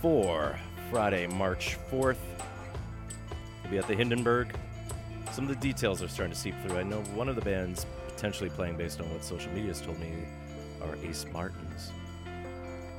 for 0.00 0.58
Friday, 0.90 1.26
March 1.26 1.76
4th. 1.90 2.16
We'll 3.62 3.70
be 3.70 3.78
at 3.78 3.88
the 3.88 3.94
Hindenburg. 3.94 4.54
Some 5.32 5.48
of 5.48 5.50
the 5.50 5.60
details 5.60 6.02
are 6.02 6.08
starting 6.08 6.32
to 6.32 6.38
seep 6.38 6.54
through. 6.62 6.78
I 6.78 6.82
know 6.82 7.00
one 7.14 7.28
of 7.28 7.36
the 7.36 7.42
bands 7.42 7.86
potentially 8.08 8.50
playing 8.50 8.76
based 8.76 9.00
on 9.00 9.10
what 9.12 9.24
social 9.24 9.50
media 9.52 9.68
has 9.68 9.80
told 9.80 9.98
me 9.98 10.12
are 10.82 10.96
Ace 11.04 11.26
Martins. 11.32 11.92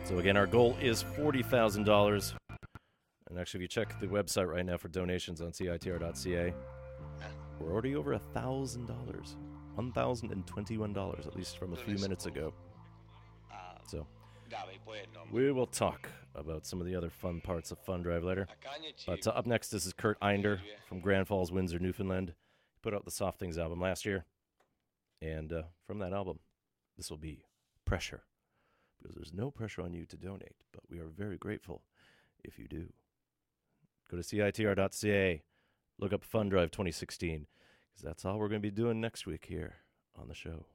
So 0.04 0.20
again, 0.20 0.38
our 0.38 0.48
goal 0.48 0.78
is 0.82 1.04
$40,000. 1.04 2.34
And 3.30 3.40
actually, 3.40 3.60
if 3.60 3.62
you 3.62 3.68
check 3.68 4.00
the 4.00 4.08
website 4.08 4.48
right 4.48 4.66
now 4.66 4.78
for 4.78 4.88
donations 4.88 5.42
on 5.42 5.52
CITR.ca, 5.52 6.54
we're 7.60 7.72
already 7.72 7.96
over 7.96 8.20
$1,000. 8.36 8.88
$1,021, 9.78 11.28
at 11.28 11.36
least 11.36 11.58
from 11.58 11.74
a 11.74 11.76
few 11.78 11.96
minutes 11.96 12.26
ago. 12.26 12.54
Uh, 13.52 13.56
so, 13.86 14.06
we 15.32 15.52
will 15.52 15.68
talk 15.68 16.10
about 16.40 16.66
some 16.66 16.80
of 16.80 16.88
the 16.88 16.96
other 16.96 17.10
fun 17.10 17.42
parts 17.42 17.72
of 17.72 17.84
Fundrive 17.86 18.24
later. 18.24 18.48
But 19.06 19.28
uh, 19.28 19.32
up 19.32 19.46
next, 19.46 19.70
this 19.70 19.86
is 19.86 19.94
Kurt 19.94 20.20
Einder 20.22 20.60
from 20.88 21.00
Grand 21.00 21.28
Falls, 21.28 21.52
Windsor, 21.52 21.80
Newfoundland. 21.80 22.30
He 22.30 22.80
put 22.82 22.94
out 22.94 23.06
the 23.06 23.12
Soft 23.12 23.40
Things 23.40 23.58
album 23.58 23.80
last 23.82 24.06
year. 24.06 24.26
And 25.22 25.52
uh, 25.52 25.64
from 25.86 26.00
that 26.00 26.14
album, 26.14 26.40
this 26.98 27.10
will 27.10 27.18
be 27.18 27.44
Pressure. 27.86 28.22
Because 29.02 29.16
there's 29.16 29.34
no 29.34 29.50
pressure 29.50 29.82
on 29.82 29.94
you 29.94 30.06
to 30.06 30.18
donate, 30.18 30.56
but 30.74 30.84
we 30.90 31.00
are 31.00 31.08
very 31.08 31.38
grateful 31.38 31.82
if 32.44 32.60
you 32.60 32.68
do. 32.68 32.88
Go 34.12 34.18
to 34.18 34.24
CITR.ca, 34.24 35.42
look 36.00 36.14
up 36.14 36.24
Fundrive 36.26 36.72
2016, 36.72 37.48
because 37.92 38.04
that's 38.04 38.26
all 38.26 38.38
we're 38.38 38.50
going 38.50 38.62
to 38.62 38.68
be 38.68 38.76
doing 38.76 39.00
next 39.00 39.26
week 39.26 39.46
here 39.48 39.76
on 40.20 40.28
the 40.28 40.36
show. 40.36 40.66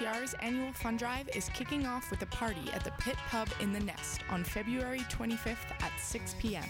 CITR's 0.00 0.34
annual 0.40 0.72
fund 0.72 0.98
drive 0.98 1.28
is 1.34 1.50
kicking 1.50 1.84
off 1.84 2.10
with 2.10 2.22
a 2.22 2.26
party 2.26 2.70
at 2.72 2.82
the 2.84 2.90
Pit 2.92 3.16
Pub 3.28 3.48
in 3.60 3.70
the 3.70 3.80
Nest 3.80 4.22
on 4.30 4.42
February 4.42 5.00
25th 5.10 5.70
at 5.82 5.92
6 5.98 6.36
p.m. 6.38 6.64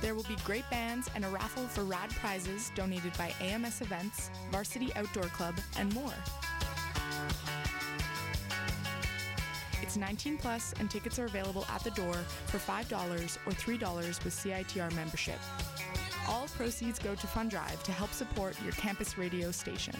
There 0.00 0.14
will 0.14 0.22
be 0.22 0.36
great 0.36 0.64
bands 0.70 1.10
and 1.14 1.24
a 1.26 1.28
raffle 1.28 1.64
for 1.64 1.84
rad 1.84 2.08
prizes 2.10 2.72
donated 2.74 3.12
by 3.18 3.34
AMS 3.42 3.82
Events, 3.82 4.30
Varsity 4.50 4.90
Outdoor 4.96 5.24
Club, 5.24 5.54
and 5.78 5.94
more. 5.94 6.14
It's 9.82 9.98
19 9.98 10.38
plus 10.38 10.72
and 10.80 10.90
tickets 10.90 11.18
are 11.18 11.26
available 11.26 11.66
at 11.70 11.84
the 11.84 11.90
door 11.90 12.14
for 12.46 12.56
$5 12.56 13.38
or 13.46 13.52
$3 13.52 14.24
with 14.24 14.34
CITR 14.34 14.94
membership. 14.94 15.38
All 16.28 16.46
proceeds 16.56 16.98
go 16.98 17.14
to 17.14 17.26
Fund 17.26 17.50
Drive 17.50 17.82
to 17.84 17.92
help 17.92 18.12
support 18.12 18.56
your 18.62 18.72
campus 18.72 19.18
radio 19.18 19.50
station. 19.50 19.94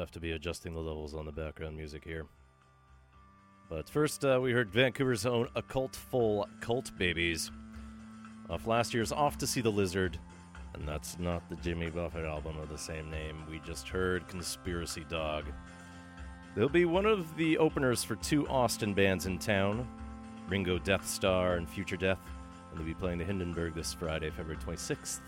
Have 0.00 0.10
to 0.12 0.20
be 0.20 0.32
adjusting 0.32 0.72
the 0.72 0.80
levels 0.80 1.14
on 1.14 1.26
the 1.26 1.30
background 1.30 1.76
music 1.76 2.02
here. 2.02 2.24
But 3.68 3.86
first, 3.86 4.24
uh, 4.24 4.40
we 4.42 4.50
heard 4.50 4.70
Vancouver's 4.70 5.26
own 5.26 5.46
Occult 5.54 5.94
Full 5.94 6.48
Cult 6.62 6.90
Babies 6.96 7.50
off 8.48 8.66
last 8.66 8.94
year's 8.94 9.12
Off 9.12 9.36
to 9.36 9.46
See 9.46 9.60
the 9.60 9.70
Lizard. 9.70 10.18
And 10.72 10.88
that's 10.88 11.18
not 11.18 11.46
the 11.50 11.56
Jimmy 11.56 11.90
Buffett 11.90 12.24
album 12.24 12.58
of 12.58 12.70
the 12.70 12.78
same 12.78 13.10
name. 13.10 13.44
We 13.50 13.58
just 13.58 13.90
heard 13.90 14.26
Conspiracy 14.26 15.04
Dog. 15.10 15.44
They'll 16.56 16.70
be 16.70 16.86
one 16.86 17.04
of 17.04 17.36
the 17.36 17.58
openers 17.58 18.02
for 18.02 18.16
two 18.16 18.48
Austin 18.48 18.94
bands 18.94 19.26
in 19.26 19.38
town 19.38 19.86
Ringo 20.48 20.78
Deathstarr 20.78 21.58
and 21.58 21.68
Future 21.68 21.98
Death. 21.98 22.20
And 22.70 22.80
they'll 22.80 22.86
be 22.86 22.94
playing 22.94 23.18
the 23.18 23.24
Hindenburg 23.26 23.74
this 23.74 23.92
Friday, 23.92 24.30
February 24.30 24.56
26th, 24.64 25.20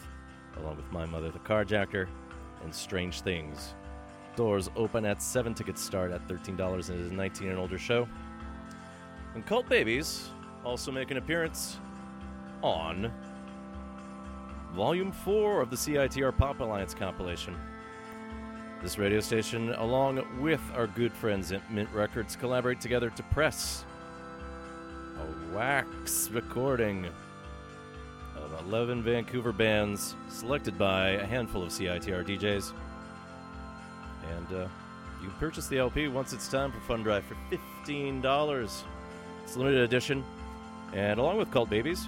along 0.56 0.76
with 0.76 0.90
My 0.90 1.04
Mother 1.04 1.30
the 1.30 1.40
Carjacker 1.40 2.08
and 2.64 2.74
Strange 2.74 3.20
Things. 3.20 3.74
Doors 4.36 4.70
open 4.76 5.04
at 5.04 5.20
7. 5.20 5.54
Tickets 5.54 5.80
start 5.80 6.10
at 6.10 6.26
$13 6.26 6.88
and 6.88 6.98
it 6.98 7.06
is 7.06 7.10
a 7.10 7.14
19 7.14 7.48
and 7.48 7.58
older 7.58 7.78
show. 7.78 8.08
And 9.34 9.44
Cult 9.44 9.68
Babies 9.68 10.30
also 10.64 10.90
make 10.90 11.10
an 11.10 11.16
appearance 11.16 11.78
on 12.62 13.12
Volume 14.74 15.12
4 15.12 15.60
of 15.60 15.70
the 15.70 15.76
CITR 15.76 16.36
Pop 16.36 16.60
Alliance 16.60 16.94
compilation. 16.94 17.54
This 18.82 18.98
radio 18.98 19.20
station, 19.20 19.74
along 19.74 20.24
with 20.40 20.60
our 20.74 20.86
good 20.86 21.12
friends 21.12 21.52
at 21.52 21.70
Mint 21.70 21.88
Records, 21.92 22.36
collaborate 22.36 22.80
together 22.80 23.10
to 23.10 23.22
press 23.24 23.84
a 25.18 25.54
wax 25.54 26.30
recording 26.30 27.06
of 28.36 28.66
11 28.66 29.02
Vancouver 29.02 29.52
bands 29.52 30.16
selected 30.28 30.78
by 30.78 31.10
a 31.10 31.26
handful 31.26 31.62
of 31.62 31.68
CITR 31.68 32.26
DJs. 32.26 32.72
And 34.30 34.46
uh, 34.62 34.68
you 35.20 35.28
can 35.28 35.38
purchase 35.38 35.68
the 35.68 35.78
LP 35.78 36.08
once 36.08 36.32
it's 36.32 36.48
time 36.48 36.72
for 36.72 36.80
Fundrive 36.80 37.22
for 37.22 37.36
$15. 37.86 38.82
It's 39.44 39.56
limited 39.56 39.80
edition. 39.80 40.24
And 40.92 41.18
along 41.18 41.38
with 41.38 41.50
Cult 41.50 41.70
Babies, 41.70 42.06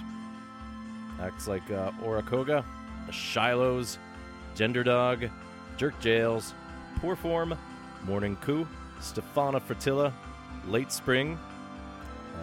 acts 1.21 1.47
like 1.47 1.69
uh, 1.71 1.91
Shilohs, 3.09 3.97
Gender 4.55 4.83
Dog, 4.83 5.29
Jerk 5.77 5.99
Jails, 5.99 6.53
Poor 6.97 7.15
Form, 7.15 7.57
Morning 8.05 8.35
Coup, 8.37 8.67
Stefana 8.99 9.61
Fratila, 9.61 10.13
Late 10.67 10.91
Spring, 10.91 11.37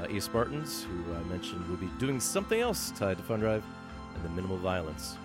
uh, 0.00 0.06
E 0.10 0.20
Spartans, 0.20 0.84
who 0.84 1.14
I 1.14 1.22
mentioned 1.24 1.66
will 1.68 1.76
be 1.76 1.90
doing 1.98 2.20
something 2.20 2.60
else 2.60 2.92
tied 2.96 3.18
to 3.18 3.22
Fundrive, 3.22 3.62
and 4.14 4.24
the 4.24 4.28
Minimal 4.30 4.58
Violence. 4.58 5.16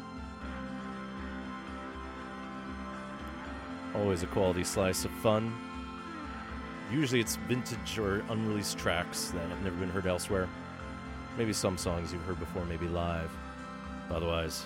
Always 3.95 4.23
a 4.23 4.27
quality 4.27 4.63
slice 4.63 5.05
of 5.05 5.11
fun. 5.11 5.55
Usually 6.91 7.19
it's 7.19 7.35
vintage 7.47 7.99
or 7.99 8.23
unreleased 8.29 8.77
tracks 8.77 9.29
that 9.29 9.49
have 9.49 9.63
never 9.63 9.75
been 9.75 9.89
heard 9.89 10.07
elsewhere. 10.07 10.47
Maybe 11.37 11.53
some 11.53 11.77
songs 11.77 12.13
you've 12.13 12.23
heard 12.23 12.39
before, 12.39 12.65
maybe 12.65 12.87
live. 12.87 13.29
But 14.07 14.17
otherwise, 14.17 14.65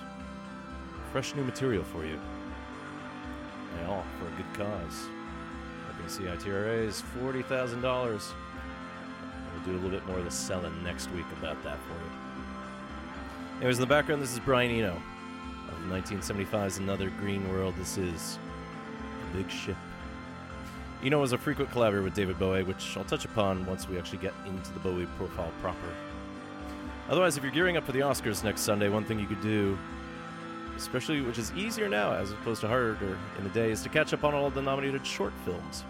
fresh 1.12 1.36
new 1.36 1.44
material 1.44 1.84
for 1.84 2.06
you. 2.06 2.20
And 3.80 3.88
all 3.88 4.04
for 4.20 4.28
a 4.28 4.38
good 4.38 4.54
cause. 4.54 5.06
I 5.90 6.00
can 6.00 6.10
see 6.10 6.24
ITRA 6.24 6.86
is 6.88 7.04
$40,000. 7.22 7.82
We'll 7.82 9.64
do 9.66 9.72
a 9.72 9.80
little 9.82 9.90
bit 9.90 10.06
more 10.08 10.20
of 10.20 10.26
the 10.26 10.32
selling 10.32 10.84
next 10.84 11.12
week 11.12 11.26
about 11.40 11.62
that 11.64 11.78
for 11.88 11.94
you. 11.94 12.12
Anyways, 13.58 13.78
in 13.78 13.82
the 13.82 13.88
background, 13.88 14.22
this 14.22 14.34
is 14.34 14.40
Brian 14.40 14.72
Eno 14.72 15.02
of 15.68 15.92
1975's 15.92 16.78
Another 16.78 17.10
Green 17.20 17.48
World. 17.50 17.76
This 17.78 17.98
is 17.98 18.40
Big 19.34 19.50
Ship. 19.50 19.76
Eno 21.04 21.20
was 21.20 21.34
a 21.34 21.38
frequent 21.38 21.72
collaborator 21.72 22.04
with 22.04 22.14
David 22.14 22.38
Bowie, 22.38 22.64
which 22.64 22.96
I'll 22.96 23.04
touch 23.04 23.26
upon 23.26 23.66
once 23.66 23.90
we 23.90 23.98
actually 23.98 24.20
get 24.20 24.34
into 24.46 24.72
the 24.74 24.80
Bowie 24.80 25.08
profile 25.18 25.52
proper. 25.62 25.78
Otherwise, 27.10 27.38
if 27.38 27.44
you're 27.44 27.52
gearing 27.52 27.76
up 27.76 27.86
for 27.86 27.92
the 27.92 28.00
Oscars 28.00 28.44
next 28.44 28.62
Sunday, 28.62 28.88
one 28.88 29.04
thing 29.04 29.20
you 29.20 29.26
could 29.26 29.42
do, 29.42 29.78
especially 30.78 31.22
which 31.22 31.40
is 31.40 31.52
easier 31.54 31.90
now 31.90 32.14
as 32.14 32.32
opposed 32.32 32.62
to 32.62 32.68
harder 32.68 33.18
in 33.38 33.44
the 33.44 33.50
day, 33.50 33.72
is 33.72 33.82
to 33.82 33.90
catch 33.90 34.14
up 34.14 34.24
on 34.24 34.34
all 34.34 34.50
the 34.50 34.62
nominated 34.62 35.06
short 35.06 35.34
films. 35.44 35.84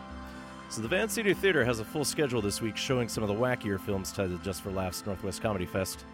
So 0.70 0.82
the 0.82 0.88
Vancity 0.88 1.34
Theater 1.34 1.66
has 1.66 1.82
a 1.82 1.86
full 1.86 2.06
schedule 2.06 2.42
this 2.42 2.62
week 2.62 2.78
showing 2.78 3.10
some 3.10 3.24
of 3.24 3.28
the 3.28 3.36
wackier 3.36 3.78
films 3.78 4.14
tied 4.14 4.30
to 4.30 4.38
Just 4.38 4.62
for 4.62 4.72
Laughs 4.72 5.06
Northwest 5.06 5.42
Comedy 5.42 5.66
Fest, 5.66 6.06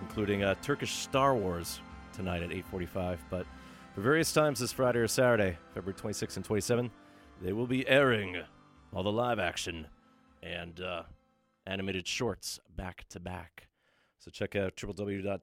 including 0.00 0.42
uh, 0.42 0.56
Turkish 0.60 0.96
Star 0.96 1.36
Wars 1.36 1.80
tonight 2.12 2.42
at 2.42 2.50
8:45. 2.50 3.18
But 3.30 3.46
various 3.98 4.32
times 4.32 4.60
this 4.60 4.72
Friday 4.72 5.00
or 5.00 5.08
Saturday, 5.08 5.58
February 5.74 5.98
26 5.98 6.36
and 6.36 6.44
27, 6.44 6.90
they 7.42 7.52
will 7.52 7.66
be 7.66 7.88
airing 7.88 8.36
all 8.92 9.02
the 9.02 9.10
live 9.10 9.38
action 9.38 9.86
and 10.42 10.80
uh, 10.80 11.02
animated 11.66 12.06
shorts 12.06 12.60
back 12.76 13.06
to 13.08 13.18
back. 13.18 13.68
So 14.18 14.30
check 14.30 14.54
out 14.54 14.76
www.viff.org 14.76 15.38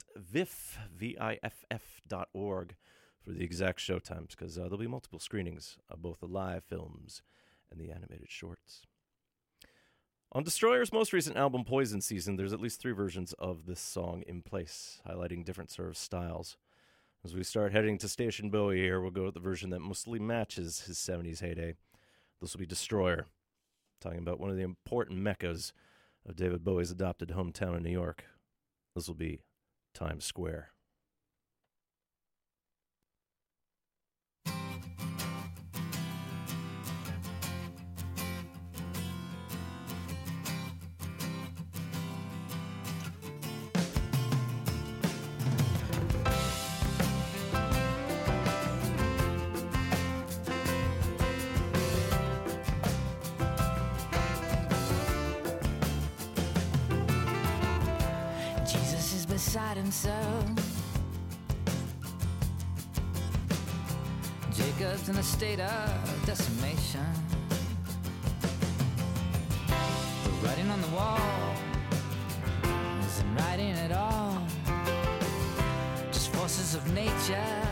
for 3.24 3.32
the 3.32 3.44
exact 3.44 3.80
show 3.80 4.00
times 4.00 4.36
because 4.38 4.58
uh, 4.58 4.62
there'll 4.64 4.78
be 4.78 4.88
multiple 4.88 5.20
screenings 5.20 5.78
of 5.90 6.02
both 6.02 6.20
the 6.20 6.28
live 6.28 6.64
films 6.64 7.22
and 7.72 7.80
the 7.80 7.92
animated 7.92 8.30
shorts. 8.30 8.84
On 10.32 10.44
Destroyer's 10.44 10.94
most 10.94 11.14
recent 11.14 11.38
album, 11.38 11.64
Poison 11.64 12.02
Season, 12.02 12.36
there's 12.36 12.54
at 12.54 12.60
least 12.60 12.80
three 12.80 12.92
versions 12.92 13.34
of 13.34 13.66
this 13.66 13.80
song 13.80 14.24
in 14.28 14.42
place, 14.42 15.00
highlighting 15.08 15.46
different 15.46 15.72
sort 15.72 15.88
of 15.88 15.98
styles. 15.98 16.58
As 17.26 17.34
we 17.34 17.44
start 17.44 17.72
heading 17.72 17.98
to 17.98 18.08
Station 18.08 18.52
Bowie 18.52 18.78
here, 18.78 19.02
we'll 19.02 19.10
go 19.10 19.24
with 19.24 19.34
the 19.34 19.40
version 19.40 19.72
that 19.72 19.80
mostly 19.80 20.20
matches 20.20 20.82
his 20.82 21.00
70s 21.00 21.40
heyday. 21.40 21.74
This 22.40 22.54
will 22.54 22.60
be 22.60 22.68
Destroyer, 22.68 23.26
talking 24.00 24.20
about 24.20 24.40
one 24.40 24.52
of 24.52 24.58
the 24.58 24.62
important 24.62 25.20
meccas 25.20 25.74
of 26.24 26.36
David 26.36 26.64
Bowie's 26.64 26.92
adopted 26.92 27.30
hometown 27.30 27.78
in 27.78 27.82
New 27.82 27.90
York. 27.90 28.26
This 28.94 29.08
will 29.08 29.16
be 29.16 29.40
Times 29.96 30.24
Square. 30.24 30.70
Jacob's 64.96 65.10
in 65.10 65.18
a 65.18 65.24
state 65.24 65.60
of 65.60 66.26
decimation. 66.26 67.06
The 70.24 70.48
writing 70.48 70.70
on 70.70 70.82
the 70.82 70.88
wall 70.90 71.20
isn't 73.06 73.36
writing 73.36 73.72
at 73.72 73.92
all. 73.92 74.42
Just 76.14 76.34
forces 76.34 76.76
of 76.76 76.94
nature 76.94 77.68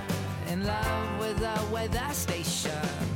in 0.49 0.65
love 0.65 1.19
with 1.19 1.37
the 1.39 1.73
weather 1.73 2.09
station. 2.11 3.12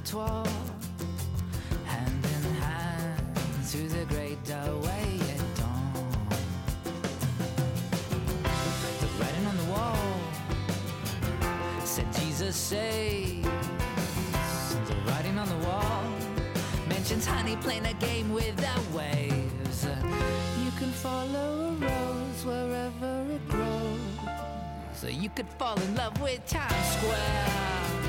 Repertoire 0.00 0.46
hand 1.84 2.24
in 2.24 2.54
hand 2.54 3.36
through 3.64 3.88
the 3.88 4.04
great 4.06 4.42
doorway 4.44 5.18
at 5.34 5.56
dawn. 5.58 6.28
The 9.00 9.06
writing 9.18 9.46
on 9.46 9.56
the 9.58 9.64
wall 9.64 10.20
said 11.84 12.06
Jesus 12.14 12.56
saves. 12.56 13.46
The 14.88 14.94
writing 15.06 15.38
on 15.38 15.48
the 15.48 15.66
wall 15.68 16.04
mentions 16.88 17.26
honey 17.26 17.56
playing 17.56 17.84
a 17.84 17.94
game 17.94 18.32
with 18.32 18.56
the 18.56 18.96
waves. 18.96 19.86
You 20.64 20.70
can 20.78 20.90
follow 20.92 21.68
a 21.68 21.72
rose 21.72 22.44
wherever 22.46 23.26
it 23.30 23.48
grows. 23.48 24.00
So 24.94 25.08
you 25.08 25.28
could 25.28 25.48
fall 25.58 25.78
in 25.78 25.94
love 25.94 26.18
with 26.22 26.46
Times 26.46 26.86
Square. 26.96 27.99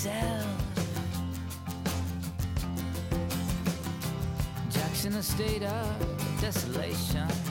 Herself. 0.00 0.46
Jack's 4.70 5.04
in 5.04 5.14
a 5.14 5.22
state 5.22 5.62
of 5.62 6.40
desolation. 6.40 7.49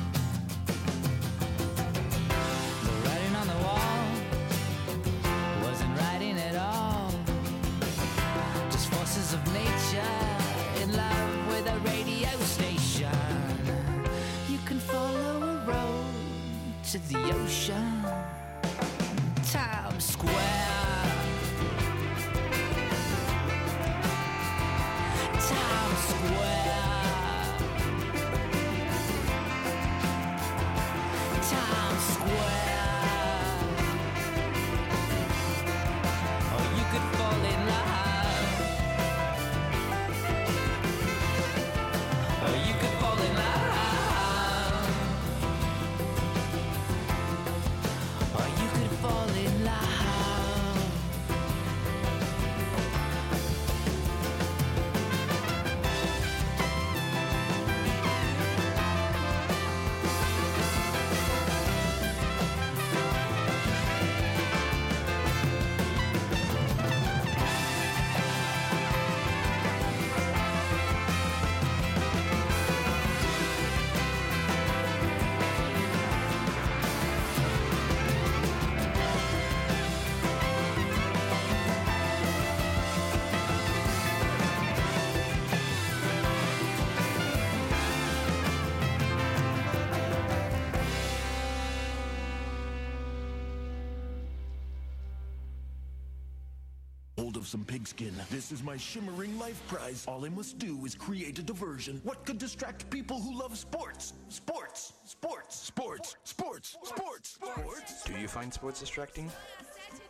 Some 97.49 97.65
pigskin. 97.65 98.13
This 98.29 98.51
is 98.51 98.61
my 98.61 98.77
shimmering 98.77 99.37
life 99.39 99.59
prize. 99.67 100.05
All 100.07 100.23
I 100.23 100.29
must 100.29 100.59
do 100.59 100.85
is 100.85 100.93
create 100.93 101.39
a 101.39 101.41
diversion. 101.41 101.99
What 102.03 102.23
could 102.23 102.37
distract 102.37 102.87
people 102.91 103.19
who 103.19 103.39
love 103.39 103.57
sports? 103.57 104.13
Sports! 104.27 104.93
Sports! 105.05 105.55
Sports! 105.55 106.15
Sports! 106.23 106.77
Sports! 106.83 107.39
Sports! 107.41 108.03
Do 108.03 108.13
you 108.13 108.27
find 108.27 108.53
sports 108.53 108.79
distracting? 108.79 109.31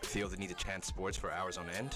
Feel 0.02 0.28
the 0.28 0.36
need 0.36 0.50
to 0.50 0.56
chant 0.56 0.84
sports 0.84 1.16
for 1.16 1.32
hours 1.32 1.58
on 1.58 1.70
end? 1.70 1.96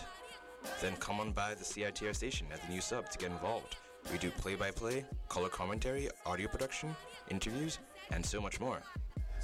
Then 0.82 0.96
come 1.02 1.20
on 1.20 1.34
by 1.34 1.56
the 1.56 1.64
CITR 1.66 2.16
station 2.16 2.48
at 2.54 2.62
the 2.62 2.70
new 2.70 2.80
sub 2.80 3.10
to 3.10 3.18
get 3.18 3.30
involved. 3.30 3.76
We 4.14 4.18
do 4.20 4.32
play-by-play, 4.32 5.04
color 5.28 5.50
commentary, 5.50 6.08
audio 6.26 6.48
production, 6.48 6.96
interviews, 7.30 7.80
and 8.12 8.26
so 8.26 8.40
much 8.40 8.62
more. 8.62 8.82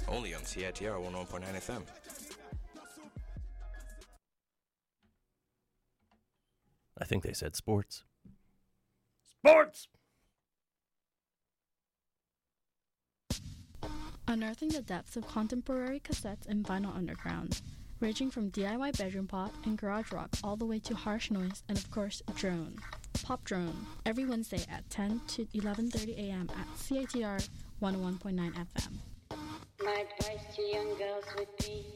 Only 0.08 0.34
on 0.34 0.40
CITR 0.40 0.98
101.9 0.98 1.42
FM. 1.42 1.82
I 7.00 7.04
think 7.04 7.22
they 7.22 7.32
said 7.32 7.56
sports. 7.56 8.04
Sports! 9.24 9.88
Unearthing 14.28 14.68
the 14.68 14.82
depths 14.82 15.16
of 15.16 15.26
contemporary 15.26 15.98
cassettes 15.98 16.46
and 16.46 16.64
vinyl 16.64 16.94
underground, 16.94 17.62
ranging 17.98 18.30
from 18.30 18.50
DIY 18.50 18.96
bedroom 18.96 19.26
pop 19.26 19.52
and 19.64 19.76
garage 19.76 20.12
rock 20.12 20.30
all 20.44 20.56
the 20.56 20.66
way 20.66 20.78
to 20.78 20.94
harsh 20.94 21.30
noise 21.30 21.64
and 21.68 21.76
of 21.76 21.90
course 21.90 22.22
drone. 22.36 22.76
Pop 23.24 23.44
Drone 23.44 23.86
every 24.06 24.24
Wednesday 24.24 24.64
at 24.70 24.88
10 24.90 25.20
to 25.28 25.46
11:30 25.46 26.16
a.m. 26.18 26.48
at 26.58 26.66
CITR 26.76 27.48
101.9 27.82 28.54
FM. 28.54 28.98
My 29.82 30.04
advice 30.18 30.56
to 30.56 30.62
young 30.62 30.96
girls 30.98 31.24
would 31.36 31.48
be 31.58 31.86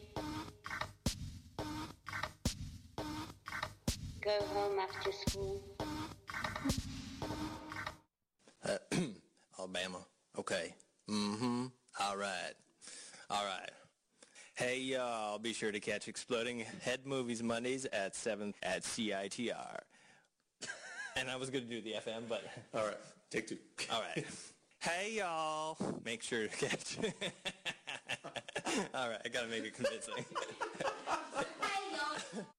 go 4.24 4.40
home 4.54 4.78
after 4.78 5.12
school. 5.12 5.60
Uh, 8.64 8.78
Alabama. 9.58 9.98
Okay. 10.38 10.74
Mm-hmm. 11.10 11.66
All 12.00 12.16
right. 12.16 12.54
All 13.28 13.44
right. 13.44 13.70
Hey, 14.54 14.80
y'all, 14.80 15.38
be 15.38 15.52
sure 15.52 15.70
to 15.70 15.80
catch 15.80 16.08
Exploding 16.08 16.64
Head 16.80 17.00
Movies 17.04 17.42
Mondays 17.42 17.84
at 17.86 18.16
7 18.16 18.54
at 18.62 18.82
CITR. 18.82 19.80
and 21.16 21.30
I 21.30 21.36
was 21.36 21.50
going 21.50 21.64
to 21.64 21.70
do 21.70 21.82
the 21.82 21.92
FM, 21.92 22.22
but... 22.26 22.44
All 22.74 22.86
right. 22.86 22.96
Take 23.30 23.48
two. 23.48 23.58
All 23.92 24.00
right. 24.00 24.24
hey, 24.80 25.12
y'all. 25.18 25.76
Make 26.04 26.22
sure 26.22 26.46
to 26.46 26.56
catch... 26.56 26.96
All 28.94 29.10
right. 29.10 29.20
I 29.22 29.28
got 29.28 29.42
to 29.42 29.48
make 29.48 29.64
it 29.64 29.74
convincing. 29.74 30.24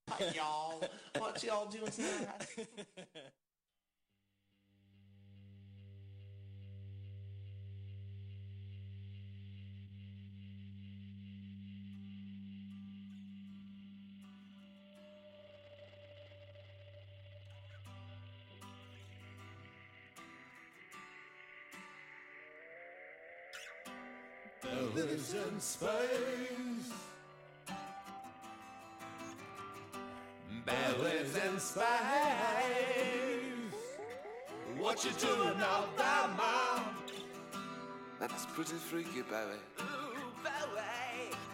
Hi, 0.09 0.31
y'all. 0.35 0.83
What 1.17 1.43
y'all 1.43 1.65
doing 1.65 1.91
tonight? 1.91 2.67
There 24.63 25.05
lives 25.05 25.33
in 25.35 25.59
space. 25.59 26.74
Lives 30.67 31.35
in 31.35 31.59
space. 31.59 31.85
What 34.79 35.05
you 35.05 35.11
doing 35.11 35.61
out 35.61 35.95
there, 35.95 36.27
mom? 36.35 36.85
That's 38.19 38.47
pretty 38.47 38.73
freaky, 38.73 39.21
Barry. 39.29 39.59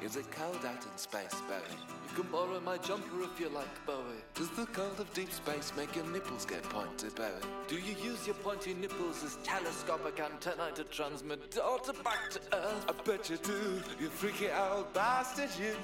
Is 0.02 0.16
it 0.16 0.32
cold 0.32 0.66
out 0.66 0.86
in 0.86 0.98
space, 0.98 1.36
Barry? 1.50 1.62
You 2.10 2.24
can 2.24 2.32
borrow 2.32 2.60
my 2.62 2.78
jumper 2.78 3.24
if 3.24 3.40
you 3.40 3.50
like, 3.50 3.86
Bowie. 3.86 4.24
Does 4.34 4.50
the 4.52 4.66
cold 4.68 5.00
of 5.00 5.14
deep 5.14 5.32
space 5.32 5.74
make 5.76 5.96
your 5.96 6.06
nipples 6.06 6.46
get 6.46 6.64
pointy, 6.64 7.08
Barry? 7.16 7.42
Do 7.68 7.76
you 7.76 7.96
use 8.02 8.26
your 8.26 8.36
pointy 8.36 8.74
nipples 8.74 9.24
as 9.26 9.38
telescopic 9.44 10.20
antennae 10.22 10.72
to 10.76 10.86
transmit 10.86 11.52
data 11.52 11.94
back 12.04 12.30
to 12.32 12.40
Earth? 12.54 12.86
I 12.88 12.94
bet 13.04 13.30
you 13.30 13.38
do, 13.38 13.82
you 14.00 14.10
freaky 14.10 14.48
old 14.50 14.94
bastard, 14.94 15.50
you. 15.60 15.76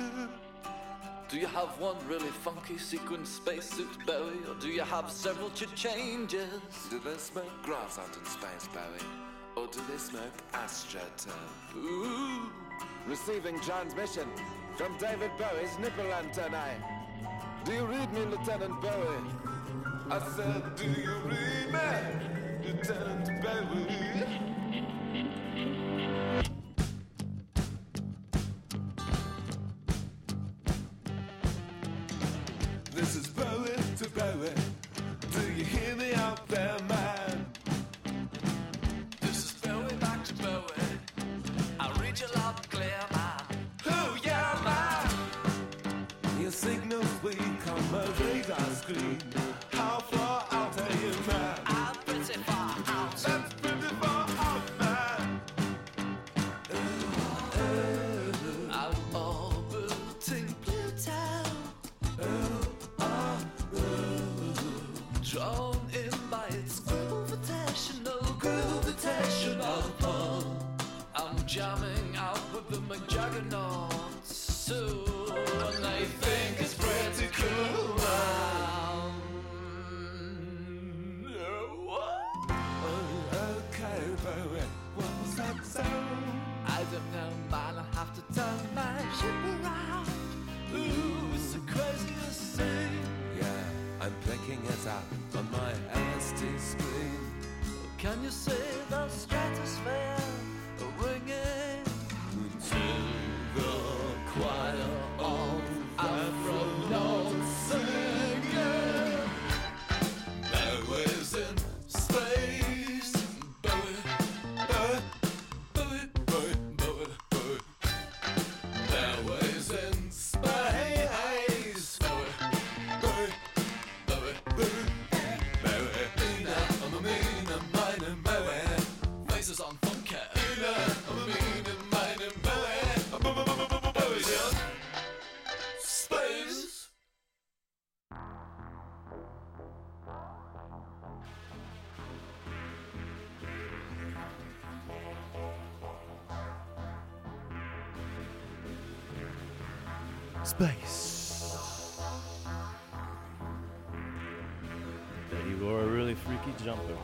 Do 1.29 1.37
you 1.37 1.47
have 1.47 1.77
one 1.77 1.97
really 2.07 2.29
funky 2.29 2.77
sequin 2.77 3.25
spacesuit, 3.25 4.05
Barry? 4.05 4.39
Or 4.47 4.55
do 4.61 4.69
you 4.69 4.81
have 4.81 5.11
several 5.11 5.49
changes? 5.49 6.61
Do 6.89 6.99
they 6.99 7.17
smoke 7.17 7.51
grass 7.63 7.99
out 7.99 8.15
in 8.15 8.23
space, 8.25 8.69
Barry? 8.73 9.03
Or 9.57 9.67
do 9.67 9.81
they 9.91 9.97
smoke 9.97 10.31
astroturf? 10.53 11.75
Ooh. 11.75 12.49
Receiving 13.07 13.59
transmission 13.59 14.29
from 14.77 14.97
David 14.99 15.31
Bowie's 15.37 15.77
nipple 15.79 16.13
antennae. 16.13 16.77
Do 17.65 17.73
you 17.73 17.85
read 17.85 18.13
me, 18.13 18.21
Lieutenant 18.21 18.81
Bowie? 18.81 19.29
I 20.09 20.19
said, 20.33 20.77
do 20.77 20.85
you 20.85 21.13
read 21.25 21.73
me, 21.73 22.71
Lieutenant 22.71 23.43
Bowie? 23.43 24.46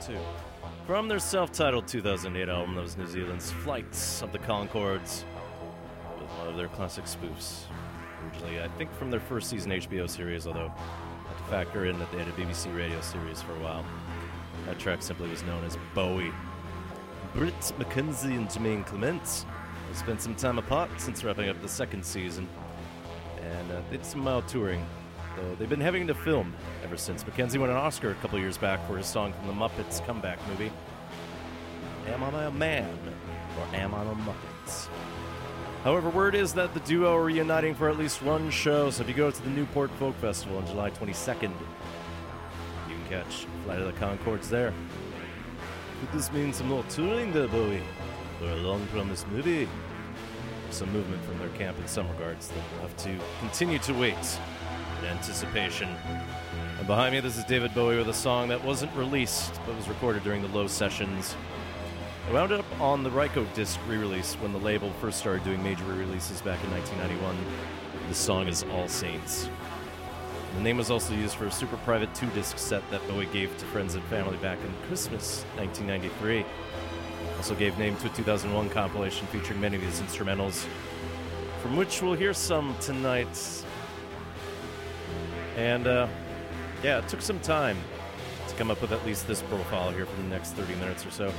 2. 0.06 0.18
From 0.86 1.08
their 1.08 1.20
self 1.20 1.54
titled 1.54 1.88
2008 1.88 2.50
album 2.50 2.76
that 2.76 2.82
was 2.82 2.98
New 2.98 3.08
Zealand's 3.08 3.52
Flights 3.52 4.22
of 4.22 4.34
the 4.34 4.40
Conchords, 4.40 5.24
with 6.20 6.30
one 6.40 6.48
of 6.50 6.58
their 6.58 6.68
classic 6.68 7.06
spoofs. 7.06 7.64
Originally, 8.26 8.62
I 8.62 8.68
think 8.70 8.94
from 8.96 9.10
their 9.10 9.22
first 9.22 9.50
season 9.50 9.72
HBO 9.72 10.10
series, 10.10 10.46
although 10.46 10.74
I 10.76 11.30
have 11.30 11.38
to 11.38 11.44
factor 11.46 11.86
in 11.86 12.00
that 12.00 12.12
they 12.12 12.18
had 12.18 12.28
a 12.28 12.32
BBC 12.32 12.76
radio 12.76 13.00
series 13.00 13.42
for 13.42 13.54
a 13.54 13.60
while. 13.60 13.86
That 14.66 14.78
track 14.78 15.02
simply 15.02 15.30
was 15.30 15.42
known 15.44 15.64
as 15.64 15.78
Bowie. 15.94 16.34
Bret 17.34 17.54
McKenzie 17.80 18.36
and 18.36 18.50
Jemaine 18.50 18.84
Clements 18.86 19.46
have 19.88 19.98
spent 19.98 20.22
some 20.22 20.36
time 20.36 20.58
apart 20.58 20.90
since 20.98 21.24
wrapping 21.24 21.48
up 21.48 21.62
the 21.62 21.70
second 21.70 22.06
season, 22.06 22.50
and 23.42 23.72
uh, 23.72 23.82
they 23.90 23.98
did 23.98 24.06
some 24.06 24.22
mild 24.22 24.48
touring 24.50 24.86
though 25.36 25.56
they've 25.56 25.70
been 25.70 25.82
having 25.82 26.08
to 26.08 26.14
film 26.14 26.54
ever 26.84 26.98
since. 26.98 27.24
McKenzie 27.24 27.58
won 27.58 27.70
an 27.70 27.76
Oscar 27.76 28.12
a 28.12 28.16
couple 28.16 28.40
years 28.40 28.58
back 28.58 28.86
for 28.88 28.98
his 28.98 29.06
song 29.06 29.34
from 29.34 29.48
the 29.48 29.54
Muppets 29.54 30.06
comeback 30.06 30.40
movie. 30.48 30.72
Am 32.08 32.24
I 32.24 32.44
a 32.44 32.52
man 32.52 32.98
or 33.58 33.76
am 33.76 33.94
I 33.94 34.02
a 34.02 34.16
Muppets? 34.16 34.90
However, 35.84 36.10
word 36.10 36.34
is 36.34 36.54
that 36.54 36.74
the 36.74 36.80
duo 36.82 37.14
are 37.14 37.24
reuniting 37.24 37.76
for 37.76 37.90
at 37.90 37.98
least 37.98 38.22
one 38.22 38.50
show, 38.50 38.90
so 38.90 39.02
if 39.04 39.10
you 39.10 39.14
go 39.14 39.30
to 39.30 39.42
the 39.42 39.50
Newport 39.50 39.92
Folk 39.92 40.16
Festival 40.16 40.58
on 40.58 40.66
July 40.66 40.90
22nd, 40.92 41.52
you 42.88 42.96
can 42.96 43.06
catch 43.10 43.46
Flight 43.66 43.80
of 43.80 43.88
the 43.88 44.00
Conchords 44.00 44.48
there. 44.48 44.74
Could 46.00 46.18
this 46.18 46.32
mean 46.32 46.54
some 46.54 46.68
more 46.68 46.84
touring 46.90 47.34
there, 47.34 47.50
Bowie? 47.50 47.82
Or 48.42 48.48
a 48.50 48.56
long 48.58 48.86
promised 48.88 49.28
movie? 49.28 49.68
Some 50.70 50.92
movement 50.92 51.24
from 51.26 51.38
their 51.40 51.50
camp 51.50 51.78
in 51.80 51.88
some 51.88 52.10
regards. 52.12 52.48
They'll 52.48 52.82
have 52.82 52.96
to 52.98 53.18
continue 53.40 53.80
to 53.80 53.94
wait 53.94 54.40
anticipation. 55.06 55.96
And 56.78 56.88
behind 56.88 57.14
me, 57.14 57.20
this 57.20 57.38
is 57.38 57.44
David 57.44 57.74
Bowie 57.74 57.98
with 57.98 58.10
a 58.10 58.14
song 58.14 58.48
that 58.50 58.64
wasn't 58.64 58.94
released 58.96 59.60
but 59.66 59.76
was 59.76 59.88
recorded 59.88 60.24
during 60.24 60.42
the 60.42 60.48
low 60.50 60.68
sessions. 60.68 61.36
It 62.28 62.34
wound 62.34 62.52
up 62.52 62.66
on 62.80 63.04
the 63.04 63.10
Rykodisc 63.10 63.78
re 63.88 63.98
release 63.98 64.36
when 64.36 64.54
the 64.54 64.60
label 64.60 64.90
first 65.02 65.20
started 65.20 65.44
doing 65.44 65.62
major 65.64 65.84
re 65.84 65.98
releases 65.98 66.42
back 66.42 66.64
in 66.64 66.72
1991. 66.72 67.36
The 68.08 68.16
song 68.16 68.48
is 68.48 68.64
All 68.72 68.88
Saints. 68.88 69.50
The 70.56 70.62
name 70.62 70.78
was 70.78 70.92
also 70.92 71.14
used 71.14 71.36
for 71.36 71.48
a 71.48 71.52
super 71.52 71.78
private 71.78 72.14
two 72.14 72.28
disc 72.28 72.58
set 72.58 72.90
that 72.92 73.06
Bowie 73.08 73.26
gave 73.28 73.58
to 73.58 73.66
friends 73.66 73.96
and 73.96 74.04
family 74.06 74.38
back 74.38 74.60
in 74.60 74.88
Christmas 74.88 75.44
1993. 75.56 76.46
Also 77.38 77.56
gave 77.56 77.78
name 77.78 77.96
to 77.98 78.08
a 78.08 78.10
2001 78.10 78.70
compilation 78.70 79.28
featuring 79.28 79.60
many 79.60 79.76
of 79.76 79.82
his 79.82 80.00
instrumentals, 80.00 80.66
from 81.62 81.76
which 81.76 82.02
we'll 82.02 82.14
hear 82.14 82.34
some 82.34 82.76
tonight. 82.80 83.64
And 85.56 85.88
uh, 85.88 86.08
yeah, 86.84 87.00
it 87.00 87.08
took 87.08 87.22
some 87.22 87.40
time 87.40 87.78
to 88.48 88.56
come 88.56 88.72
up 88.72 88.82
with 88.82 88.92
at 88.92 89.06
least 89.06 89.28
this 89.28 89.42
profile 89.44 89.92
here 89.92 90.06
for 90.06 90.16
the 90.22 90.28
next 90.28 90.52
30 90.52 90.76
minutes 90.76 91.06
or 91.06 91.12
so. 91.12 91.34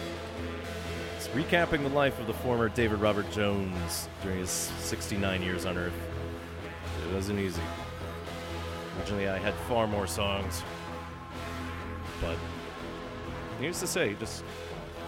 It's 1.17 1.29
recapping 1.29 1.83
the 1.83 1.89
life 1.91 2.19
of 2.19 2.27
the 2.27 2.35
former 2.35 2.69
David 2.69 3.01
Robert 3.01 3.31
Jones 3.31 4.09
during 4.23 4.39
his 4.39 4.51
69 4.51 5.43
years 5.43 5.65
on 5.65 5.79
Earth. 5.79 5.95
It 7.07 7.15
wasn't 7.15 7.41
easy. 7.41 7.63
Originally, 8.99 9.29
I 9.29 9.39
had 9.39 9.55
far 9.69 9.87
more 9.87 10.07
songs, 10.07 10.63
but 12.21 12.37
needless 13.61 13.81
to 13.81 13.87
say, 13.87 14.11
he 14.11 14.15
just 14.15 14.45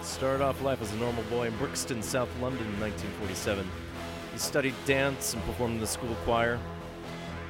started 0.02 0.42
off 0.42 0.60
life 0.62 0.80
as 0.82 0.92
a 0.92 0.96
normal 0.96 1.22
boy 1.24 1.46
in 1.46 1.56
Brixton, 1.56 2.02
South 2.02 2.28
London 2.40 2.66
in 2.66 2.80
1947. 2.80 3.66
He 4.32 4.38
studied 4.38 4.74
dance 4.84 5.34
and 5.34 5.42
performed 5.44 5.74
in 5.74 5.80
the 5.80 5.86
school 5.86 6.14
choir. 6.24 6.58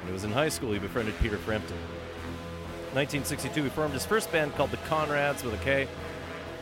When 0.07 0.13
he 0.13 0.15
was 0.15 0.23
in 0.23 0.31
high 0.31 0.51
school, 0.51 0.71
he 0.71 0.79
befriended 0.79 1.19
Peter 1.19 1.37
Frampton. 1.37 1.77
1962, 2.95 3.65
he 3.65 3.69
formed 3.71 3.93
his 3.93 4.07
first 4.07 4.31
band 4.31 4.55
called 4.55 4.71
the 4.71 4.77
Konrads 4.89 5.43
with 5.43 5.53
a 5.53 5.65
K. 5.65 5.89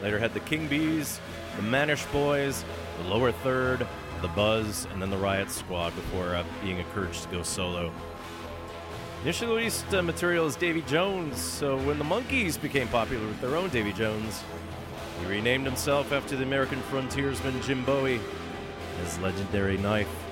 Later 0.03 0.19
had 0.19 0.33
the 0.33 0.41
King 0.41 0.67
Bees, 0.67 1.21
the 1.57 1.63
Manish 1.63 2.11
Boys, 2.11 2.65
the 3.03 3.09
Lower 3.11 3.33
Third, 3.33 3.87
the 4.23 4.29
Buzz, 4.29 4.87
and 4.91 5.03
then 5.03 5.11
the 5.11 5.19
Riot 5.19 5.51
Squad 5.51 5.95
before 5.95 6.35
uh, 6.35 6.43
being 6.63 6.79
encouraged 6.79 7.25
to 7.25 7.29
go 7.29 7.43
solo. 7.43 7.93
Initially 9.25 9.55
released 9.55 9.93
uh, 9.93 10.01
material 10.01 10.47
as 10.47 10.57
Davy 10.57 10.81
Jones, 10.81 11.39
so 11.39 11.77
when 11.81 11.99
the 11.99 12.05
Monkees 12.05 12.59
became 12.59 12.89
popular 12.89 13.27
with 13.27 13.43
their 13.43 13.57
own 13.57 13.69
Davy 13.69 13.93
Jones, 13.93 14.43
he 15.21 15.27
renamed 15.27 15.67
himself 15.67 16.13
after 16.13 16.35
the 16.35 16.45
American 16.45 16.81
frontiersman 16.81 17.61
Jim 17.61 17.85
Bowie, 17.85 18.21
his 19.03 19.19
legendary 19.19 19.77
knife. 19.77 20.24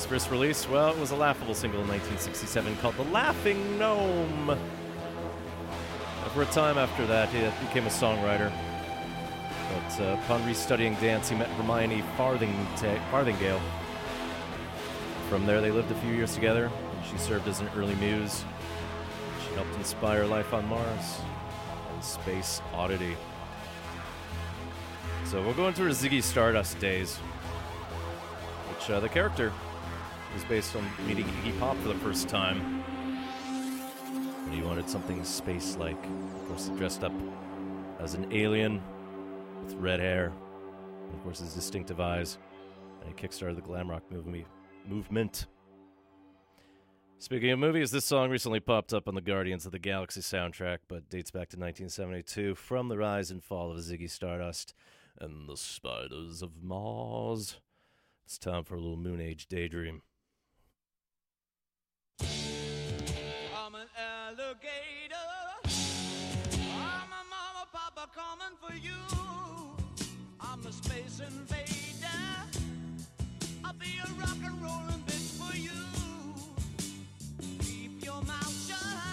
His 0.00 0.06
first 0.06 0.30
release, 0.30 0.66
well, 0.66 0.92
it 0.94 0.98
was 0.98 1.10
a 1.10 1.14
laughable 1.14 1.52
single 1.52 1.82
in 1.82 1.88
1967 1.88 2.74
called 2.78 2.96
The 2.96 3.04
Laughing 3.12 3.78
Gnome. 3.78 4.48
And 4.48 6.32
for 6.32 6.40
a 6.40 6.46
time 6.46 6.78
after 6.78 7.06
that, 7.06 7.28
he 7.28 7.40
became 7.66 7.84
a 7.84 7.90
songwriter. 7.90 8.50
But 9.68 10.00
uh, 10.00 10.14
upon 10.14 10.40
restudying 10.48 10.98
dance, 11.02 11.28
he 11.28 11.36
met 11.36 11.48
Hermione 11.48 12.02
Farthingale. 12.16 13.60
From 15.28 15.44
there, 15.44 15.60
they 15.60 15.70
lived 15.70 15.90
a 15.90 15.94
few 15.96 16.14
years 16.14 16.34
together. 16.34 16.70
She 17.10 17.18
served 17.18 17.46
as 17.46 17.60
an 17.60 17.68
early 17.76 17.94
muse. 17.96 18.42
She 19.46 19.54
helped 19.54 19.74
inspire 19.74 20.24
life 20.24 20.54
on 20.54 20.66
Mars 20.66 21.20
and 21.92 22.02
Space 22.02 22.62
Oddity. 22.72 23.18
So 25.26 25.42
we'll 25.42 25.52
go 25.52 25.68
into 25.68 25.82
her 25.82 25.90
Ziggy 25.90 26.22
Stardust 26.22 26.78
days, 26.78 27.18
which 28.68 28.88
uh, 28.88 28.98
the 29.00 29.08
character 29.10 29.52
was 30.34 30.44
based 30.44 30.76
on 30.76 30.84
meeting 31.06 31.24
Iggy 31.24 31.58
Pop 31.58 31.76
for 31.78 31.88
the 31.88 31.94
first 31.96 32.28
time. 32.28 32.82
And 34.44 34.54
he 34.54 34.62
wanted 34.62 34.88
something 34.88 35.22
space-like. 35.24 36.02
Of 36.04 36.48
course, 36.48 36.68
he 36.68 36.76
dressed 36.76 37.04
up 37.04 37.12
as 37.98 38.14
an 38.14 38.32
alien 38.32 38.82
with 39.64 39.74
red 39.74 40.00
hair, 40.00 40.32
and 41.06 41.14
of 41.14 41.22
course 41.22 41.38
his 41.40 41.54
distinctive 41.54 42.00
eyes, 42.00 42.38
and 43.00 43.08
he 43.08 43.14
kickstarted 43.14 43.56
the 43.56 43.62
glam 43.62 43.90
rock 43.90 44.02
movie 44.10 44.46
movement. 44.88 45.46
Speaking 47.18 47.50
of 47.50 47.58
movies, 47.58 47.90
this 47.90 48.06
song 48.06 48.30
recently 48.30 48.60
popped 48.60 48.94
up 48.94 49.06
on 49.06 49.14
the 49.14 49.20
Guardians 49.20 49.66
of 49.66 49.72
the 49.72 49.78
Galaxy 49.78 50.22
soundtrack, 50.22 50.78
but 50.88 51.10
dates 51.10 51.30
back 51.30 51.50
to 51.50 51.58
1972 51.58 52.54
from 52.54 52.88
the 52.88 52.96
rise 52.96 53.30
and 53.30 53.44
fall 53.44 53.70
of 53.70 53.76
Ziggy 53.76 54.08
Stardust 54.08 54.72
and 55.18 55.46
the 55.46 55.56
Spiders 55.58 56.40
of 56.40 56.62
Mars. 56.62 57.60
It's 58.24 58.38
time 58.38 58.64
for 58.64 58.76
a 58.76 58.80
little 58.80 58.96
Moon 58.96 59.20
Age 59.20 59.48
daydream. 59.48 60.00
I'm 62.22 63.74
an 63.74 63.88
alligator. 63.96 65.30
I'm 65.64 67.10
a 67.10 67.22
mama, 67.30 67.66
papa 67.72 68.08
coming 68.14 68.56
for 68.60 68.74
you. 68.74 69.00
I'm 70.40 70.66
a 70.66 70.72
space 70.72 71.20
invader. 71.20 72.08
I'll 73.64 73.72
be 73.74 73.98
a 74.04 74.20
rock 74.20 74.38
and 74.44 74.62
rollin' 74.62 75.02
bitch 75.06 75.30
for 75.38 75.56
you. 75.56 75.70
Keep 77.60 78.04
your 78.04 78.22
mouth 78.22 78.66
shut. 78.66 79.09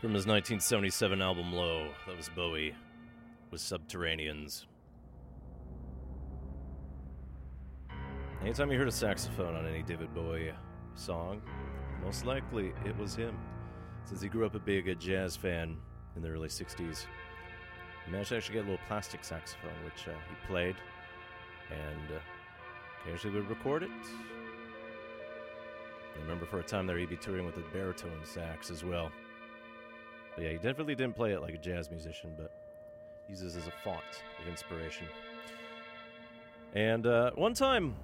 From 0.00 0.14
his 0.14 0.28
1977 0.28 1.20
album 1.20 1.52
Low, 1.52 1.88
that 2.06 2.16
was 2.16 2.28
Bowie 2.28 2.72
with 3.50 3.60
Subterraneans. 3.60 4.66
Anytime 8.40 8.70
you 8.70 8.78
heard 8.78 8.86
a 8.86 8.92
saxophone 8.92 9.56
on 9.56 9.66
any 9.66 9.82
David 9.82 10.14
Bowie 10.14 10.52
song, 10.94 11.42
most 12.00 12.24
likely 12.24 12.72
it 12.86 12.96
was 12.96 13.16
him. 13.16 13.36
Since 14.04 14.20
he 14.20 14.28
grew 14.28 14.46
up 14.46 14.54
a 14.54 14.60
big 14.60 15.00
jazz 15.00 15.34
fan 15.34 15.76
in 16.14 16.22
the 16.22 16.28
early 16.28 16.46
60s, 16.46 17.06
he 18.06 18.12
managed 18.12 18.28
to 18.28 18.36
actually 18.36 18.54
get 18.54 18.66
a 18.66 18.70
little 18.70 18.86
plastic 18.86 19.24
saxophone, 19.24 19.84
which 19.84 20.06
uh, 20.06 20.12
he 20.12 20.46
played 20.46 20.76
and 21.72 22.16
uh, 22.16 22.20
occasionally 23.02 23.40
would 23.40 23.50
record 23.50 23.82
it. 23.82 23.90
I 26.14 26.20
remember 26.20 26.46
for 26.46 26.60
a 26.60 26.62
time 26.62 26.86
there 26.86 26.98
he'd 26.98 27.08
be 27.08 27.16
touring 27.16 27.46
with 27.46 27.56
a 27.56 27.64
baritone 27.72 28.20
sax 28.22 28.70
as 28.70 28.84
well. 28.84 29.10
But 30.38 30.44
yeah, 30.44 30.52
he 30.52 30.58
definitely 30.58 30.94
didn't 30.94 31.16
play 31.16 31.32
it 31.32 31.40
like 31.40 31.52
a 31.52 31.58
jazz 31.58 31.90
musician, 31.90 32.30
but 32.38 32.52
uses 33.28 33.56
it 33.56 33.58
as 33.58 33.66
a 33.66 33.72
font 33.82 34.04
of 34.40 34.46
inspiration. 34.48 35.08
And 36.76 37.08
uh, 37.08 37.32
one 37.34 37.54
time, 37.54 37.96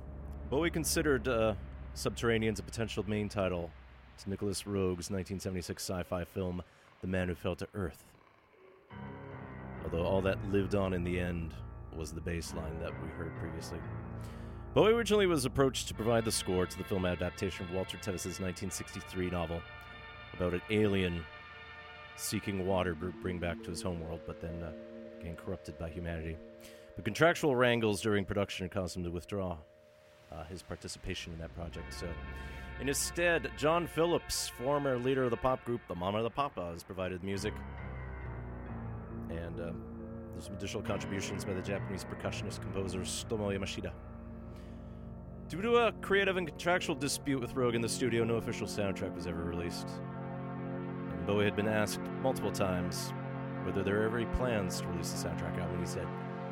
Bowie 0.50 0.68
considered 0.68 1.28
uh, 1.28 1.54
Subterraneans 1.94 2.58
a 2.58 2.64
potential 2.64 3.04
main 3.06 3.28
title 3.28 3.70
to 4.18 4.28
Nicolas 4.28 4.66
Roeg's 4.66 5.12
1976 5.12 5.80
sci-fi 5.80 6.24
film 6.24 6.60
The 7.02 7.06
Man 7.06 7.28
Who 7.28 7.36
Fell 7.36 7.54
to 7.54 7.68
Earth. 7.72 8.04
Although 9.84 10.02
all 10.02 10.20
that 10.22 10.44
lived 10.50 10.74
on 10.74 10.92
in 10.92 11.04
the 11.04 11.20
end 11.20 11.54
was 11.96 12.10
the 12.10 12.20
bass 12.20 12.52
line 12.52 12.80
that 12.80 12.90
we 13.00 13.10
heard 13.10 13.30
previously. 13.38 13.78
Bowie 14.74 14.92
originally 14.92 15.26
was 15.26 15.44
approached 15.44 15.86
to 15.86 15.94
provide 15.94 16.24
the 16.24 16.32
score 16.32 16.66
to 16.66 16.78
the 16.78 16.82
film 16.82 17.06
adaptation 17.06 17.64
of 17.64 17.72
Walter 17.72 17.96
Tevis's 17.96 18.40
1963 18.40 19.30
novel 19.30 19.62
about 20.32 20.52
an 20.52 20.62
alien 20.70 21.24
seeking 22.16 22.66
water 22.66 22.94
bring 22.94 23.38
back 23.38 23.62
to 23.64 23.70
his 23.70 23.82
homeworld, 23.82 24.20
but 24.26 24.40
then 24.40 24.62
uh, 24.62 24.72
getting 25.18 25.36
corrupted 25.36 25.78
by 25.78 25.88
humanity. 25.88 26.36
But 26.96 27.04
contractual 27.04 27.56
wrangles 27.56 28.00
during 28.00 28.24
production 28.24 28.68
caused 28.68 28.96
him 28.96 29.04
to 29.04 29.10
withdraw 29.10 29.56
uh, 30.30 30.44
his 30.44 30.62
participation 30.62 31.32
in 31.32 31.38
that 31.40 31.54
project. 31.54 31.92
So, 31.92 32.06
in 32.80 32.88
his 32.88 32.98
stead, 32.98 33.50
John 33.56 33.86
Phillips, 33.86 34.48
former 34.48 34.98
leader 34.98 35.24
of 35.24 35.30
the 35.30 35.36
pop 35.36 35.64
group 35.64 35.80
The 35.88 35.94
Mama 35.94 36.22
the 36.22 36.30
Papas, 36.30 36.82
provided 36.82 37.22
music. 37.22 37.54
And 39.30 39.60
uh, 39.60 39.72
there's 40.32 40.46
some 40.46 40.54
additional 40.54 40.82
contributions 40.82 41.44
by 41.44 41.54
the 41.54 41.62
Japanese 41.62 42.04
percussionist 42.04 42.60
composer 42.60 43.04
Tomo 43.28 43.50
Yamashita. 43.50 43.92
Due 45.48 45.62
to 45.62 45.76
a 45.76 45.92
creative 46.00 46.36
and 46.36 46.48
contractual 46.48 46.94
dispute 46.94 47.40
with 47.40 47.54
Roeg 47.54 47.74
in 47.74 47.80
the 47.80 47.88
studio, 47.88 48.24
no 48.24 48.36
official 48.36 48.66
soundtrack 48.66 49.14
was 49.14 49.26
ever 49.26 49.44
released. 49.44 49.88
Bowie 51.26 51.44
had 51.44 51.56
been 51.56 51.68
asked 51.68 52.00
multiple 52.22 52.52
times 52.52 53.12
whether 53.64 53.82
there 53.82 53.94
were 53.94 54.02
ever 54.02 54.18
any 54.18 54.26
plans 54.36 54.80
to 54.80 54.86
release 54.88 55.12
the 55.12 55.28
soundtrack 55.28 55.58
album. 55.58 55.80
He 55.80 55.86
said 55.86 56.06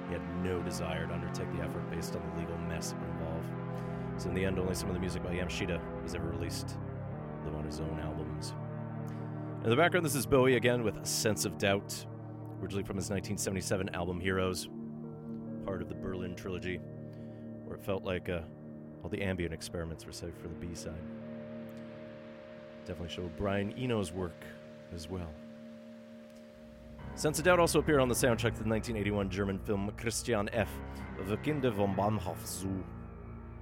he 0.08 0.14
had 0.14 0.22
no 0.42 0.62
desire 0.62 1.06
to 1.06 1.12
undertake 1.12 1.50
the 1.54 1.62
effort 1.62 1.88
based 1.90 2.16
on 2.16 2.22
the 2.22 2.40
legal 2.40 2.56
mess 2.58 2.92
that 2.92 3.00
would 3.00 3.10
involve. 3.10 3.44
So 4.16 4.28
in 4.28 4.34
the 4.34 4.44
end, 4.44 4.58
only 4.58 4.74
some 4.74 4.88
of 4.88 4.94
the 4.94 5.00
music 5.00 5.22
by 5.22 5.34
Yamashita 5.34 5.80
was 6.02 6.14
ever 6.14 6.28
released, 6.28 6.78
though 7.44 7.56
on 7.56 7.64
his 7.64 7.80
own 7.80 8.00
albums. 8.00 8.54
In 9.64 9.70
the 9.70 9.76
background, 9.76 10.04
this 10.06 10.14
is 10.14 10.26
Bowie 10.26 10.56
again 10.56 10.82
with 10.82 10.96
a 10.96 11.06
sense 11.06 11.44
of 11.44 11.58
doubt, 11.58 12.04
originally 12.60 12.84
from 12.84 12.96
his 12.96 13.10
1977 13.10 13.94
album 13.94 14.20
Heroes, 14.20 14.68
part 15.64 15.82
of 15.82 15.88
the 15.88 15.94
Berlin 15.94 16.34
trilogy, 16.34 16.80
where 17.64 17.76
it 17.76 17.84
felt 17.84 18.04
like 18.04 18.28
uh, 18.28 18.40
all 19.02 19.10
the 19.10 19.22
ambient 19.22 19.52
experiments 19.52 20.06
were 20.06 20.12
saved 20.12 20.38
for 20.40 20.48
the 20.48 20.54
B 20.54 20.74
side. 20.74 20.94
Definitely 22.86 23.14
showed 23.14 23.36
Brian 23.36 23.76
Eno's 23.78 24.12
work 24.12 24.44
as 24.94 25.08
well. 25.08 25.30
Sense 27.14 27.38
of 27.38 27.44
Doubt 27.44 27.60
also 27.60 27.78
appeared 27.78 28.00
on 28.00 28.08
the 28.08 28.14
soundtrack 28.14 28.56
to 28.56 28.62
the 28.62 28.68
1981 28.68 29.28
German 29.28 29.58
film 29.58 29.92
Christian 29.96 30.48
F. 30.52 30.70
The 31.28 31.36
Kinder 31.36 31.70
vom 31.70 31.94
Bahnhof 31.94 32.44
Zoo, 32.46 32.82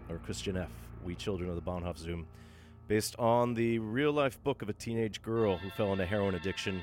or 0.08 0.18
Christian 0.18 0.56
F. 0.56 0.70
We 1.04 1.14
Children 1.14 1.50
of 1.50 1.56
the 1.56 1.62
Bahnhof 1.62 1.98
Zoo, 1.98 2.24
based 2.86 3.16
on 3.18 3.54
the 3.54 3.78
real 3.80 4.12
life 4.12 4.42
book 4.44 4.62
of 4.62 4.68
a 4.68 4.72
teenage 4.72 5.20
girl 5.20 5.56
who 5.58 5.68
fell 5.70 5.92
into 5.92 6.06
heroin 6.06 6.36
addiction. 6.36 6.82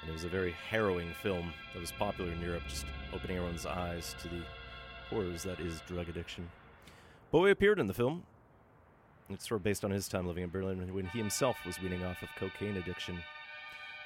And 0.00 0.08
it 0.08 0.12
was 0.12 0.24
a 0.24 0.28
very 0.28 0.52
harrowing 0.52 1.12
film 1.22 1.52
that 1.74 1.80
was 1.80 1.92
popular 1.92 2.32
in 2.32 2.40
Europe, 2.40 2.62
just 2.68 2.86
opening 3.12 3.36
everyone's 3.36 3.66
eyes 3.66 4.14
to 4.22 4.28
the 4.28 4.42
horrors 5.10 5.42
that 5.42 5.58
is 5.60 5.82
drug 5.86 6.08
addiction. 6.08 6.48
Bowie 7.30 7.50
appeared 7.50 7.78
in 7.78 7.86
the 7.86 7.94
film. 7.94 8.22
It's 9.28 9.46
sort 9.46 9.60
of 9.60 9.64
based 9.64 9.84
on 9.84 9.90
his 9.90 10.08
time 10.08 10.26
living 10.26 10.44
in 10.44 10.50
Berlin 10.50 10.94
when 10.94 11.06
he 11.06 11.18
himself 11.18 11.56
was 11.66 11.80
weaning 11.80 12.04
off 12.04 12.22
of 12.22 12.28
cocaine 12.38 12.76
addiction. 12.76 13.18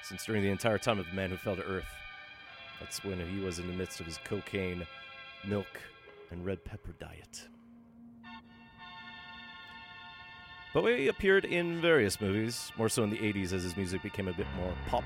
Since 0.03 0.25
during 0.25 0.43
the 0.43 0.49
entire 0.49 0.77
time 0.77 0.99
of 0.99 1.07
The 1.07 1.15
Man 1.15 1.29
Who 1.29 1.37
Fell 1.37 1.55
to 1.55 1.63
Earth, 1.63 1.85
that's 2.79 3.03
when 3.03 3.19
he 3.27 3.43
was 3.43 3.59
in 3.59 3.67
the 3.67 3.73
midst 3.73 3.99
of 3.99 4.05
his 4.05 4.19
cocaine, 4.23 4.85
milk, 5.47 5.67
and 6.31 6.45
red 6.45 6.63
pepper 6.63 6.93
diet. 6.99 7.47
Bowie 10.73 11.07
appeared 11.07 11.45
in 11.45 11.79
various 11.79 12.19
movies, 12.19 12.71
more 12.77 12.89
so 12.89 13.03
in 13.03 13.09
the 13.09 13.17
80s 13.17 13.53
as 13.53 13.63
his 13.63 13.77
music 13.77 14.03
became 14.03 14.27
a 14.27 14.33
bit 14.33 14.47
more 14.57 14.73
pop. 14.87 15.05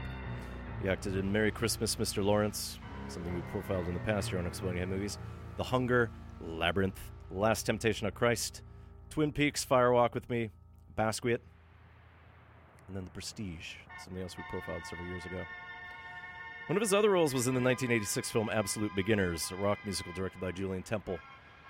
He 0.82 0.90
acted 0.90 1.16
in 1.16 1.32
Merry 1.32 1.52
Christmas, 1.52 1.96
Mr. 1.96 2.24
Lawrence, 2.24 2.80
something 3.08 3.34
we 3.36 3.42
profiled 3.52 3.88
in 3.88 3.94
the 3.94 4.00
past 4.00 4.32
year 4.32 4.40
on 4.40 4.48
Exploding 4.48 4.80
Head 4.80 4.90
Movies, 4.90 5.20
The 5.58 5.64
Hunger, 5.64 6.10
Labyrinth, 6.42 7.00
Last 7.30 7.68
Temptation 7.68 8.08
of 8.08 8.16
Christ, 8.16 8.64
Twin 9.10 9.32
Peaks, 9.32 9.64
Fire 9.64 9.92
Walk 9.92 10.16
with 10.16 10.28
Me, 10.30 10.50
Basquiat, 10.98 11.40
and 12.90 12.98
then 12.98 13.06
The 13.06 13.12
Prestige, 13.12 13.76
something 14.04 14.22
else 14.22 14.36
we 14.36 14.44
profiled 14.50 14.84
several 14.86 15.08
years 15.08 15.24
ago. 15.24 15.44
One 16.68 16.76
of 16.76 16.82
his 16.82 16.94
other 16.94 17.12
roles 17.12 17.34
was 17.34 17.48
in 17.48 17.54
the 17.54 17.62
1986 17.62 18.30
film 18.32 18.50
Absolute 18.52 18.94
Beginners, 18.96 19.52
a 19.52 19.56
rock 19.56 19.78
musical 19.86 20.12
directed 20.14 20.42
by 20.42 20.52
Julian 20.52 20.84
Temple 20.84 21.20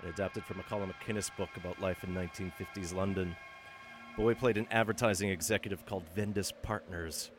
and 0.00 0.10
adapted 0.10 0.44
from 0.44 0.60
a 0.60 0.62
Colin 0.62 0.90
MacInnes 0.90 1.30
book 1.36 1.50
about 1.56 1.80
life 1.80 2.04
in 2.04 2.14
1950s 2.14 2.94
London. 2.94 3.36
Bowie 4.16 4.34
played 4.34 4.56
an 4.56 4.66
advertising 4.70 5.28
executive 5.28 5.84
called 5.84 6.04
Vendice 6.16 6.52
Partners. 6.62 7.30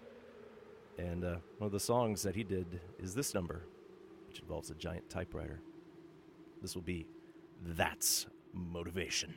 And 0.99 1.23
uh, 1.23 1.37
one 1.57 1.65
of 1.65 1.71
the 1.71 1.79
songs 1.79 2.21
that 2.21 2.35
he 2.35 2.43
did 2.43 2.79
is 2.99 3.15
this 3.15 3.33
number, 3.33 3.63
which 4.27 4.39
involves 4.39 4.69
a 4.69 4.75
giant 4.75 5.09
typewriter. 5.09 5.59
This 6.61 6.75
will 6.75 6.83
be 6.83 7.07
That's 7.63 8.27
Motivation. 8.53 9.33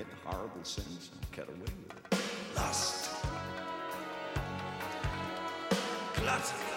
Commit 0.00 0.18
horrible 0.24 0.64
sins, 0.64 1.10
and 1.12 1.32
get 1.32 1.48
away 1.48 1.58
with 1.60 2.20
it. 2.20 2.56
Lust. 2.56 3.10
Gluttony. 6.14 6.69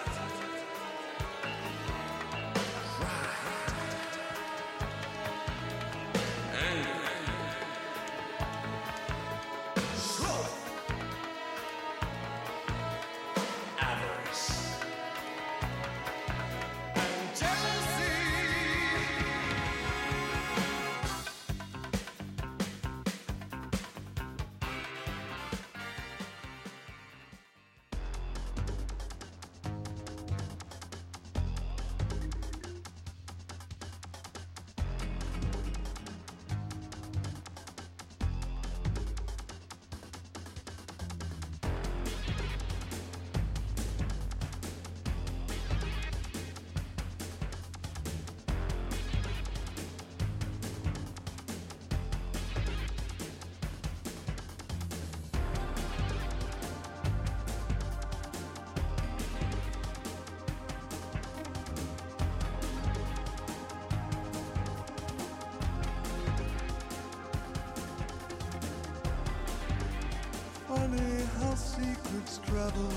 How 71.43 71.55
secrets 71.55 72.39
travel. 72.45 72.89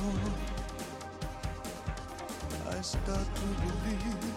I 2.70 2.80
start 2.80 3.28
to 3.34 3.46
believe 3.62 4.34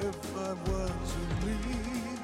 if 0.00 0.36
I 0.36 0.52
were 0.52 0.92
to 1.12 1.20
leave, 1.46 2.20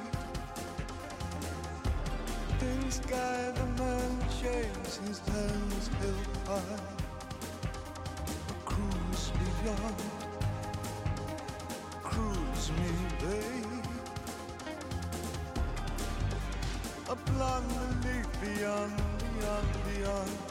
in 2.61 2.91
sky 2.91 3.51
the 3.55 3.67
man 3.83 4.13
shaves 4.41 4.99
his 5.07 5.19
hands 5.21 5.89
held 6.01 6.37
high. 6.47 6.85
A 8.51 8.55
cruise 8.67 9.33
beyond, 9.41 10.03
cruise 12.03 12.71
me, 12.79 12.93
babe. 13.21 13.87
A 17.09 17.17
blonde 17.17 18.27
beyond, 18.41 19.03
beyond, 19.19 19.69
beyond. 19.87 20.42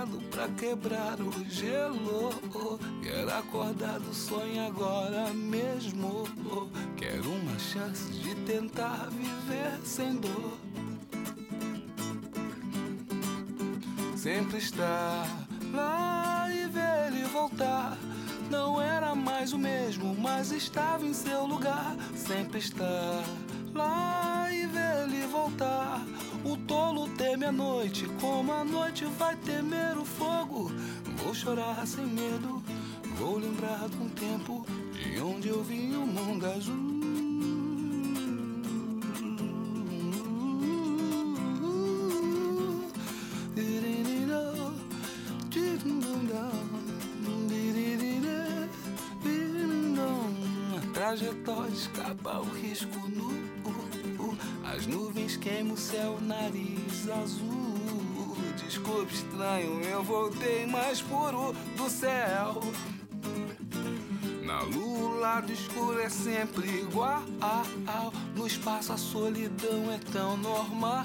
Machado 0.00 0.20
pra 0.30 0.48
quebrar 0.48 1.20
o 1.20 1.44
gelo. 1.48 2.30
Quero 3.02 3.32
acordar 3.34 3.98
do 3.98 4.14
sonho 4.14 4.66
agora 4.66 5.32
mesmo. 5.32 6.24
Quero 6.96 7.30
uma 7.30 7.58
chance 7.58 8.10
de 8.12 8.34
tentar 8.46 9.08
viver 9.10 9.78
sem 9.84 10.16
dor. 10.16 10.58
sempre 14.16 14.58
estar 14.58 15.26
lá 15.72 16.46
e 16.52 16.66
ver 16.66 17.06
ele 17.06 17.24
voltar. 17.24 17.96
Não 18.50 18.80
era 18.80 19.14
mais 19.14 19.54
o 19.54 19.58
mesmo, 19.58 20.14
mas 20.14 20.52
estava 20.52 21.06
em 21.06 21.14
seu 21.14 21.46
lugar. 21.46 21.96
Sempre 22.14 22.58
estar 22.58 23.24
lá 23.74 24.46
e 24.52 24.66
ver 24.66 25.04
ele 25.04 25.26
voltar. 25.26 26.04
O 26.42 26.56
tolo 26.56 27.08
teme 27.16 27.44
a 27.44 27.52
noite, 27.52 28.06
como 28.20 28.52
a 28.52 28.64
noite 28.64 29.04
vai 29.18 29.36
temer 29.36 29.98
o 29.98 30.04
fogo. 30.04 30.70
Vou 31.22 31.34
chorar 31.34 31.86
sem 31.86 32.06
medo, 32.06 32.62
vou 33.18 33.38
lembrar 33.38 33.88
de 33.88 33.96
um 33.96 34.08
tempo 34.08 34.66
de 34.92 35.20
onde 35.20 35.48
eu 35.48 35.62
vi 35.62 35.94
o 35.94 36.06
mundo 36.06 36.46
azul. 36.46 37.00
Trajetória 50.92 51.72
escapa 51.72 52.38
o 52.38 52.44
risco. 52.44 53.00
As 54.80 54.86
nuvens 54.86 55.36
queimam 55.36 55.74
o 55.74 55.76
céu, 55.76 56.18
nariz 56.22 57.06
azul. 57.10 58.34
Desculpe, 58.64 59.12
estranho, 59.12 59.82
eu 59.82 60.02
voltei 60.02 60.64
mais 60.64 61.02
puro 61.02 61.52
do 61.76 61.90
céu. 61.90 62.62
Na 64.42 64.62
lua, 64.62 65.10
o 65.10 65.20
lado 65.20 65.52
escuro 65.52 66.00
é 66.00 66.08
sempre 66.08 66.66
igual. 66.66 67.22
No 68.34 68.46
espaço, 68.46 68.94
a 68.94 68.96
solidão 68.96 69.92
é 69.92 69.98
tão 70.10 70.38
normal. 70.38 71.04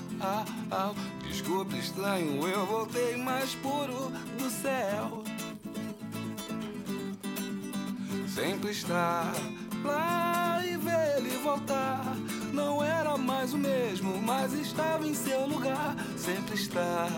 Desculpe, 1.28 1.78
estranho, 1.78 2.48
eu 2.48 2.66
voltei 2.66 3.18
mais 3.18 3.56
puro 3.56 4.10
do 4.38 4.50
céu. 4.50 5.22
Sempre 8.34 8.72
estar 8.72 9.34
lá 9.84 10.62
e 10.66 10.78
ver 10.78 11.18
ele 11.18 11.36
voltar. 11.40 12.16
Não 12.56 12.82
era 12.82 13.18
mais 13.18 13.54
o 13.54 13.58
mesmo, 13.58 14.18
mas 14.22 14.54
estava 14.54 15.06
em 15.06 15.14
seu 15.14 15.46
lugar. 15.46 15.94
Sempre 16.16 16.56
estar 16.56 17.10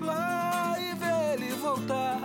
lá 0.00 0.76
e 0.80 0.94
ver 0.94 1.34
ele 1.34 1.54
voltar. 1.56 2.18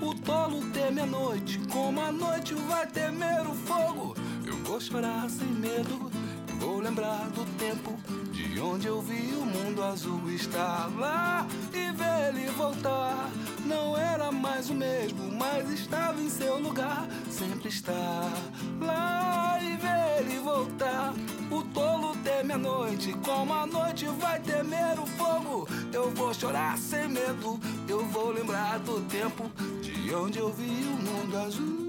O 0.00 0.14
tolo 0.14 0.64
teme 0.70 1.02
a 1.02 1.06
noite, 1.06 1.60
como 1.70 2.00
a 2.00 2.10
noite 2.10 2.54
vai 2.54 2.86
temer 2.86 3.46
o 3.46 3.54
fogo. 3.54 4.16
Eu 4.46 4.56
vou 4.64 4.80
chorar 4.80 5.28
sem 5.28 5.46
medo, 5.46 6.10
vou 6.58 6.80
lembrar 6.80 7.28
do 7.28 7.44
tempo 7.58 7.94
de 8.36 8.60
onde 8.60 8.86
eu 8.86 9.00
vi 9.00 9.32
o 9.34 9.46
mundo 9.46 9.82
azul 9.82 10.20
estar 10.30 10.90
lá 10.98 11.46
e 11.72 11.90
ver 11.92 12.28
ele 12.28 12.50
voltar. 12.50 13.30
Não 13.64 13.96
era 13.96 14.30
mais 14.30 14.68
o 14.68 14.74
mesmo, 14.74 15.32
mas 15.32 15.70
estava 15.70 16.20
em 16.20 16.28
seu 16.28 16.58
lugar. 16.58 17.08
Sempre 17.30 17.70
estar 17.70 18.30
lá 18.78 19.58
e 19.62 19.76
ver 19.78 20.20
ele 20.20 20.38
voltar. 20.40 21.14
O 21.50 21.62
tolo 21.62 22.14
teme 22.22 22.52
a 22.52 22.58
noite, 22.58 23.14
como 23.24 23.54
a 23.54 23.66
noite 23.66 24.04
vai 24.20 24.38
temer 24.40 25.00
o 25.00 25.06
fogo. 25.06 25.66
Eu 25.90 26.10
vou 26.10 26.34
chorar 26.34 26.76
sem 26.76 27.08
medo, 27.08 27.58
eu 27.88 28.04
vou 28.04 28.32
lembrar 28.32 28.78
do 28.80 29.00
tempo 29.02 29.50
de 29.80 30.14
onde 30.14 30.38
eu 30.38 30.52
vi 30.52 30.84
o 30.84 30.96
mundo 31.02 31.38
azul. 31.38 31.85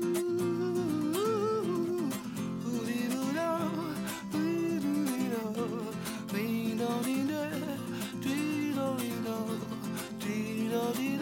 All 10.87 11.17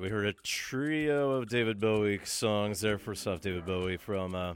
we 0.00 0.08
heard 0.08 0.26
a 0.26 0.32
trio 0.42 1.32
of 1.32 1.48
David 1.48 1.80
Bowie 1.80 2.20
songs 2.24 2.80
there. 2.80 2.98
First 2.98 3.26
off, 3.26 3.40
David 3.40 3.64
Bowie 3.64 3.96
from 3.96 4.34
uh, 4.34 4.54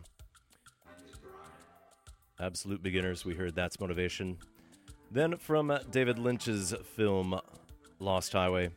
Absolute 2.38 2.82
Beginners. 2.82 3.24
We 3.24 3.34
heard 3.34 3.54
That's 3.54 3.80
Motivation. 3.80 4.36
Then 5.10 5.36
from 5.36 5.70
uh, 5.70 5.78
David 5.90 6.18
Lynch's 6.18 6.74
film 6.94 7.40
Lost 8.00 8.32
Highway, 8.32 8.70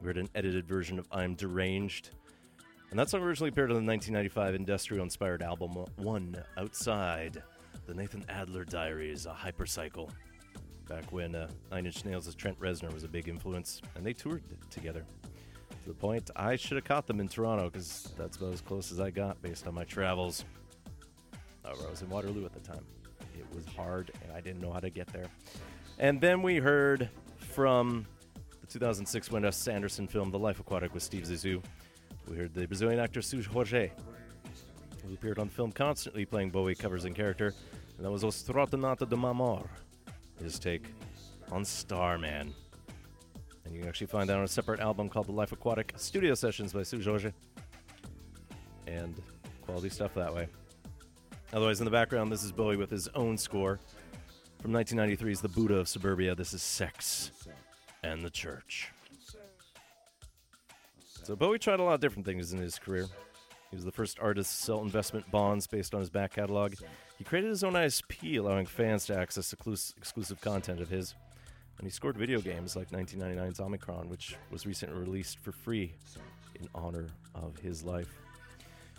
we 0.00 0.06
heard 0.06 0.18
an 0.18 0.28
edited 0.34 0.66
version 0.66 0.98
of 0.98 1.06
I'm 1.12 1.34
Deranged. 1.34 2.10
And 2.90 2.98
that 2.98 3.10
song 3.10 3.22
originally 3.22 3.50
appeared 3.50 3.70
on 3.70 3.84
the 3.84 3.90
1995 3.90 4.54
industrial 4.54 5.04
inspired 5.04 5.42
album 5.42 5.72
One 5.96 6.42
Outside, 6.56 7.42
the 7.86 7.94
Nathan 7.94 8.24
Adler 8.28 8.64
Diaries, 8.64 9.26
a 9.26 9.34
hypercycle. 9.34 10.10
Back 10.88 11.12
when 11.12 11.34
uh, 11.34 11.48
Nine 11.70 11.84
Inch 11.84 12.04
Nails' 12.06 12.34
Trent 12.34 12.58
Reznor 12.58 12.94
was 12.94 13.04
a 13.04 13.08
big 13.08 13.28
influence, 13.28 13.82
and 13.94 14.06
they 14.06 14.14
toured 14.14 14.42
together. 14.70 15.04
The 15.88 15.94
point, 15.94 16.30
I 16.36 16.56
should 16.56 16.76
have 16.76 16.84
caught 16.84 17.06
them 17.06 17.18
in 17.18 17.28
Toronto 17.28 17.70
because 17.70 18.12
that's 18.18 18.36
about 18.36 18.52
as 18.52 18.60
close 18.60 18.92
as 18.92 19.00
I 19.00 19.08
got 19.08 19.40
based 19.40 19.66
on 19.66 19.72
my 19.72 19.84
travels. 19.84 20.44
However, 21.64 21.84
I 21.86 21.90
was 21.90 22.02
in 22.02 22.10
Waterloo 22.10 22.44
at 22.44 22.52
the 22.52 22.60
time. 22.60 22.84
It 23.38 23.46
was 23.54 23.64
hard, 23.74 24.10
and 24.22 24.30
I 24.36 24.42
didn't 24.42 24.60
know 24.60 24.70
how 24.70 24.80
to 24.80 24.90
get 24.90 25.06
there. 25.14 25.28
And 25.98 26.20
then 26.20 26.42
we 26.42 26.56
heard 26.56 27.08
from 27.38 28.06
the 28.60 28.66
2006 28.66 29.30
Wes 29.32 29.66
Anderson 29.66 30.06
film 30.06 30.30
The 30.30 30.38
Life 30.38 30.60
Aquatic 30.60 30.92
with 30.92 31.02
Steve 31.02 31.22
Zissou. 31.22 31.62
We 32.28 32.36
heard 32.36 32.52
the 32.52 32.66
Brazilian 32.66 33.00
actor 33.00 33.22
Seu 33.22 33.42
Jorge, 33.42 33.90
who 35.06 35.14
appeared 35.14 35.38
on 35.38 35.48
film 35.48 35.72
constantly 35.72 36.26
playing 36.26 36.50
Bowie 36.50 36.74
covers 36.74 37.06
in 37.06 37.14
character, 37.14 37.54
and 37.96 38.04
that 38.04 38.10
was 38.10 38.24
O 38.24 38.28
Strotonata 38.28 39.08
de 39.08 39.16
Mamor, 39.16 39.66
his 40.38 40.58
take 40.58 40.84
on 41.50 41.64
Starman. 41.64 42.52
And 43.68 43.76
you 43.76 43.82
can 43.82 43.88
actually 43.90 44.06
find 44.06 44.26
that 44.30 44.38
on 44.38 44.44
a 44.44 44.48
separate 44.48 44.80
album 44.80 45.10
called 45.10 45.26
The 45.26 45.32
Life 45.32 45.52
Aquatic 45.52 45.92
Studio 45.96 46.32
Sessions 46.32 46.72
by 46.72 46.82
Seu 46.82 47.02
Jorge. 47.02 47.32
And 48.86 49.14
quality 49.60 49.90
stuff 49.90 50.14
that 50.14 50.34
way. 50.34 50.48
Otherwise, 51.52 51.78
in 51.78 51.84
the 51.84 51.90
background, 51.90 52.32
this 52.32 52.42
is 52.42 52.50
Bowie 52.50 52.78
with 52.78 52.88
his 52.88 53.08
own 53.08 53.36
score. 53.36 53.78
From 54.62 54.72
1993's 54.72 55.42
The 55.42 55.48
Buddha 55.48 55.74
of 55.74 55.86
Suburbia, 55.86 56.34
this 56.34 56.54
is 56.54 56.62
Sex 56.62 57.30
and 58.02 58.22
the 58.22 58.30
Church. 58.30 58.90
So 61.24 61.36
Bowie 61.36 61.58
tried 61.58 61.78
a 61.78 61.82
lot 61.82 61.92
of 61.92 62.00
different 62.00 62.24
things 62.24 62.54
in 62.54 62.58
his 62.58 62.78
career. 62.78 63.04
He 63.70 63.76
was 63.76 63.84
the 63.84 63.92
first 63.92 64.18
artist 64.18 64.50
to 64.50 64.64
sell 64.64 64.80
investment 64.80 65.30
bonds 65.30 65.66
based 65.66 65.92
on 65.92 66.00
his 66.00 66.08
back 66.08 66.32
catalog. 66.32 66.72
He 67.18 67.24
created 67.24 67.50
his 67.50 67.62
own 67.62 67.74
ISP, 67.74 68.38
allowing 68.38 68.64
fans 68.64 69.04
to 69.06 69.14
access 69.18 69.52
exclusive 69.52 70.40
content 70.40 70.80
of 70.80 70.88
his. 70.88 71.14
And 71.78 71.86
he 71.86 71.90
scored 71.90 72.16
video 72.16 72.40
games 72.40 72.74
like 72.74 72.90
1999's 72.90 73.60
Omikron, 73.60 74.08
which 74.08 74.36
was 74.50 74.66
recently 74.66 74.98
released 74.98 75.38
for 75.38 75.52
free 75.52 75.94
in 76.56 76.68
honor 76.74 77.06
of 77.34 77.56
his 77.58 77.84
life. 77.84 78.08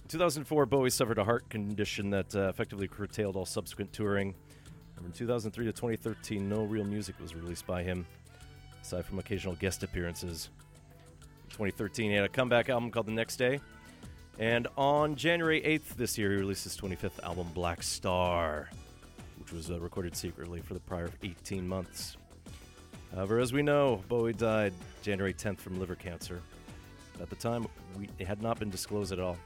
In 0.01 0.07
2004, 0.07 0.65
Bowie 0.65 0.89
suffered 0.89 1.18
a 1.18 1.23
heart 1.26 1.49
condition 1.49 2.10
that 2.11 2.34
uh, 2.34 2.47
effectively 2.47 2.88
curtailed 2.88 3.35
all 3.35 3.45
subsequent 3.45 3.91
touring. 3.91 4.34
From 4.95 5.11
2003 5.11 5.65
to 5.65 5.72
2013, 5.72 6.47
no 6.47 6.64
real 6.64 6.85
music 6.85 7.15
was 7.22 7.35
released 7.35 7.68
by 7.68 7.84
him, 7.84 8.06
aside 8.81 9.06
from 9.06 9.19
occasional 9.19 9.56
guest 9.56 9.84
appearances. 9.84 10.49
In 11.22 11.51
2013, 11.51 12.11
he 12.11 12.15
had 12.15 12.26
a 12.26 12.30
comeback 12.30 12.69
album 12.69 12.91
called 12.91 13.07
The 13.07 13.11
Next 13.11 13.35
Day. 13.35 13.60
And 14.39 14.68
on 14.77 15.15
January 15.15 15.61
8th 15.61 15.95
this 15.95 16.18
year, 16.18 16.31
he 16.31 16.38
released 16.38 16.64
his 16.64 16.77
25th 16.77 17.22
album, 17.23 17.47
Black 17.53 17.84
Star, 17.84 18.69
which 19.38 19.51
was 19.51 19.69
uh, 19.69 19.80
recorded 19.81 20.15
secretly 20.15 20.61
for 20.61 20.73
the 20.73 20.80
prior 20.80 21.10
18 21.23 21.68
months. 21.68 22.15
However, 23.14 23.40
as 23.40 23.52
we 23.52 23.61
know, 23.61 24.03
Bowie 24.07 24.34
died 24.34 24.73
January 25.02 25.34
10th 25.34 25.60
from 25.60 25.80
liver 25.80 25.95
cancer. 25.95 26.41
At 27.22 27.30
the 27.30 27.36
time, 27.36 27.68
we, 27.98 28.10
it 28.19 28.27
had 28.27 28.41
not 28.41 28.60
been 28.60 28.69
disclosed 28.69 29.11
at 29.11 29.19
all 29.19 29.38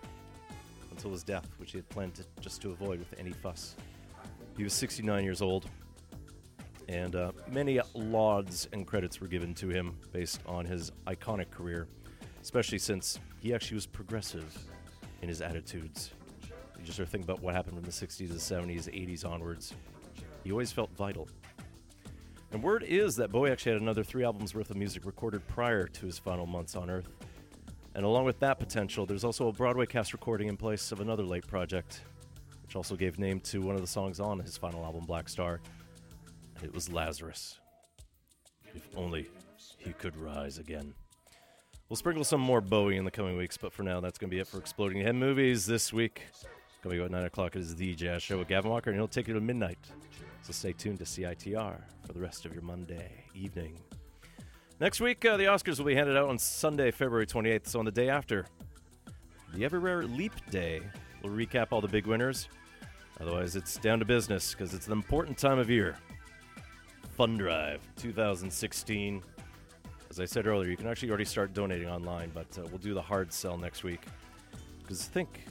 until 0.91 1.11
his 1.11 1.23
death, 1.23 1.47
which 1.57 1.71
he 1.71 1.77
had 1.77 1.89
planned 1.89 2.15
to, 2.15 2.23
just 2.39 2.61
to 2.61 2.71
avoid 2.71 2.99
with 2.99 3.13
any 3.17 3.31
fuss. 3.31 3.75
He 4.57 4.63
was 4.63 4.73
69 4.73 5.23
years 5.23 5.41
old, 5.41 5.65
and 6.87 7.15
uh, 7.15 7.31
many 7.49 7.79
lauds 7.95 8.67
and 8.73 8.85
credits 8.85 9.19
were 9.19 9.27
given 9.27 9.53
to 9.55 9.69
him 9.69 9.95
based 10.11 10.41
on 10.45 10.65
his 10.65 10.91
iconic 11.07 11.49
career, 11.49 11.87
especially 12.41 12.77
since 12.77 13.19
he 13.39 13.53
actually 13.53 13.75
was 13.75 13.87
progressive 13.87 14.55
in 15.21 15.29
his 15.29 15.41
attitudes. 15.41 16.11
You 16.77 16.83
just 16.83 16.97
sort 16.97 17.07
of 17.07 17.11
think 17.11 17.23
about 17.23 17.41
what 17.41 17.55
happened 17.55 17.77
from 17.77 17.85
the 17.85 17.91
60s, 17.91 18.17
the 18.17 18.35
70s, 18.35 18.89
80s 18.93 19.25
onwards. 19.25 19.73
He 20.43 20.51
always 20.51 20.71
felt 20.71 20.91
vital. 20.97 21.27
And 22.53 22.61
word 22.61 22.83
is 22.83 23.15
that 23.15 23.31
Bowie 23.31 23.49
actually 23.49 23.71
had 23.71 23.81
another 23.81 24.03
three 24.03 24.23
albums 24.23 24.53
worth 24.53 24.69
of 24.69 24.77
music 24.77 25.07
recorded 25.07 25.45
prior 25.47 25.87
to 25.87 26.05
his 26.05 26.19
final 26.19 26.45
months 26.45 26.75
on 26.75 26.87
Earth. 26.87 27.09
And 27.95 28.05
along 28.05 28.25
with 28.25 28.39
that 28.41 28.59
potential, 28.59 29.07
there's 29.07 29.23
also 29.23 29.47
a 29.47 29.51
Broadway 29.51 29.87
cast 29.87 30.13
recording 30.13 30.49
in 30.49 30.55
place 30.55 30.91
of 30.91 30.99
another 30.99 31.23
late 31.23 31.47
project, 31.47 32.01
which 32.61 32.75
also 32.75 32.95
gave 32.95 33.17
name 33.17 33.39
to 33.39 33.59
one 33.63 33.73
of 33.73 33.81
the 33.81 33.87
songs 33.87 34.19
on 34.19 34.39
his 34.39 34.55
final 34.55 34.85
album, 34.85 35.03
Black 35.05 35.29
Star. 35.29 35.61
It 36.63 36.71
was 36.71 36.93
Lazarus. 36.93 37.59
If 38.75 38.87
only 38.95 39.27
he 39.79 39.91
could 39.93 40.15
rise 40.15 40.59
again. 40.59 40.93
We'll 41.89 41.97
sprinkle 41.97 42.23
some 42.23 42.39
more 42.39 42.61
Bowie 42.61 42.97
in 42.97 43.03
the 43.03 43.11
coming 43.11 43.35
weeks, 43.35 43.57
but 43.57 43.73
for 43.73 43.81
now, 43.81 43.99
that's 43.99 44.19
going 44.19 44.29
to 44.29 44.35
be 44.35 44.39
it 44.39 44.47
for 44.47 44.59
Exploding 44.59 45.01
Head 45.01 45.15
Movies 45.15 45.65
this 45.65 45.91
week. 45.91 46.21
Coming 46.83 46.99
up 46.99 47.05
at 47.05 47.11
9 47.11 47.23
o'clock 47.23 47.55
is 47.55 47.75
The 47.75 47.95
Jazz 47.95 48.21
Show 48.21 48.37
with 48.37 48.47
Gavin 48.47 48.69
Walker, 48.69 48.91
and 48.91 48.99
he'll 48.99 49.07
take 49.07 49.27
you 49.27 49.33
to 49.33 49.41
midnight. 49.41 49.79
So 50.43 50.51
stay 50.51 50.73
tuned 50.73 50.99
to 50.99 51.05
CITR 51.05 51.77
for 52.05 52.11
the 52.11 52.19
rest 52.19 52.45
of 52.45 52.53
your 52.53 52.63
Monday 52.63 53.23
evening. 53.33 53.79
Next 54.77 54.99
week, 54.99 55.23
uh, 55.23 55.37
the 55.37 55.45
Oscars 55.45 55.77
will 55.77 55.85
be 55.85 55.95
handed 55.95 56.17
out 56.17 56.27
on 56.27 56.37
Sunday, 56.37 56.91
February 56.91 57.25
28th, 57.25 57.67
so 57.67 57.79
on 57.79 57.85
the 57.85 57.91
day 57.91 58.09
after. 58.09 58.45
The 59.53 59.63
ever 59.63 59.79
rare 59.79 60.03
Leap 60.03 60.33
Day 60.51 60.81
will 61.21 61.29
recap 61.29 61.67
all 61.71 61.79
the 61.79 61.87
big 61.87 62.07
winners. 62.07 62.49
Otherwise, 63.21 63.55
it's 63.55 63.77
down 63.77 63.99
to 63.99 64.05
business 64.05 64.51
because 64.51 64.73
it's 64.73 64.87
an 64.87 64.91
important 64.91 65.37
time 65.37 65.59
of 65.59 65.69
year. 65.69 65.95
Fundrive 67.17 67.79
2016. 67.95 69.23
As 70.09 70.19
I 70.19 70.25
said 70.25 70.45
earlier, 70.45 70.69
you 70.69 70.75
can 70.75 70.87
actually 70.87 71.07
already 71.07 71.23
start 71.23 71.53
donating 71.53 71.87
online, 71.87 72.31
but 72.33 72.47
uh, 72.57 72.63
we'll 72.69 72.79
do 72.79 72.93
the 72.93 73.01
hard 73.01 73.31
sell 73.31 73.57
next 73.57 73.85
week. 73.85 74.01
Because 74.81 75.05
think, 75.05 75.45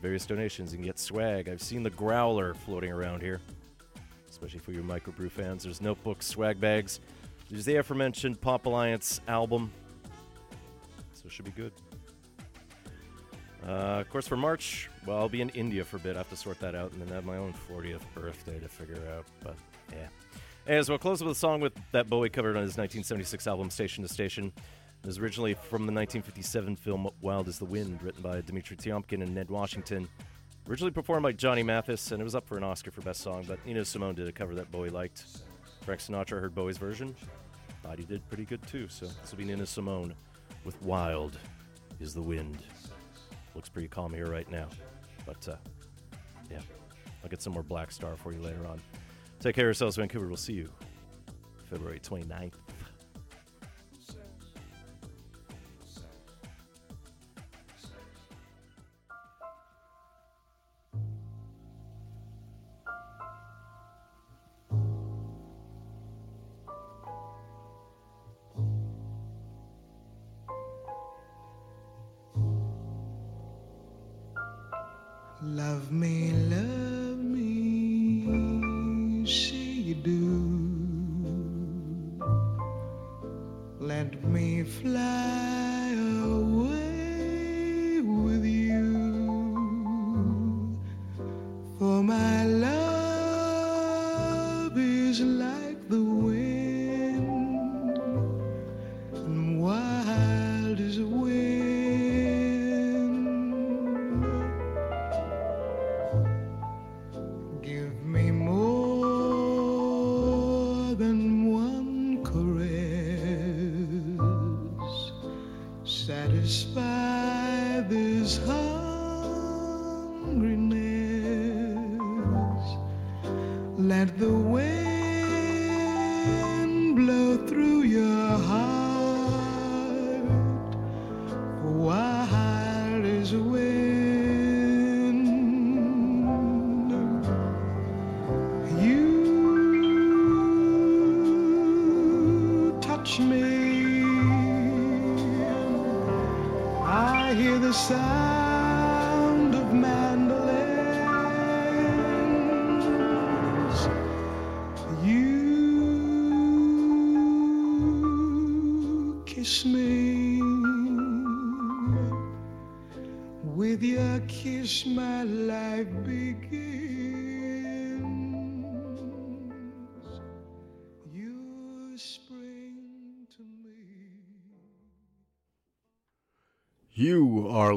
various 0.00 0.24
donations, 0.24 0.72
can 0.72 0.80
get 0.80 0.98
swag. 0.98 1.50
I've 1.50 1.60
seen 1.60 1.82
the 1.82 1.90
Growler 1.90 2.54
floating 2.54 2.90
around 2.90 3.20
here. 3.20 3.42
Especially 4.36 4.58
for 4.58 4.72
your 4.72 4.82
microbrew 4.82 5.30
fans. 5.30 5.62
There's 5.62 5.80
notebooks, 5.80 6.26
swag 6.26 6.60
bags. 6.60 7.00
There's 7.48 7.64
the 7.64 7.76
aforementioned 7.76 8.38
Pop 8.38 8.66
Alliance 8.66 9.22
album. 9.28 9.72
So 11.14 11.22
it 11.24 11.32
should 11.32 11.46
be 11.46 11.52
good. 11.52 11.72
Uh, 13.66 14.00
of 14.00 14.10
course, 14.10 14.28
for 14.28 14.36
March, 14.36 14.90
well, 15.06 15.16
I'll 15.16 15.30
be 15.30 15.40
in 15.40 15.48
India 15.50 15.86
for 15.86 15.96
a 15.96 16.00
bit. 16.00 16.16
I 16.16 16.18
have 16.18 16.28
to 16.28 16.36
sort 16.36 16.60
that 16.60 16.74
out 16.74 16.92
and 16.92 17.00
then 17.00 17.08
have 17.14 17.24
my 17.24 17.38
own 17.38 17.54
40th 17.66 18.02
birthday 18.14 18.58
to 18.58 18.68
figure 18.68 19.00
out. 19.16 19.24
But 19.42 19.56
yeah. 19.90 20.08
As 20.66 20.90
we'll 20.90 20.98
close 20.98 21.22
with 21.22 21.32
a 21.32 21.34
song 21.34 21.62
with 21.62 21.72
that 21.92 22.10
Bowie 22.10 22.28
covered 22.28 22.56
on 22.56 22.62
his 22.62 22.76
1976 22.76 23.46
album 23.46 23.70
Station 23.70 24.04
to 24.04 24.12
Station. 24.12 24.52
It 25.02 25.06
was 25.06 25.16
originally 25.16 25.54
from 25.54 25.86
the 25.86 25.94
1957 25.94 26.76
film 26.76 27.08
Wild 27.22 27.48
is 27.48 27.58
the 27.58 27.64
Wind, 27.64 28.02
written 28.02 28.20
by 28.20 28.42
Dmitri 28.42 28.76
Tiomkin 28.76 29.22
and 29.22 29.34
Ned 29.34 29.48
Washington. 29.48 30.06
Originally 30.68 30.90
performed 30.90 31.22
by 31.22 31.30
Johnny 31.30 31.62
Mathis, 31.62 32.10
and 32.10 32.20
it 32.20 32.24
was 32.24 32.34
up 32.34 32.48
for 32.48 32.56
an 32.56 32.64
Oscar 32.64 32.90
for 32.90 33.00
Best 33.00 33.20
Song, 33.20 33.44
but 33.46 33.64
Nina 33.64 33.84
Simone 33.84 34.16
did 34.16 34.26
a 34.26 34.32
cover 34.32 34.52
that 34.56 34.70
Bowie 34.72 34.90
liked. 34.90 35.24
Frank 35.82 36.00
Sinatra 36.00 36.40
heard 36.40 36.56
Bowie's 36.56 36.76
version. 36.76 37.14
Thought 37.84 38.00
he 38.00 38.04
did 38.04 38.26
pretty 38.28 38.44
good 38.44 38.66
too, 38.66 38.88
so 38.88 39.06
this 39.06 39.30
will 39.30 39.38
be 39.38 39.44
Nina 39.44 39.64
Simone 39.64 40.12
with 40.64 40.80
Wild 40.82 41.38
is 42.00 42.12
the 42.12 42.22
Wind. 42.22 42.58
Looks 43.54 43.68
pretty 43.68 43.86
calm 43.86 44.12
here 44.12 44.26
right 44.26 44.50
now, 44.50 44.68
but 45.24 45.48
uh, 45.48 45.54
yeah, 46.50 46.60
I'll 47.22 47.30
get 47.30 47.42
some 47.42 47.52
more 47.52 47.62
Blackstar 47.62 48.18
for 48.18 48.32
you 48.32 48.40
later 48.40 48.66
on. 48.66 48.80
Take 49.38 49.54
care 49.54 49.66
of 49.66 49.68
yourselves, 49.68 49.94
Vancouver. 49.94 50.26
We'll 50.26 50.36
see 50.36 50.54
you 50.54 50.68
February 51.70 52.00
29th. 52.00 52.54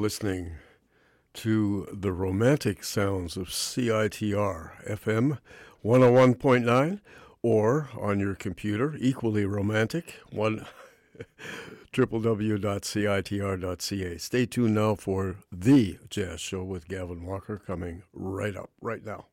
Listening 0.10 0.56
to 1.36 1.88
the 1.94 2.12
romantic 2.12 2.84
sounds 2.84 3.38
of 3.38 3.50
CITR 3.50 4.84
FM 4.88 5.38
101.9 5.86 7.00
or 7.44 7.90
on 7.96 8.20
your 8.20 8.34
computer, 8.34 8.96
equally 9.00 9.46
romantic, 9.46 10.16
one 10.32 10.66
www.citr.ca. 11.94 12.58
Stay 14.18 14.48
tuned 14.48 14.74
now 14.74 14.96
for 14.96 15.36
the 15.52 16.00
Jazz 16.10 16.42
Show 16.42 16.64
with 16.64 16.88
Gavin 16.88 17.24
Walker 17.24 17.62
coming 17.64 18.02
right 18.12 18.56
up, 18.56 18.72
right 18.82 19.06
now. 19.06 19.28